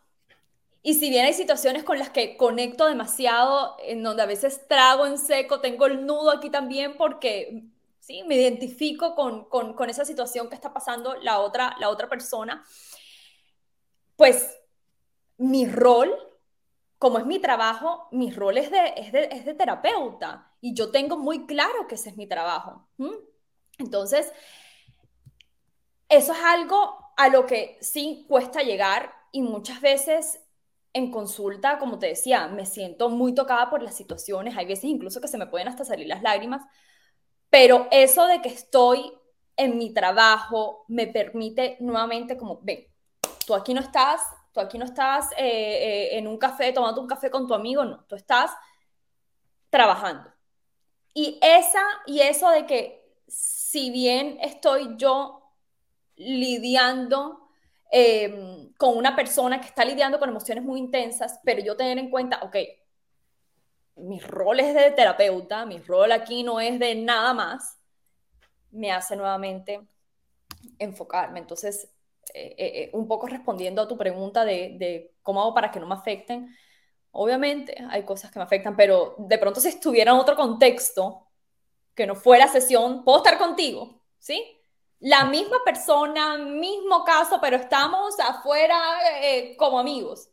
Y 0.83 0.95
si 0.95 1.09
bien 1.09 1.25
hay 1.25 1.33
situaciones 1.33 1.83
con 1.83 1.97
las 1.97 2.09
que 2.09 2.37
conecto 2.37 2.85
demasiado, 2.85 3.77
en 3.79 4.03
donde 4.03 4.21
a 4.21 4.27
veces 4.27 4.67
trago 4.67 5.07
en 5.07 5.17
seco, 5.17 5.61
tengo 5.61 5.85
el 5.85 6.05
nudo 6.05 6.29
aquí 6.29 6.49
también 6.49 6.97
porque 6.97 7.63
sí, 7.99 8.23
me 8.23 8.35
identifico 8.35 9.15
con, 9.15 9.45
con, 9.45 9.73
con 9.73 9.89
esa 9.89 10.03
situación 10.05 10.49
que 10.49 10.55
está 10.55 10.73
pasando 10.73 11.15
la 11.15 11.39
otra, 11.39 11.75
la 11.79 11.89
otra 11.89 12.09
persona, 12.09 12.63
pues 14.17 14.57
mi 15.37 15.65
rol 15.65 16.13
como 17.03 17.17
es 17.17 17.25
mi 17.25 17.37
trabajo, 17.39 18.07
mi 18.11 18.31
rol 18.31 18.57
es 18.57 18.71
de, 18.71 18.93
es 18.95 19.11
de, 19.11 19.27
es 19.29 19.43
de 19.43 19.53
terapeuta 19.53 20.53
y 20.61 20.73
yo 20.73 20.89
tengo 20.89 21.17
muy 21.17 21.45
claro 21.45 21.85
que 21.85 21.95
ese 21.95 22.07
es 22.09 22.15
mi 22.15 22.27
trabajo. 22.27 22.87
Entonces, 23.77 24.31
eso 26.07 26.31
es 26.31 26.39
algo 26.41 27.11
a 27.17 27.27
lo 27.27 27.45
que 27.45 27.77
sí 27.81 28.25
cuesta 28.29 28.61
llegar 28.63 29.13
y 29.33 29.41
muchas 29.41 29.81
veces 29.81 30.39
en 30.93 31.11
consulta, 31.11 31.79
como 31.79 31.99
te 31.99 32.07
decía, 32.07 32.47
me 32.47 32.65
siento 32.65 33.09
muy 33.09 33.33
tocada 33.33 33.69
por 33.69 33.81
las 33.81 33.95
situaciones, 33.95 34.55
hay 34.55 34.65
veces 34.65 34.85
incluso 34.85 35.19
que 35.19 35.27
se 35.27 35.37
me 35.37 35.47
pueden 35.47 35.67
hasta 35.67 35.85
salir 35.85 36.07
las 36.07 36.21
lágrimas, 36.21 36.63
pero 37.49 37.87
eso 37.91 38.27
de 38.27 38.41
que 38.41 38.49
estoy 38.49 39.11
en 39.57 39.77
mi 39.77 39.93
trabajo 39.93 40.85
me 40.87 41.07
permite 41.07 41.77
nuevamente 41.79 42.37
como, 42.37 42.59
ven, 42.61 42.87
tú 43.45 43.55
aquí 43.55 43.73
no 43.73 43.81
estás 43.81 44.21
Tú 44.53 44.59
aquí 44.59 44.77
no 44.77 44.85
estás 44.85 45.31
eh, 45.31 45.37
eh, 45.37 46.17
en 46.17 46.27
un 46.27 46.37
café 46.37 46.71
tomando 46.71 47.01
un 47.01 47.07
café 47.07 47.31
con 47.31 47.47
tu 47.47 47.55
amigo, 47.55 47.83
no, 47.83 48.05
tú 48.05 48.15
estás 48.15 48.51
trabajando. 49.71 50.31
Y 51.13 51.39
esa 51.41 51.81
y 52.05 52.19
eso 52.19 52.49
de 52.49 52.67
que 52.67 53.03
si 53.27 53.89
bien 53.89 54.37
estoy 54.41 54.95
yo 54.95 55.51
lidiando 56.15 57.42
em, 57.95 58.73
con 58.73 58.97
una 58.97 59.15
persona 59.15 59.61
que 59.61 59.67
está 59.67 59.85
lidiando 59.85 60.17
con 60.17 60.27
emociones 60.27 60.63
muy 60.63 60.79
intensas, 60.79 61.39
pero 61.43 61.61
yo 61.61 61.77
tener 61.77 61.99
en 61.99 62.09
cuenta, 62.09 62.39
ok, 62.41 62.55
mi 63.97 64.19
rol 64.19 64.59
es 64.59 64.73
de 64.73 64.89
terapeuta, 64.91 65.63
mi 65.67 65.77
rol 65.77 66.11
aquí 66.11 66.41
no 66.41 66.59
es 66.59 66.79
de 66.79 66.95
nada 66.95 67.35
más, 67.35 67.79
me 68.71 68.91
hace 68.91 69.15
nuevamente 69.15 69.79
enfocarme. 70.79 71.39
Entonces, 71.39 71.87
eh, 72.33 72.55
eh, 72.57 72.71
eh, 72.75 72.89
un 72.93 73.07
poco 73.07 73.27
respondiendo 73.27 73.83
a 73.83 73.87
tu 73.87 73.95
pregunta 73.95 74.43
de, 74.43 74.75
de, 74.79 75.13
cómo 75.21 75.41
hago 75.41 75.53
para 75.53 75.69
que 75.69 75.79
no 75.79 75.85
me 75.85 75.93
afecten, 75.93 76.55
obviamente 77.11 77.77
hay 77.91 78.03
cosas 78.03 78.31
que 78.31 78.39
me 78.39 78.45
afectan, 78.45 78.75
pero 78.75 79.13
de 79.19 79.37
pronto 79.37 79.59
si 79.61 79.67
estuviera 79.67 80.13
en 80.13 80.17
otro 80.17 80.35
contexto, 80.35 81.27
que 81.93 82.07
no 82.07 82.15
fuera 82.15 82.47
sesión, 82.47 83.03
puedo 83.03 83.19
estar 83.19 83.37
contigo, 83.37 84.01
¿sí? 84.17 84.62
La 85.03 85.25
misma 85.25 85.57
persona, 85.65 86.37
mismo 86.37 87.03
caso, 87.03 87.37
pero 87.41 87.57
estamos 87.57 88.17
afuera 88.21 88.79
como 89.57 89.77
amigos. 89.77 90.29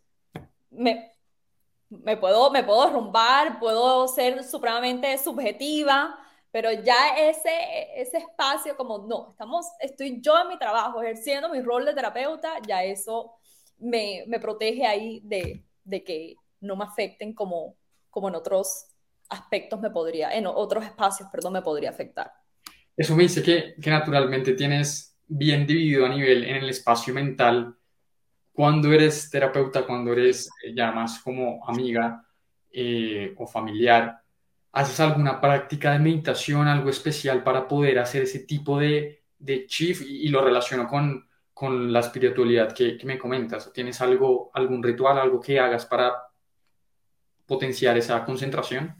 Me, 0.70 1.10
me, 1.88 2.16
puedo, 2.16 2.52
me 2.52 2.62
puedo 2.62 2.88
romper, 2.88 3.58
puedo 3.58 4.06
ser 4.06 4.44
supremamente 4.44 5.18
subjetiva, 5.18 6.16
pero 6.52 6.70
ya 6.70 7.16
ese, 7.18 7.50
ese 8.00 8.18
espacio 8.18 8.76
como, 8.76 8.98
no, 9.08 9.32
estamos, 9.32 9.66
estoy 9.80 10.20
yo 10.20 10.38
en 10.40 10.46
mi 10.46 10.58
trabajo 10.58 11.02
ejerciendo 11.02 11.48
mi 11.48 11.62
rol 11.62 11.84
de 11.84 11.94
terapeuta, 11.94 12.60
ya 12.64 12.84
eso 12.84 13.34
me, 13.78 14.22
me 14.28 14.38
protege 14.38 14.86
ahí 14.86 15.20
de, 15.24 15.64
de, 15.82 16.04
que 16.04 16.36
no 16.60 16.76
me 16.76 16.84
afecten 16.84 17.34
como, 17.34 17.74
como 18.08 18.28
en 18.28 18.36
otros 18.36 18.86
aspectos 19.28 19.80
me 19.80 19.90
podría, 19.90 20.32
en 20.32 20.46
otros 20.46 20.84
espacios, 20.84 21.28
perdón, 21.32 21.54
me 21.54 21.62
podría 21.62 21.90
afectar. 21.90 22.39
Eso 23.00 23.16
me 23.16 23.22
dice 23.22 23.42
que, 23.42 23.76
naturalmente 23.88 24.52
tienes 24.52 25.16
bien 25.26 25.66
dividido 25.66 26.04
a 26.04 26.10
nivel 26.10 26.44
en 26.44 26.56
el 26.56 26.68
espacio 26.68 27.14
mental 27.14 27.74
cuando 28.52 28.92
eres 28.92 29.30
terapeuta, 29.30 29.86
cuando 29.86 30.12
eres 30.12 30.50
ya 30.74 30.92
más 30.92 31.18
como 31.20 31.66
amiga 31.66 32.22
eh, 32.70 33.32
o 33.38 33.46
familiar, 33.46 34.20
¿Haces 34.72 35.00
alguna 35.00 35.40
práctica 35.40 35.92
de 35.92 35.98
meditación, 35.98 36.68
algo 36.68 36.90
especial 36.90 37.42
para 37.42 37.66
poder 37.66 37.98
hacer 37.98 38.24
ese 38.24 38.40
tipo 38.40 38.78
de, 38.78 39.24
de 39.38 39.66
chief 39.66 40.02
y, 40.02 40.28
lo 40.28 40.44
relaciono 40.44 40.86
con, 40.86 41.26
con 41.54 41.90
la 41.90 42.00
espiritualidad 42.00 42.74
que, 42.74 42.98
que, 42.98 43.06
me 43.06 43.18
comentas? 43.18 43.72
¿Tienes 43.72 43.98
algo, 44.02 44.50
algún 44.52 44.82
ritual, 44.82 45.18
algo 45.18 45.40
que 45.40 45.58
hagas 45.58 45.86
para 45.86 46.12
potenciar 47.46 47.96
esa 47.96 48.22
concentración? 48.26 48.99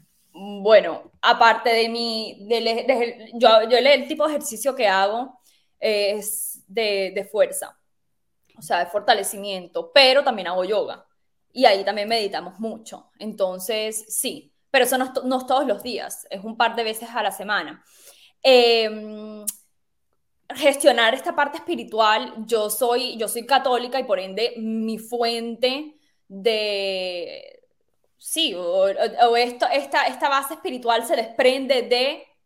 Bueno, 0.63 1.11
aparte 1.23 1.73
de 1.73 1.89
mi, 1.89 2.45
de, 2.47 3.31
yo, 3.33 3.61
el 3.61 4.07
tipo 4.07 4.25
de 4.25 4.29
ejercicio 4.29 4.75
que 4.75 4.87
hago 4.87 5.41
es 5.79 6.63
de, 6.67 7.27
fuerza, 7.31 7.75
o 8.55 8.61
sea, 8.61 8.77
de 8.77 8.85
fortalecimiento, 8.85 9.91
pero 9.91 10.23
también 10.23 10.49
hago 10.49 10.63
yoga 10.63 11.03
y 11.51 11.65
ahí 11.65 11.83
también 11.83 12.07
meditamos 12.07 12.59
mucho. 12.59 13.09
Entonces, 13.17 14.05
sí, 14.07 14.53
pero 14.69 14.85
eso 14.85 14.99
no 14.99 15.05
es, 15.37 15.47
todos 15.47 15.65
los 15.65 15.81
días, 15.81 16.27
es 16.29 16.43
un 16.43 16.55
par 16.55 16.75
de 16.75 16.83
veces 16.83 17.09
a 17.09 17.23
la 17.23 17.31
semana. 17.31 17.83
Eh, 18.43 19.43
gestionar 20.53 21.15
esta 21.15 21.35
parte 21.35 21.57
espiritual, 21.57 22.35
yo 22.45 22.69
soy, 22.69 23.17
yo 23.17 23.27
soy 23.27 23.47
católica 23.47 23.99
y 23.99 24.03
por 24.03 24.19
ende 24.19 24.53
mi 24.57 24.99
fuente 24.99 25.95
de, 26.27 27.60
sí, 28.21 28.53
o, 28.55 28.87
esto, 29.35 29.65
esta, 29.73 30.29
base 30.29 30.53
espiritual 30.53 31.05
se 31.05 31.15
desprende 31.15 31.81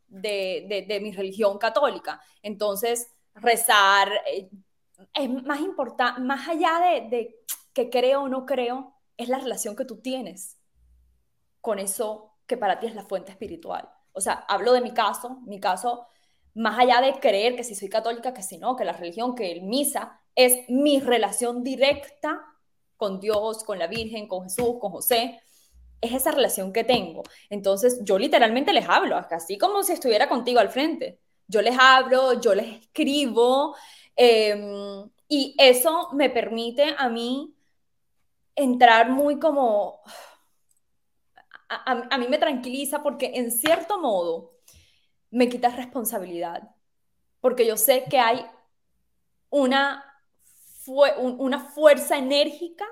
de, 0.07 0.99
mi 1.01 1.11
religión 1.11 1.57
católica. 1.57 2.21
Entonces, 2.41 3.11
rezar 3.33 4.09
eh, 4.31 4.49
es 5.13 5.29
más 5.43 5.59
importante, 5.59 6.21
más 6.21 6.47
allá 6.47 6.79
de 7.09 7.35
que 7.73 7.89
creo 7.89 8.23
o 8.23 8.29
no 8.29 8.45
creo, 8.45 8.95
es 9.17 9.27
la 9.27 9.39
relación 9.39 9.75
que 9.75 9.83
tú 9.83 10.01
tienes 10.01 10.57
con 11.59 11.77
eso 11.79 12.37
que 12.47 12.57
para 12.57 12.79
ti 12.79 12.87
es 12.87 12.95
la 12.95 13.03
fuente 13.03 13.31
espiritual. 13.31 13.89
O 14.13 14.21
sea, 14.21 14.45
hablo 14.47 14.71
de 14.71 14.81
mi 14.81 14.93
caso, 14.93 15.41
mi 15.45 15.59
caso, 15.59 16.07
más 16.53 16.79
allá 16.79 17.01
de 17.01 17.19
creer 17.19 17.55
que 17.57 17.65
si 17.65 17.75
soy 17.75 17.89
católica, 17.89 18.33
que 18.33 18.43
si 18.43 18.57
no, 18.57 18.77
que 18.77 18.85
la 18.85 18.93
religión, 18.93 19.35
que 19.35 19.51
el 19.51 19.63
misa, 19.63 20.21
es 20.35 20.69
mi 20.69 21.01
relación 21.01 21.63
directa 21.63 22.41
con 22.95 23.19
Dios, 23.19 23.63
con 23.63 23.77
la 23.77 23.87
Virgen, 23.87 24.27
con 24.27 24.43
Jesús, 24.43 24.77
con 24.79 24.91
José. 24.91 25.41
Es 26.05 26.13
esa 26.13 26.31
relación 26.31 26.71
que 26.71 26.83
tengo. 26.83 27.23
Entonces, 27.49 27.99
yo 28.03 28.17
literalmente 28.17 28.73
les 28.73 28.87
hablo, 28.87 29.17
así 29.17 29.57
como 29.57 29.83
si 29.83 29.93
estuviera 29.93 30.29
contigo 30.29 30.59
al 30.59 30.69
frente. 30.69 31.19
Yo 31.47 31.61
les 31.61 31.77
hablo, 31.79 32.39
yo 32.41 32.55
les 32.55 32.81
escribo, 32.81 33.75
eh, 34.15 35.05
y 35.27 35.55
eso 35.57 36.09
me 36.13 36.29
permite 36.29 36.95
a 36.97 37.09
mí 37.09 37.53
entrar 38.55 39.09
muy 39.09 39.39
como 39.39 40.01
a, 41.67 42.17
mí 42.17 42.27
me 42.27 42.37
tranquiliza 42.37 43.01
porque 43.01 43.31
en 43.35 43.51
cierto 43.51 43.99
modo 43.99 44.53
me 45.31 45.49
quita 45.49 45.69
responsabilidad, 45.69 46.69
porque 47.41 47.65
yo 47.65 47.75
sé 47.75 48.05
que 48.09 48.19
hay 48.19 48.45
una, 49.49 50.05
una 51.17 51.59
fuerza 51.59 52.17
enérgica 52.17 52.85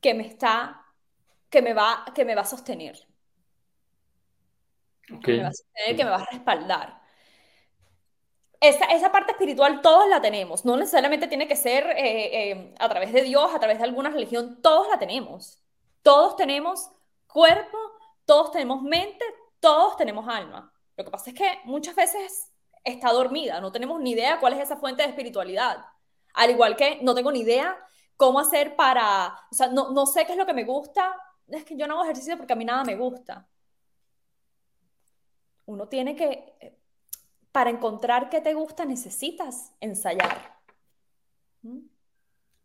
que 0.00 0.14
me 0.14 0.26
está, 0.26 0.79
que 1.50 1.62
me 1.62 1.74
va, 1.74 2.04
que 2.14 2.24
me 2.24 2.34
va 2.34 2.42
a 2.42 2.46
sostener. 2.46 2.96
Que 5.22 5.32
me 5.32 5.42
va 5.42 5.48
a 5.48 5.52
sostener, 5.52 5.96
que 5.96 6.04
me 6.04 6.10
va 6.10 6.16
a 6.16 6.26
respaldar. 6.30 7.00
Esa, 8.60 8.84
esa, 8.86 9.10
parte 9.10 9.32
espiritual 9.32 9.80
todos 9.80 10.08
la 10.08 10.20
tenemos, 10.20 10.64
no 10.66 10.76
necesariamente 10.76 11.26
tiene 11.28 11.48
que 11.48 11.56
ser 11.56 11.86
eh, 11.96 12.50
eh, 12.50 12.74
a 12.78 12.88
través 12.90 13.12
de 13.12 13.22
Dios, 13.22 13.54
a 13.54 13.58
través 13.58 13.78
de 13.78 13.84
alguna 13.84 14.10
religión, 14.10 14.60
todos 14.62 14.86
la 14.88 14.98
tenemos. 14.98 15.62
Todos 16.02 16.36
tenemos 16.36 16.90
cuerpo, 17.26 17.78
todos 18.26 18.52
tenemos 18.52 18.82
mente, 18.82 19.24
todos 19.60 19.96
tenemos 19.96 20.28
alma. 20.28 20.72
Lo 20.96 21.04
que 21.04 21.10
pasa 21.10 21.30
es 21.30 21.36
que 21.36 21.58
muchas 21.64 21.94
veces 21.94 22.52
está 22.84 23.12
dormida, 23.12 23.60
no 23.60 23.72
tenemos 23.72 24.00
ni 24.00 24.12
idea 24.12 24.38
cuál 24.40 24.52
es 24.52 24.60
esa 24.60 24.76
fuente 24.76 25.02
de 25.02 25.08
espiritualidad. 25.08 25.84
Al 26.34 26.50
igual 26.50 26.76
que 26.76 26.98
no 27.02 27.14
tengo 27.14 27.32
ni 27.32 27.40
idea 27.40 27.76
cómo 28.16 28.38
hacer 28.38 28.76
para, 28.76 29.34
o 29.50 29.54
sea, 29.54 29.68
no, 29.68 29.90
no 29.90 30.06
sé 30.06 30.26
qué 30.26 30.32
es 30.32 30.38
lo 30.38 30.46
que 30.46 30.52
me 30.52 30.64
gusta, 30.64 31.16
es 31.50 31.64
que 31.64 31.76
yo 31.76 31.86
no 31.86 31.94
hago 31.94 32.04
ejercicio 32.04 32.36
porque 32.36 32.52
a 32.52 32.56
mí 32.56 32.64
nada 32.64 32.84
me 32.84 32.96
gusta. 32.96 33.46
Uno 35.66 35.88
tiene 35.88 36.16
que, 36.16 36.78
para 37.52 37.70
encontrar 37.70 38.28
qué 38.28 38.40
te 38.40 38.54
gusta, 38.54 38.84
necesitas 38.84 39.72
ensayar. 39.80 40.58
¿Mm? 41.62 41.78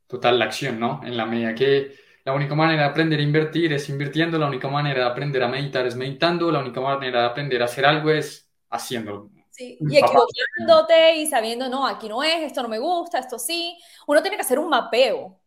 Total, 0.08 0.38
la 0.38 0.46
acción, 0.46 0.80
¿no? 0.80 1.02
En 1.04 1.18
la 1.18 1.26
medida 1.26 1.56
que 1.56 1.96
la 2.24 2.34
única 2.34 2.56
manera 2.56 2.84
de 2.84 2.90
aprender 2.90 3.20
a 3.20 3.24
invertir 3.24 3.74
es 3.74 3.88
invirtiendo, 3.90 4.40
la 4.40 4.48
única 4.48 4.68
manera 4.68 5.02
de 5.02 5.10
aprender 5.12 5.44
a 5.44 5.48
meditar 5.48 5.86
es 5.86 5.96
meditando, 5.96 6.52
la 6.52 6.60
única 6.60 6.82
manera 6.82 7.22
de 7.22 7.28
aprender 7.28 7.62
a 7.62 7.66
hacer 7.66 7.86
algo 7.86 8.10
es 8.10 8.52
haciéndolo. 8.70 9.30
Sí, 9.52 9.78
y 9.80 9.98
equivocándote 9.98 11.16
y 11.16 11.28
sabiendo, 11.28 11.70
no, 11.70 11.88
aquí 11.88 12.10
no 12.10 12.24
es, 12.24 12.44
esto 12.44 12.62
no 12.62 12.68
me 12.68 12.80
gusta, 12.80 13.20
esto 13.20 13.40
sí. 13.40 13.78
Uno 14.08 14.22
tiene 14.22 14.38
que 14.38 14.42
hacer 14.42 14.60
un 14.60 14.70
mapeo 14.70 15.40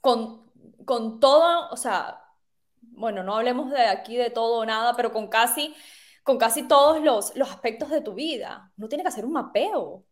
con, 0.00 0.39
con 0.90 1.20
todo, 1.20 1.70
o 1.70 1.76
sea, 1.76 2.20
bueno, 2.80 3.22
no 3.22 3.36
hablemos 3.36 3.70
de 3.70 3.82
aquí 3.82 4.16
de 4.16 4.28
todo 4.28 4.58
o 4.58 4.66
nada, 4.66 4.96
pero 4.96 5.12
con 5.12 5.28
casi, 5.28 5.72
con 6.24 6.36
casi 6.36 6.66
todos 6.66 7.00
los, 7.00 7.36
los 7.36 7.48
aspectos 7.48 7.90
de 7.90 8.00
tu 8.00 8.14
vida. 8.14 8.72
Uno 8.76 8.88
tiene 8.88 9.04
que 9.04 9.08
hacer 9.10 9.24
un 9.24 9.34
mapeo. 9.34 10.04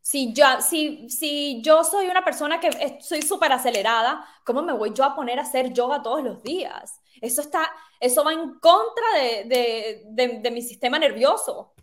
Si, 0.00 0.32
ya, 0.32 0.60
si, 0.60 1.10
si 1.10 1.62
yo 1.64 1.82
soy 1.82 2.06
una 2.06 2.24
persona 2.24 2.60
que 2.60 3.00
soy 3.00 3.22
súper 3.22 3.50
acelerada, 3.50 4.24
¿cómo 4.46 4.62
me 4.62 4.72
voy 4.72 4.92
yo 4.94 5.02
a 5.02 5.16
poner 5.16 5.40
a 5.40 5.42
hacer 5.42 5.72
yoga 5.72 6.00
todos 6.00 6.22
los 6.22 6.44
días? 6.44 7.00
Eso, 7.20 7.40
está, 7.40 7.68
eso 7.98 8.22
va 8.22 8.34
en 8.34 8.60
contra 8.60 9.04
de, 9.16 10.04
de, 10.12 10.38
de, 10.38 10.50
mi 10.52 10.62
sistema 10.62 11.00
nervioso. 11.00 11.74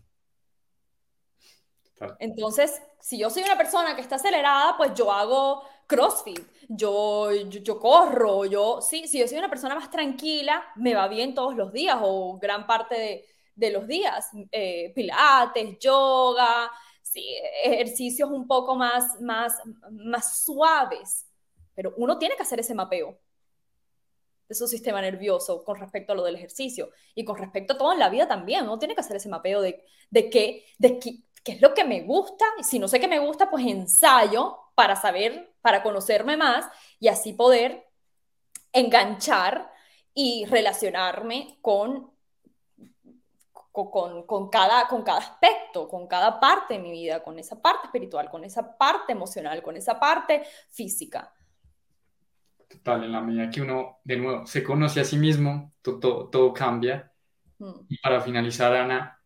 Entonces, 2.20 2.82
si 3.00 3.18
yo 3.18 3.30
soy 3.30 3.44
una 3.44 3.58
persona 3.58 3.96
que 3.96 4.02
está 4.02 4.16
acelerada, 4.16 4.76
pues 4.78 4.94
yo 4.94 5.12
hago 5.12 5.64
CrossFit, 5.88 6.40
yo, 6.70 7.32
yo, 7.32 7.80
corro, 7.80 8.46
yo, 8.46 8.80
sí, 8.82 9.08
si 9.08 9.20
yo 9.20 9.28
soy 9.28 9.38
una 9.38 9.50
persona 9.50 9.76
más 9.76 9.90
tranquila, 9.90 10.64
me 10.76 10.94
va 10.96 11.08
bien 11.08 11.34
todos 11.34 11.56
los 11.56 11.74
días 11.74 11.98
o 12.02 12.38
gran 12.38 12.68
parte 12.68 12.96
de, 12.96 13.26
de 13.56 13.72
los 13.72 13.88
días. 13.88 14.30
Eh, 14.52 14.92
pilates, 14.96 15.78
yoga, 15.80 16.72
sí, 17.02 17.26
ejercicios 17.64 18.30
un 18.30 18.48
poco 18.48 18.76
más, 18.76 19.20
más, 19.22 19.58
más 19.92 20.44
suaves, 20.44 21.28
pero 21.74 21.94
uno 21.98 22.18
tiene 22.18 22.36
que 22.36 22.44
hacer 22.44 22.60
ese 22.60 22.76
mapeo 22.76 23.20
de 24.48 24.56
su 24.56 24.68
sistema 24.68 25.00
nervioso 25.02 25.64
con 25.64 25.80
respecto 25.80 26.12
a 26.12 26.16
lo 26.16 26.24
del 26.24 26.36
ejercicio 26.36 26.90
y 27.14 27.24
con 27.24 27.38
respecto 27.38 27.74
a 27.74 27.78
todo 27.78 27.94
en 27.94 28.00
la 28.00 28.10
vida 28.10 28.28
también, 28.28 28.64
uno 28.64 28.80
tiene 28.80 28.96
que 28.96 29.02
hacer 29.02 29.18
ese 29.18 29.30
mapeo 29.30 29.62
de, 29.62 29.84
de, 30.10 30.30
qué, 30.30 30.66
de 30.80 30.98
qué, 31.00 31.20
qué 31.44 31.54
es 31.54 31.62
lo 31.62 31.74
que 31.74 31.84
me 31.84 32.02
gusta 32.02 32.46
y 32.58 32.64
si 32.64 32.80
no 32.80 32.88
sé 32.88 33.00
qué 33.00 33.08
me 33.08 33.20
gusta, 33.20 33.50
pues 33.50 33.66
ensayo 33.66 34.58
para 34.76 34.96
saber, 34.96 35.54
para 35.62 35.84
conocerme 35.84 36.38
más 36.38 36.66
y 37.00 37.08
así 37.08 37.34
poder 37.34 37.88
enganchar 38.72 39.72
y 40.14 40.46
relacionarme 40.46 41.58
con 41.62 42.12
con, 43.72 44.26
con, 44.26 44.50
cada, 44.50 44.88
con 44.88 45.04
cada 45.04 45.20
aspecto, 45.20 45.88
con 45.88 46.08
cada 46.08 46.40
parte 46.40 46.74
de 46.74 46.80
mi 46.80 46.92
vida, 46.92 47.24
con 47.24 47.40
esa 47.40 47.62
parte 47.62 47.88
espiritual, 47.88 48.30
con 48.30 48.44
esa 48.44 48.78
parte 48.78 49.14
emocional, 49.14 49.62
con 49.62 49.78
esa 49.78 50.00
parte 50.00 50.44
física. 50.72 51.34
Total, 52.68 53.04
en 53.04 53.12
la 53.12 53.22
medida 53.22 53.50
que 53.50 53.62
uno, 53.62 54.00
de 54.04 54.18
nuevo, 54.18 54.46
se 54.46 54.64
conoce 54.64 55.02
a 55.02 55.06
sí 55.06 55.18
mismo, 55.18 55.74
todo, 55.82 56.30
todo, 56.30 56.54
cambia. 56.54 57.12
Mm. 57.58 57.72
Y 57.88 57.98
para 58.00 58.22
finalizar, 58.22 58.76
Ana, 58.76 59.19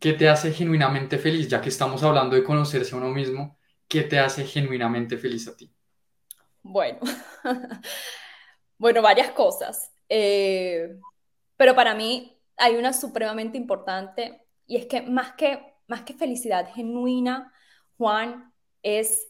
¿qué 0.00 0.12
te 0.14 0.28
hace 0.28 0.52
genuinamente 0.52 1.18
feliz? 1.18 1.48
Ya 1.48 1.60
que 1.60 1.68
estamos 1.70 2.02
hablando 2.02 2.36
de 2.36 2.44
conocerse 2.44 2.94
a 2.94 2.98
uno 2.98 3.10
mismo, 3.10 3.58
¿qué 3.88 4.02
te 4.02 4.18
hace 4.18 4.44
genuinamente 4.46 5.18
feliz 5.18 5.48
a 5.48 5.56
ti? 5.56 5.74
Bueno, 6.62 7.00
bueno, 8.78 9.02
varias 9.02 9.30
cosas. 9.32 9.92
Eh, 10.08 10.96
pero 11.56 11.74
para 11.74 11.94
mí 11.94 12.38
hay 12.56 12.76
una 12.76 12.92
supremamente 12.92 13.58
importante 13.58 14.46
y 14.66 14.76
es 14.76 14.86
que 14.86 15.02
más 15.02 15.32
que, 15.34 15.74
más 15.86 16.02
que 16.02 16.14
felicidad 16.14 16.72
genuina, 16.74 17.52
Juan, 17.96 18.52
es 18.82 19.28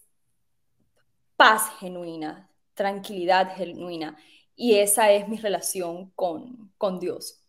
paz 1.37 1.71
genuina, 1.81 2.51
tranquilidad 2.75 3.55
genuina. 3.57 4.17
Y 4.57 4.77
esa 4.77 5.11
es 5.11 5.29
mi 5.29 5.37
relación 5.39 6.11
con, 6.13 6.73
con 6.79 7.01
Dios. 7.01 7.44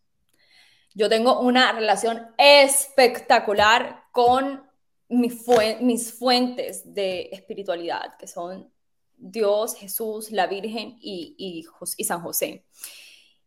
Yo 0.96 1.10
tengo 1.10 1.42
una 1.42 1.74
relación 1.74 2.26
espectacular 2.38 4.06
con 4.14 4.64
mis 5.10 6.14
fuentes 6.14 6.94
de 6.94 7.30
espiritualidad, 7.34 8.16
que 8.18 8.28
son 8.28 8.72
Dios, 9.18 9.76
Jesús, 9.76 10.32
la 10.32 10.48
Virgen 10.48 10.98
y, 11.02 11.36
y, 11.38 12.04
San 12.06 12.22
José. 12.22 12.66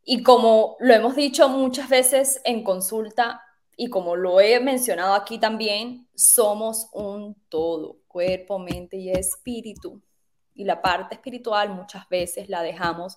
Y 0.05 0.23
como 0.23 0.77
lo 0.79 0.93
hemos 0.93 1.17
dicho 1.17 1.49
muchas 1.49 1.89
veces 1.89 2.41
en 2.45 2.63
consulta 2.63 3.43
y 3.79 3.89
como 3.89 4.15
lo 4.15 4.43
he 4.43 4.61
mencionado 4.61 5.15
aquí 5.15 5.39
también, 5.39 6.07
somos 6.15 6.89
un 6.93 7.35
todo, 7.49 8.01
cuerpo, 8.09 8.59
mente 8.59 8.99
y 8.99 9.11
espíritu. 9.11 10.03
Y 10.55 10.65
la 10.65 10.83
parte 10.83 11.15
espiritual 11.15 11.71
muchas 11.71 12.07
veces 12.11 12.51
la 12.51 12.63
dejamos 12.63 13.17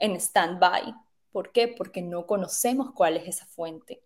en 0.00 0.16
stand-by. 0.16 0.94
¿Por 1.32 1.52
qué? 1.52 1.68
Porque 1.68 2.02
no 2.02 2.26
conocemos 2.26 2.92
cuál 2.92 3.16
es 3.16 3.28
esa 3.28 3.46
fuente. 3.46 4.02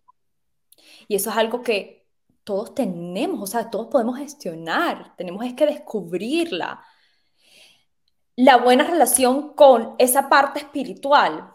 Y 1.07 1.15
eso 1.15 1.29
es 1.29 1.37
algo 1.37 1.61
que 1.61 2.05
todos 2.43 2.75
tenemos, 2.75 3.41
o 3.41 3.47
sea, 3.47 3.69
todos 3.69 3.87
podemos 3.87 4.17
gestionar, 4.17 5.15
tenemos 5.15 5.45
es 5.45 5.53
que 5.53 5.65
descubrirla. 5.65 6.83
La 8.35 8.57
buena 8.57 8.83
relación 8.83 9.53
con 9.53 9.95
esa 9.97 10.27
parte 10.27 10.59
espiritual 10.59 11.51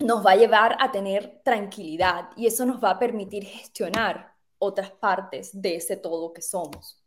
nos 0.00 0.24
va 0.24 0.32
a 0.32 0.36
llevar 0.36 0.76
a 0.80 0.90
tener 0.90 1.40
tranquilidad 1.44 2.30
y 2.36 2.46
eso 2.46 2.66
nos 2.66 2.82
va 2.82 2.90
a 2.90 2.98
permitir 2.98 3.44
gestionar 3.44 4.34
otras 4.58 4.90
partes 4.90 5.50
de 5.52 5.76
ese 5.76 5.96
todo 5.96 6.32
que 6.32 6.42
somos. 6.42 7.00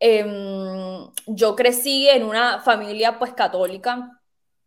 Em, 0.00 1.10
yo 1.26 1.56
crecí 1.56 2.08
en 2.08 2.24
una 2.24 2.60
familia 2.60 3.18
pues 3.18 3.32
católica 3.32 4.20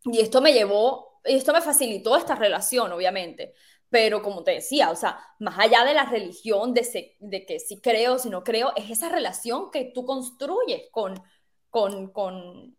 y 0.04 0.20
esto 0.20 0.42
me 0.42 0.52
llevó, 0.52 1.11
esto 1.24 1.54
me 1.54 1.62
facilitó 1.62 2.16
esta 2.16 2.36
relación, 2.36 2.92
obviamente, 2.92 3.54
pero 3.90 4.22
como 4.22 4.44
te 4.44 4.52
decía, 4.52 4.90
o 4.90 4.96
sea, 4.96 5.20
más 5.40 5.60
allá 5.60 5.84
de 5.84 5.94
la 5.94 6.06
religión, 6.06 6.74
de, 6.74 7.46
que 7.46 7.60
si 7.60 7.82
creo, 7.82 8.18
si 8.20 8.30
no 8.30 8.44
creo, 8.44 8.72
es 8.76 8.90
esa 8.90 9.10
relación 9.10 9.70
que 9.70 9.92
tú 9.94 10.06
construyes 10.06 10.84
con, 10.92 11.22
con, 11.70 12.12
con, 12.12 12.76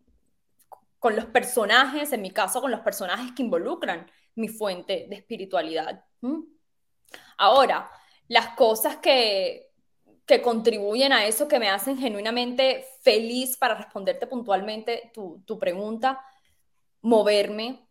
con 0.99 1.15
los 1.15 1.25
personajes, 1.25 2.11
en 2.13 2.21
mi 2.21 2.31
caso, 2.31 2.61
con 2.61 2.71
los 2.71 2.79
personajes 2.79 3.31
que 3.35 3.43
involucran 3.43 4.09
mi 4.35 4.47
fuente 4.47 5.05
de 5.07 5.15
espiritualidad. 5.15 6.03
Ahora, 7.37 7.91
las 8.27 8.55
cosas 8.55 8.97
que, 8.97 9.71
que 10.25 10.41
contribuyen 10.41 11.13
a 11.13 11.27
eso, 11.27 11.47
que 11.47 11.59
me 11.59 11.69
hacen 11.69 11.97
genuinamente 11.97 12.85
feliz 13.01 13.57
para 13.57 13.75
responderte 13.75 14.25
puntualmente 14.25 15.11
tu, 15.13 15.43
tu 15.45 15.59
pregunta, 15.59 16.25
moverme, 17.01 17.87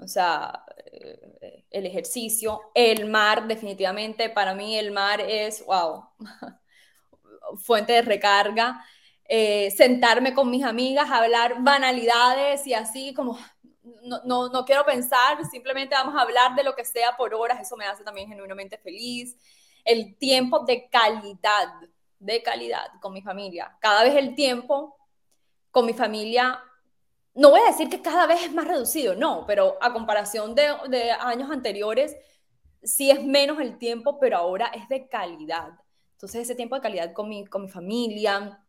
o 0.00 0.08
sea, 0.08 0.64
eh, 0.92 1.64
el 1.70 1.86
ejercicio, 1.86 2.60
el 2.74 3.06
mar, 3.06 3.46
definitivamente, 3.46 4.30
para 4.30 4.54
mí 4.54 4.76
el 4.76 4.90
mar 4.90 5.20
es, 5.20 5.64
wow, 5.66 6.04
fuente 7.58 7.92
de 7.92 8.02
recarga, 8.02 8.84
eh, 9.24 9.70
sentarme 9.70 10.34
con 10.34 10.50
mis 10.50 10.64
amigas, 10.64 11.10
hablar 11.10 11.62
banalidades 11.62 12.66
y 12.66 12.74
así 12.74 13.12
como 13.12 13.38
no, 14.24 14.48
no, 14.48 14.64
quiero 14.64 14.84
pensar, 14.84 15.38
simplemente 15.50 15.94
vamos 15.94 16.14
a 16.14 16.22
hablar 16.22 16.54
de 16.54 16.62
lo 16.62 16.74
que 16.74 16.84
sea 16.84 17.16
por 17.16 17.34
horas, 17.34 17.60
eso 17.60 17.76
me 17.76 17.86
hace 17.86 18.04
también 18.04 18.28
genuinamente 18.28 18.78
feliz. 18.78 19.36
El 19.84 20.16
tiempo 20.16 20.60
de 20.60 20.88
calidad, 20.88 21.72
de 22.18 22.42
calidad 22.42 22.86
con 23.00 23.12
mi 23.12 23.22
familia. 23.22 23.76
Cada 23.80 24.04
vez 24.04 24.14
el 24.16 24.34
tiempo 24.34 24.96
con 25.70 25.86
mi 25.86 25.94
familia 25.94 26.62
no 27.38 27.50
voy 27.50 27.60
a 27.60 27.70
decir 27.70 27.88
que 27.88 28.02
cada 28.02 28.26
vez 28.26 28.42
es 28.42 28.52
más 28.52 28.66
reducido, 28.66 29.14
no, 29.14 29.44
pero 29.46 29.78
a 29.80 29.92
comparación 29.92 30.56
de, 30.56 30.66
años 31.20 31.48
anteriores, 31.52 32.16
sí 32.82 33.12
es 33.12 33.24
menos 33.24 33.60
el 33.60 33.78
tiempo, 33.78 34.18
pero 34.18 34.38
ahora 34.38 34.66
es 34.74 34.88
de 34.88 35.08
calidad. 35.08 35.68
Entonces, 36.14 36.42
ese 36.42 36.56
tiempo 36.56 36.74
de 36.74 36.80
calidad 36.80 37.12
con 37.12 37.28
mi, 37.28 37.46
con 37.46 37.62
mi 37.62 37.68
familia, 37.68 38.64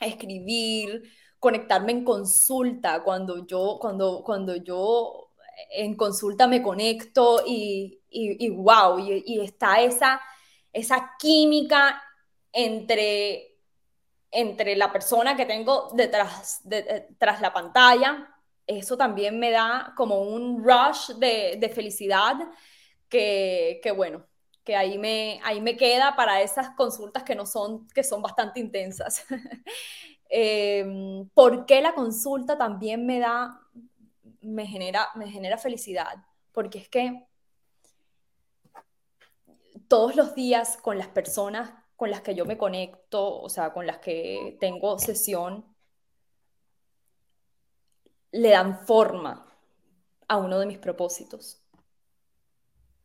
escribir, 0.00 1.02
conectarme 1.40 1.90
en 1.90 2.04
consulta, 2.04 3.02
cuando 3.02 3.44
yo, 3.44 3.78
cuando, 3.80 4.22
cuando 4.22 4.54
yo 4.54 5.30
en 5.70 5.96
consulta 5.96 6.46
me 6.46 6.62
conecto 6.62 7.42
y, 7.44 8.02
y, 8.08 8.46
y 8.46 8.50
wow, 8.50 9.00
y, 9.00 9.24
y, 9.26 9.40
está 9.40 9.80
esa, 9.80 10.20
esa 10.72 11.10
química 11.18 12.00
entre, 12.52 13.51
entre 14.32 14.74
la 14.76 14.90
persona 14.90 15.36
que 15.36 15.46
tengo 15.46 15.90
detrás, 15.92 16.60
de, 16.64 17.08
tras 17.18 17.40
la 17.40 17.52
pantalla, 17.52 18.34
eso 18.66 18.96
también 18.96 19.38
me 19.38 19.50
da 19.50 19.92
como 19.96 20.22
un 20.22 20.64
rush 20.64 21.10
de, 21.18 21.58
de 21.60 21.68
felicidad 21.68 22.36
que, 23.08 23.78
que, 23.82 23.90
bueno, 23.92 24.26
que 24.64 24.74
ahí 24.74 24.96
me, 24.98 25.38
ahí 25.44 25.60
me 25.60 25.76
queda 25.76 26.16
para 26.16 26.40
esas 26.40 26.70
consultas 26.70 27.24
que 27.24 27.34
no 27.34 27.44
son, 27.44 27.86
que 27.88 28.02
son 28.02 28.22
bastante 28.22 28.58
intensas. 28.58 29.24
eh, 30.30 31.24
¿Por 31.34 31.66
qué 31.66 31.82
la 31.82 31.94
consulta 31.94 32.56
también 32.56 33.04
me 33.04 33.18
da, 33.20 33.60
me 34.40 34.66
genera, 34.66 35.08
me 35.14 35.30
genera 35.30 35.58
felicidad? 35.58 36.24
Porque 36.52 36.78
es 36.78 36.88
que 36.88 37.26
todos 39.88 40.16
los 40.16 40.34
días 40.34 40.78
con 40.78 40.96
las 40.96 41.08
personas 41.08 41.70
con 42.02 42.10
las 42.10 42.22
que 42.22 42.34
yo 42.34 42.44
me 42.44 42.58
conecto, 42.58 43.40
o 43.40 43.48
sea, 43.48 43.72
con 43.72 43.86
las 43.86 43.98
que 43.98 44.56
tengo 44.58 44.98
sesión, 44.98 45.64
le 48.32 48.50
dan 48.50 48.84
forma 48.84 49.46
a 50.26 50.36
uno 50.36 50.58
de 50.58 50.66
mis 50.66 50.78
propósitos. 50.78 51.62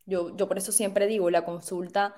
Yo, 0.04 0.36
yo 0.36 0.48
por 0.48 0.58
eso 0.58 0.72
siempre 0.72 1.06
digo, 1.06 1.30
la 1.30 1.44
consulta, 1.44 2.16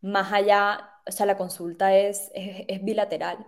más 0.00 0.32
allá, 0.32 0.94
o 1.06 1.12
sea, 1.12 1.26
la 1.26 1.36
consulta 1.36 1.94
es, 1.94 2.30
es, 2.34 2.82
bilateral, 2.82 3.46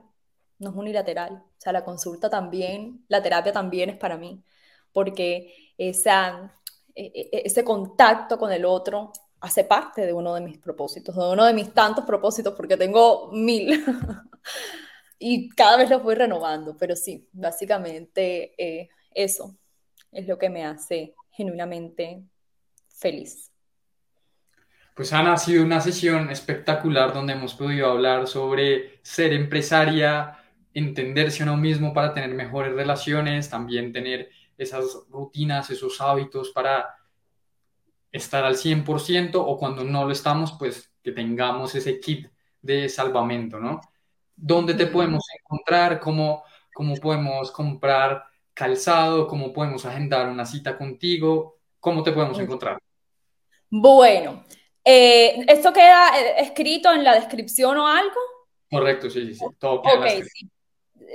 no 0.59 0.69
es 0.69 0.77
unilateral. 0.77 1.43
O 1.57 1.61
sea, 1.61 1.73
la 1.73 1.87
consulta 1.87 2.29
también, 2.29 3.07
la 3.09 3.23
terapia 3.23 3.53
también 3.55 3.89
es 3.89 3.97
para 3.97 4.19
mí, 4.19 4.45
porque 4.93 5.73
esa, 5.79 6.55
e, 6.95 7.07
e, 7.33 7.43
ese 7.47 7.65
contacto 7.65 8.37
con 8.39 8.53
el 8.53 8.67
otro 8.67 9.11
hace 9.45 9.65
parte 9.65 10.07
de 10.07 10.13
uno 10.15 10.35
de 10.35 10.41
mis 10.41 10.57
propósitos, 10.57 11.15
de 11.15 11.33
uno 11.33 11.45
de 11.45 11.53
mis 11.53 11.75
tantos 11.75 12.07
propósitos, 12.07 12.55
porque 12.55 12.79
tengo 12.79 13.31
mil. 13.31 13.85
y 15.19 15.51
cada 15.51 15.77
vez 15.77 15.91
los 15.91 16.03
voy 16.03 16.15
renovando, 16.15 16.75
pero 16.79 16.97
sí, 16.97 17.29
básicamente 17.31 18.55
eh, 18.57 18.89
eso 19.11 19.55
es 20.11 20.27
lo 20.27 20.39
que 20.39 20.49
me 20.49 20.65
hace 20.65 21.15
genuinamente 21.31 22.25
feliz. 22.89 23.51
Pues 24.95 25.13
Ana, 25.13 25.35
ha 25.35 25.37
sido 25.37 25.63
una 25.63 25.83
sesión 25.83 26.31
espectacular 26.31 27.13
donde 27.13 27.35
hemos 27.35 27.53
podido 27.55 27.91
hablar 27.91 28.27
sobre 28.27 29.01
ser 29.03 29.35
empresaria, 29.35 30.39
entenderse 30.73 31.43
a 31.43 31.47
uno 31.47 31.59
mismo 31.59 31.93
para 31.93 32.15
tener 32.15 32.33
mejores 32.33 32.73
relaciones, 32.73 33.51
también 33.51 33.93
tener 33.93 34.31
esas 34.57 35.01
rutinas, 35.11 35.69
esos 35.69 36.01
hábitos 36.01 36.51
para 36.51 36.97
estar 38.15 38.45
al 38.45 38.57
100% 38.57 39.33
o 39.35 39.59
cuando 39.59 39.83
no 39.83 40.05
lo 40.05 40.13
estamos, 40.13 40.53
pues 40.57 40.93
que 41.03 41.11
tengamos 41.11 41.75
ese 41.75 41.99
kit 41.99 42.29
de 42.63 42.89
salvamento, 42.89 43.59
¿no? 43.59 43.81
¿Dónde 44.37 44.75
te 44.75 44.87
podemos 44.87 45.25
encontrar? 45.37 45.99
¿Cómo, 45.99 46.45
cómo 46.73 46.95
podemos 46.95 47.51
comprar 47.51 48.25
calzado? 48.55 49.27
¿Cómo 49.27 49.53
podemos 49.53 49.85
agendar 49.85 50.29
una 50.29 50.47
cita 50.47 50.79
contigo? 50.79 51.59
¿Cómo 51.81 52.05
te 52.05 52.13
podemos 52.13 52.39
encontrar? 52.39 52.79
Bueno, 53.69 54.45
eh, 54.85 55.45
¿Esto 55.49 55.73
queda 55.73 56.21
eh, 56.21 56.35
escrito 56.39 56.93
en 56.93 57.03
la 57.03 57.17
descripción 57.17 57.77
o 57.79 57.87
algo? 57.89 58.21
Correcto, 58.71 59.11
sí, 59.11 59.27
sí, 59.27 59.35
sí. 59.35 59.45
Todo 59.59 59.83
queda 59.83 59.99
okay, 59.99 60.23
sí. 60.23 60.51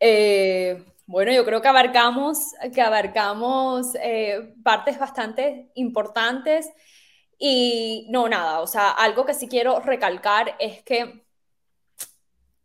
Eh, 0.00 0.82
bueno, 1.10 1.32
yo 1.32 1.44
creo 1.44 1.60
que 1.60 1.66
abarcamos, 1.66 2.54
que 2.72 2.80
abarcamos 2.80 3.96
eh, 4.00 4.54
partes 4.62 4.96
bastante 4.96 5.72
importantes 5.74 6.70
y 7.36 8.06
no, 8.10 8.28
nada, 8.28 8.60
o 8.60 8.68
sea, 8.68 8.90
algo 8.92 9.26
que 9.26 9.34
sí 9.34 9.48
quiero 9.48 9.80
recalcar 9.80 10.54
es 10.60 10.84
que 10.84 11.26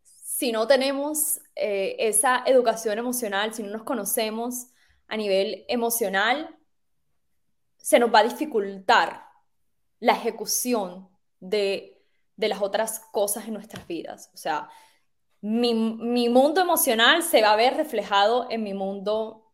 si 0.04 0.52
no 0.52 0.68
tenemos 0.68 1.40
eh, 1.56 1.96
esa 1.98 2.44
educación 2.46 3.00
emocional, 3.00 3.52
si 3.52 3.64
no 3.64 3.72
nos 3.72 3.84
conocemos 3.84 4.68
a 5.08 5.18
nivel 5.18 5.66
emocional, 5.68 6.56
se 7.78 7.98
nos 7.98 8.14
va 8.14 8.20
a 8.20 8.26
dificultar 8.26 9.26
la 10.00 10.14
ejecución 10.14 11.10
de 11.40 11.96
de 12.38 12.50
las 12.50 12.62
otras 12.62 13.00
cosas 13.12 13.48
en 13.48 13.54
nuestras 13.54 13.88
vidas. 13.88 14.30
O 14.34 14.38
sea, 14.38 14.70
mi, 15.48 15.76
mi, 15.76 16.28
mundo 16.28 16.60
emocional 16.60 17.22
se 17.22 17.44
va 17.44 17.52
a 17.52 17.56
ver 17.56 17.78
reflejado 17.78 18.48
en 18.50 18.64
mi 18.64 18.74
mundo 18.74 19.54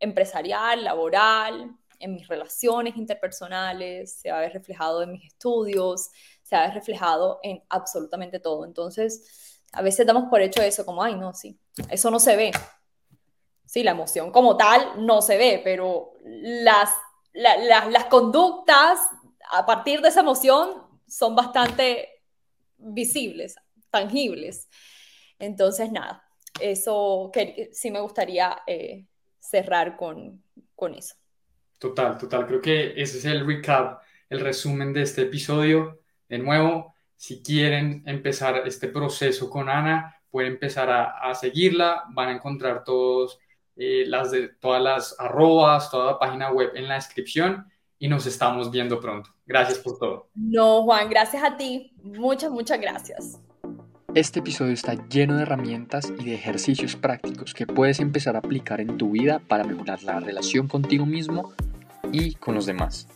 empresarial, 0.00 0.82
laboral, 0.82 1.76
en 1.98 2.14
mis 2.14 2.26
relaciones 2.26 2.96
interpersonales, 2.96 4.14
se 4.18 4.30
va 4.30 4.38
a 4.38 4.40
ver 4.40 4.54
reflejado 4.54 5.02
en 5.02 5.12
mis 5.12 5.26
estudios, 5.26 6.08
se 6.42 6.56
va 6.56 6.62
a 6.62 6.66
ver 6.68 6.74
reflejado 6.76 7.38
en 7.42 7.62
absolutamente 7.68 8.40
todo. 8.40 8.64
Entonces, 8.64 9.60
a 9.72 9.82
veces 9.82 10.06
damos 10.06 10.24
por 10.30 10.40
hecho 10.40 10.62
eso, 10.62 10.86
como, 10.86 11.02
ay, 11.02 11.16
no, 11.16 11.34
sí, 11.34 11.60
eso 11.90 12.10
no 12.10 12.18
se 12.18 12.34
ve. 12.34 12.50
Sí, 13.66 13.82
la 13.82 13.90
emoción 13.90 14.32
como 14.32 14.56
tal 14.56 15.04
no 15.04 15.20
se 15.20 15.36
ve, 15.36 15.60
pero 15.62 16.14
las, 16.24 16.88
la, 17.34 17.58
la, 17.58 17.90
las 17.90 18.06
conductas 18.06 19.00
a 19.50 19.66
partir 19.66 20.00
de 20.00 20.08
esa 20.08 20.20
emoción 20.20 20.82
son 21.06 21.36
bastante 21.36 22.22
visibles, 22.78 23.56
tangibles. 23.90 24.70
Entonces, 25.38 25.92
nada, 25.92 26.24
eso 26.60 27.30
que 27.32 27.70
sí 27.72 27.90
me 27.90 28.00
gustaría 28.00 28.58
eh, 28.66 29.06
cerrar 29.38 29.96
con, 29.96 30.42
con 30.74 30.94
eso. 30.94 31.14
Total, 31.78 32.16
total. 32.18 32.46
Creo 32.46 32.60
que 32.60 33.00
ese 33.00 33.18
es 33.18 33.24
el 33.26 33.46
recap, 33.46 34.02
el 34.30 34.40
resumen 34.40 34.92
de 34.92 35.02
este 35.02 35.22
episodio. 35.22 36.00
De 36.28 36.38
nuevo, 36.38 36.94
si 37.16 37.42
quieren 37.42 38.02
empezar 38.06 38.66
este 38.66 38.88
proceso 38.88 39.50
con 39.50 39.68
Ana, 39.68 40.16
pueden 40.30 40.52
empezar 40.52 40.90
a, 40.90 41.18
a 41.30 41.34
seguirla. 41.34 42.04
Van 42.10 42.28
a 42.28 42.32
encontrar 42.32 42.82
todos, 42.84 43.38
eh, 43.76 44.04
las 44.06 44.30
de, 44.30 44.48
todas 44.48 44.82
las 44.82 45.16
arrobas, 45.18 45.90
toda 45.90 46.12
la 46.12 46.18
página 46.18 46.50
web 46.50 46.72
en 46.74 46.88
la 46.88 46.94
descripción. 46.94 47.66
y 47.98 48.08
nos 48.08 48.26
estamos 48.26 48.70
viendo 48.70 49.00
pronto. 49.00 49.30
Gracias 49.46 49.78
por 49.78 49.98
todo. 49.98 50.28
No, 50.34 50.82
Juan, 50.84 51.08
gracias 51.08 51.42
a 51.42 51.56
ti. 51.56 51.92
Muchas, 52.02 52.50
muchas 52.50 52.80
gracias. 52.80 53.40
Este 54.16 54.38
episodio 54.38 54.72
está 54.72 54.94
lleno 55.10 55.36
de 55.36 55.42
herramientas 55.42 56.10
y 56.18 56.24
de 56.24 56.32
ejercicios 56.32 56.96
prácticos 56.96 57.52
que 57.52 57.66
puedes 57.66 58.00
empezar 58.00 58.34
a 58.34 58.38
aplicar 58.38 58.80
en 58.80 58.96
tu 58.96 59.10
vida 59.10 59.42
para 59.46 59.62
mejorar 59.62 60.02
la 60.04 60.20
relación 60.20 60.68
contigo 60.68 61.04
mismo 61.04 61.52
y 62.12 62.32
con 62.36 62.54
los 62.54 62.64
demás. 62.64 63.08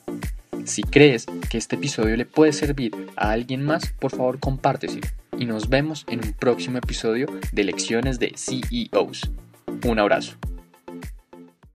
Si 0.66 0.82
crees 0.82 1.24
que 1.48 1.56
este 1.56 1.76
episodio 1.76 2.18
le 2.18 2.26
puede 2.26 2.52
servir 2.52 2.94
a 3.16 3.30
alguien 3.30 3.64
más, 3.64 3.94
por 3.98 4.10
favor 4.10 4.40
compárteselo 4.40 5.08
y 5.38 5.46
nos 5.46 5.70
vemos 5.70 6.04
en 6.06 6.22
un 6.22 6.34
próximo 6.34 6.76
episodio 6.76 7.28
de 7.50 7.64
Lecciones 7.64 8.18
de 8.18 8.34
CEOs. 8.36 9.30
Un 9.86 9.98
abrazo. 10.00 10.36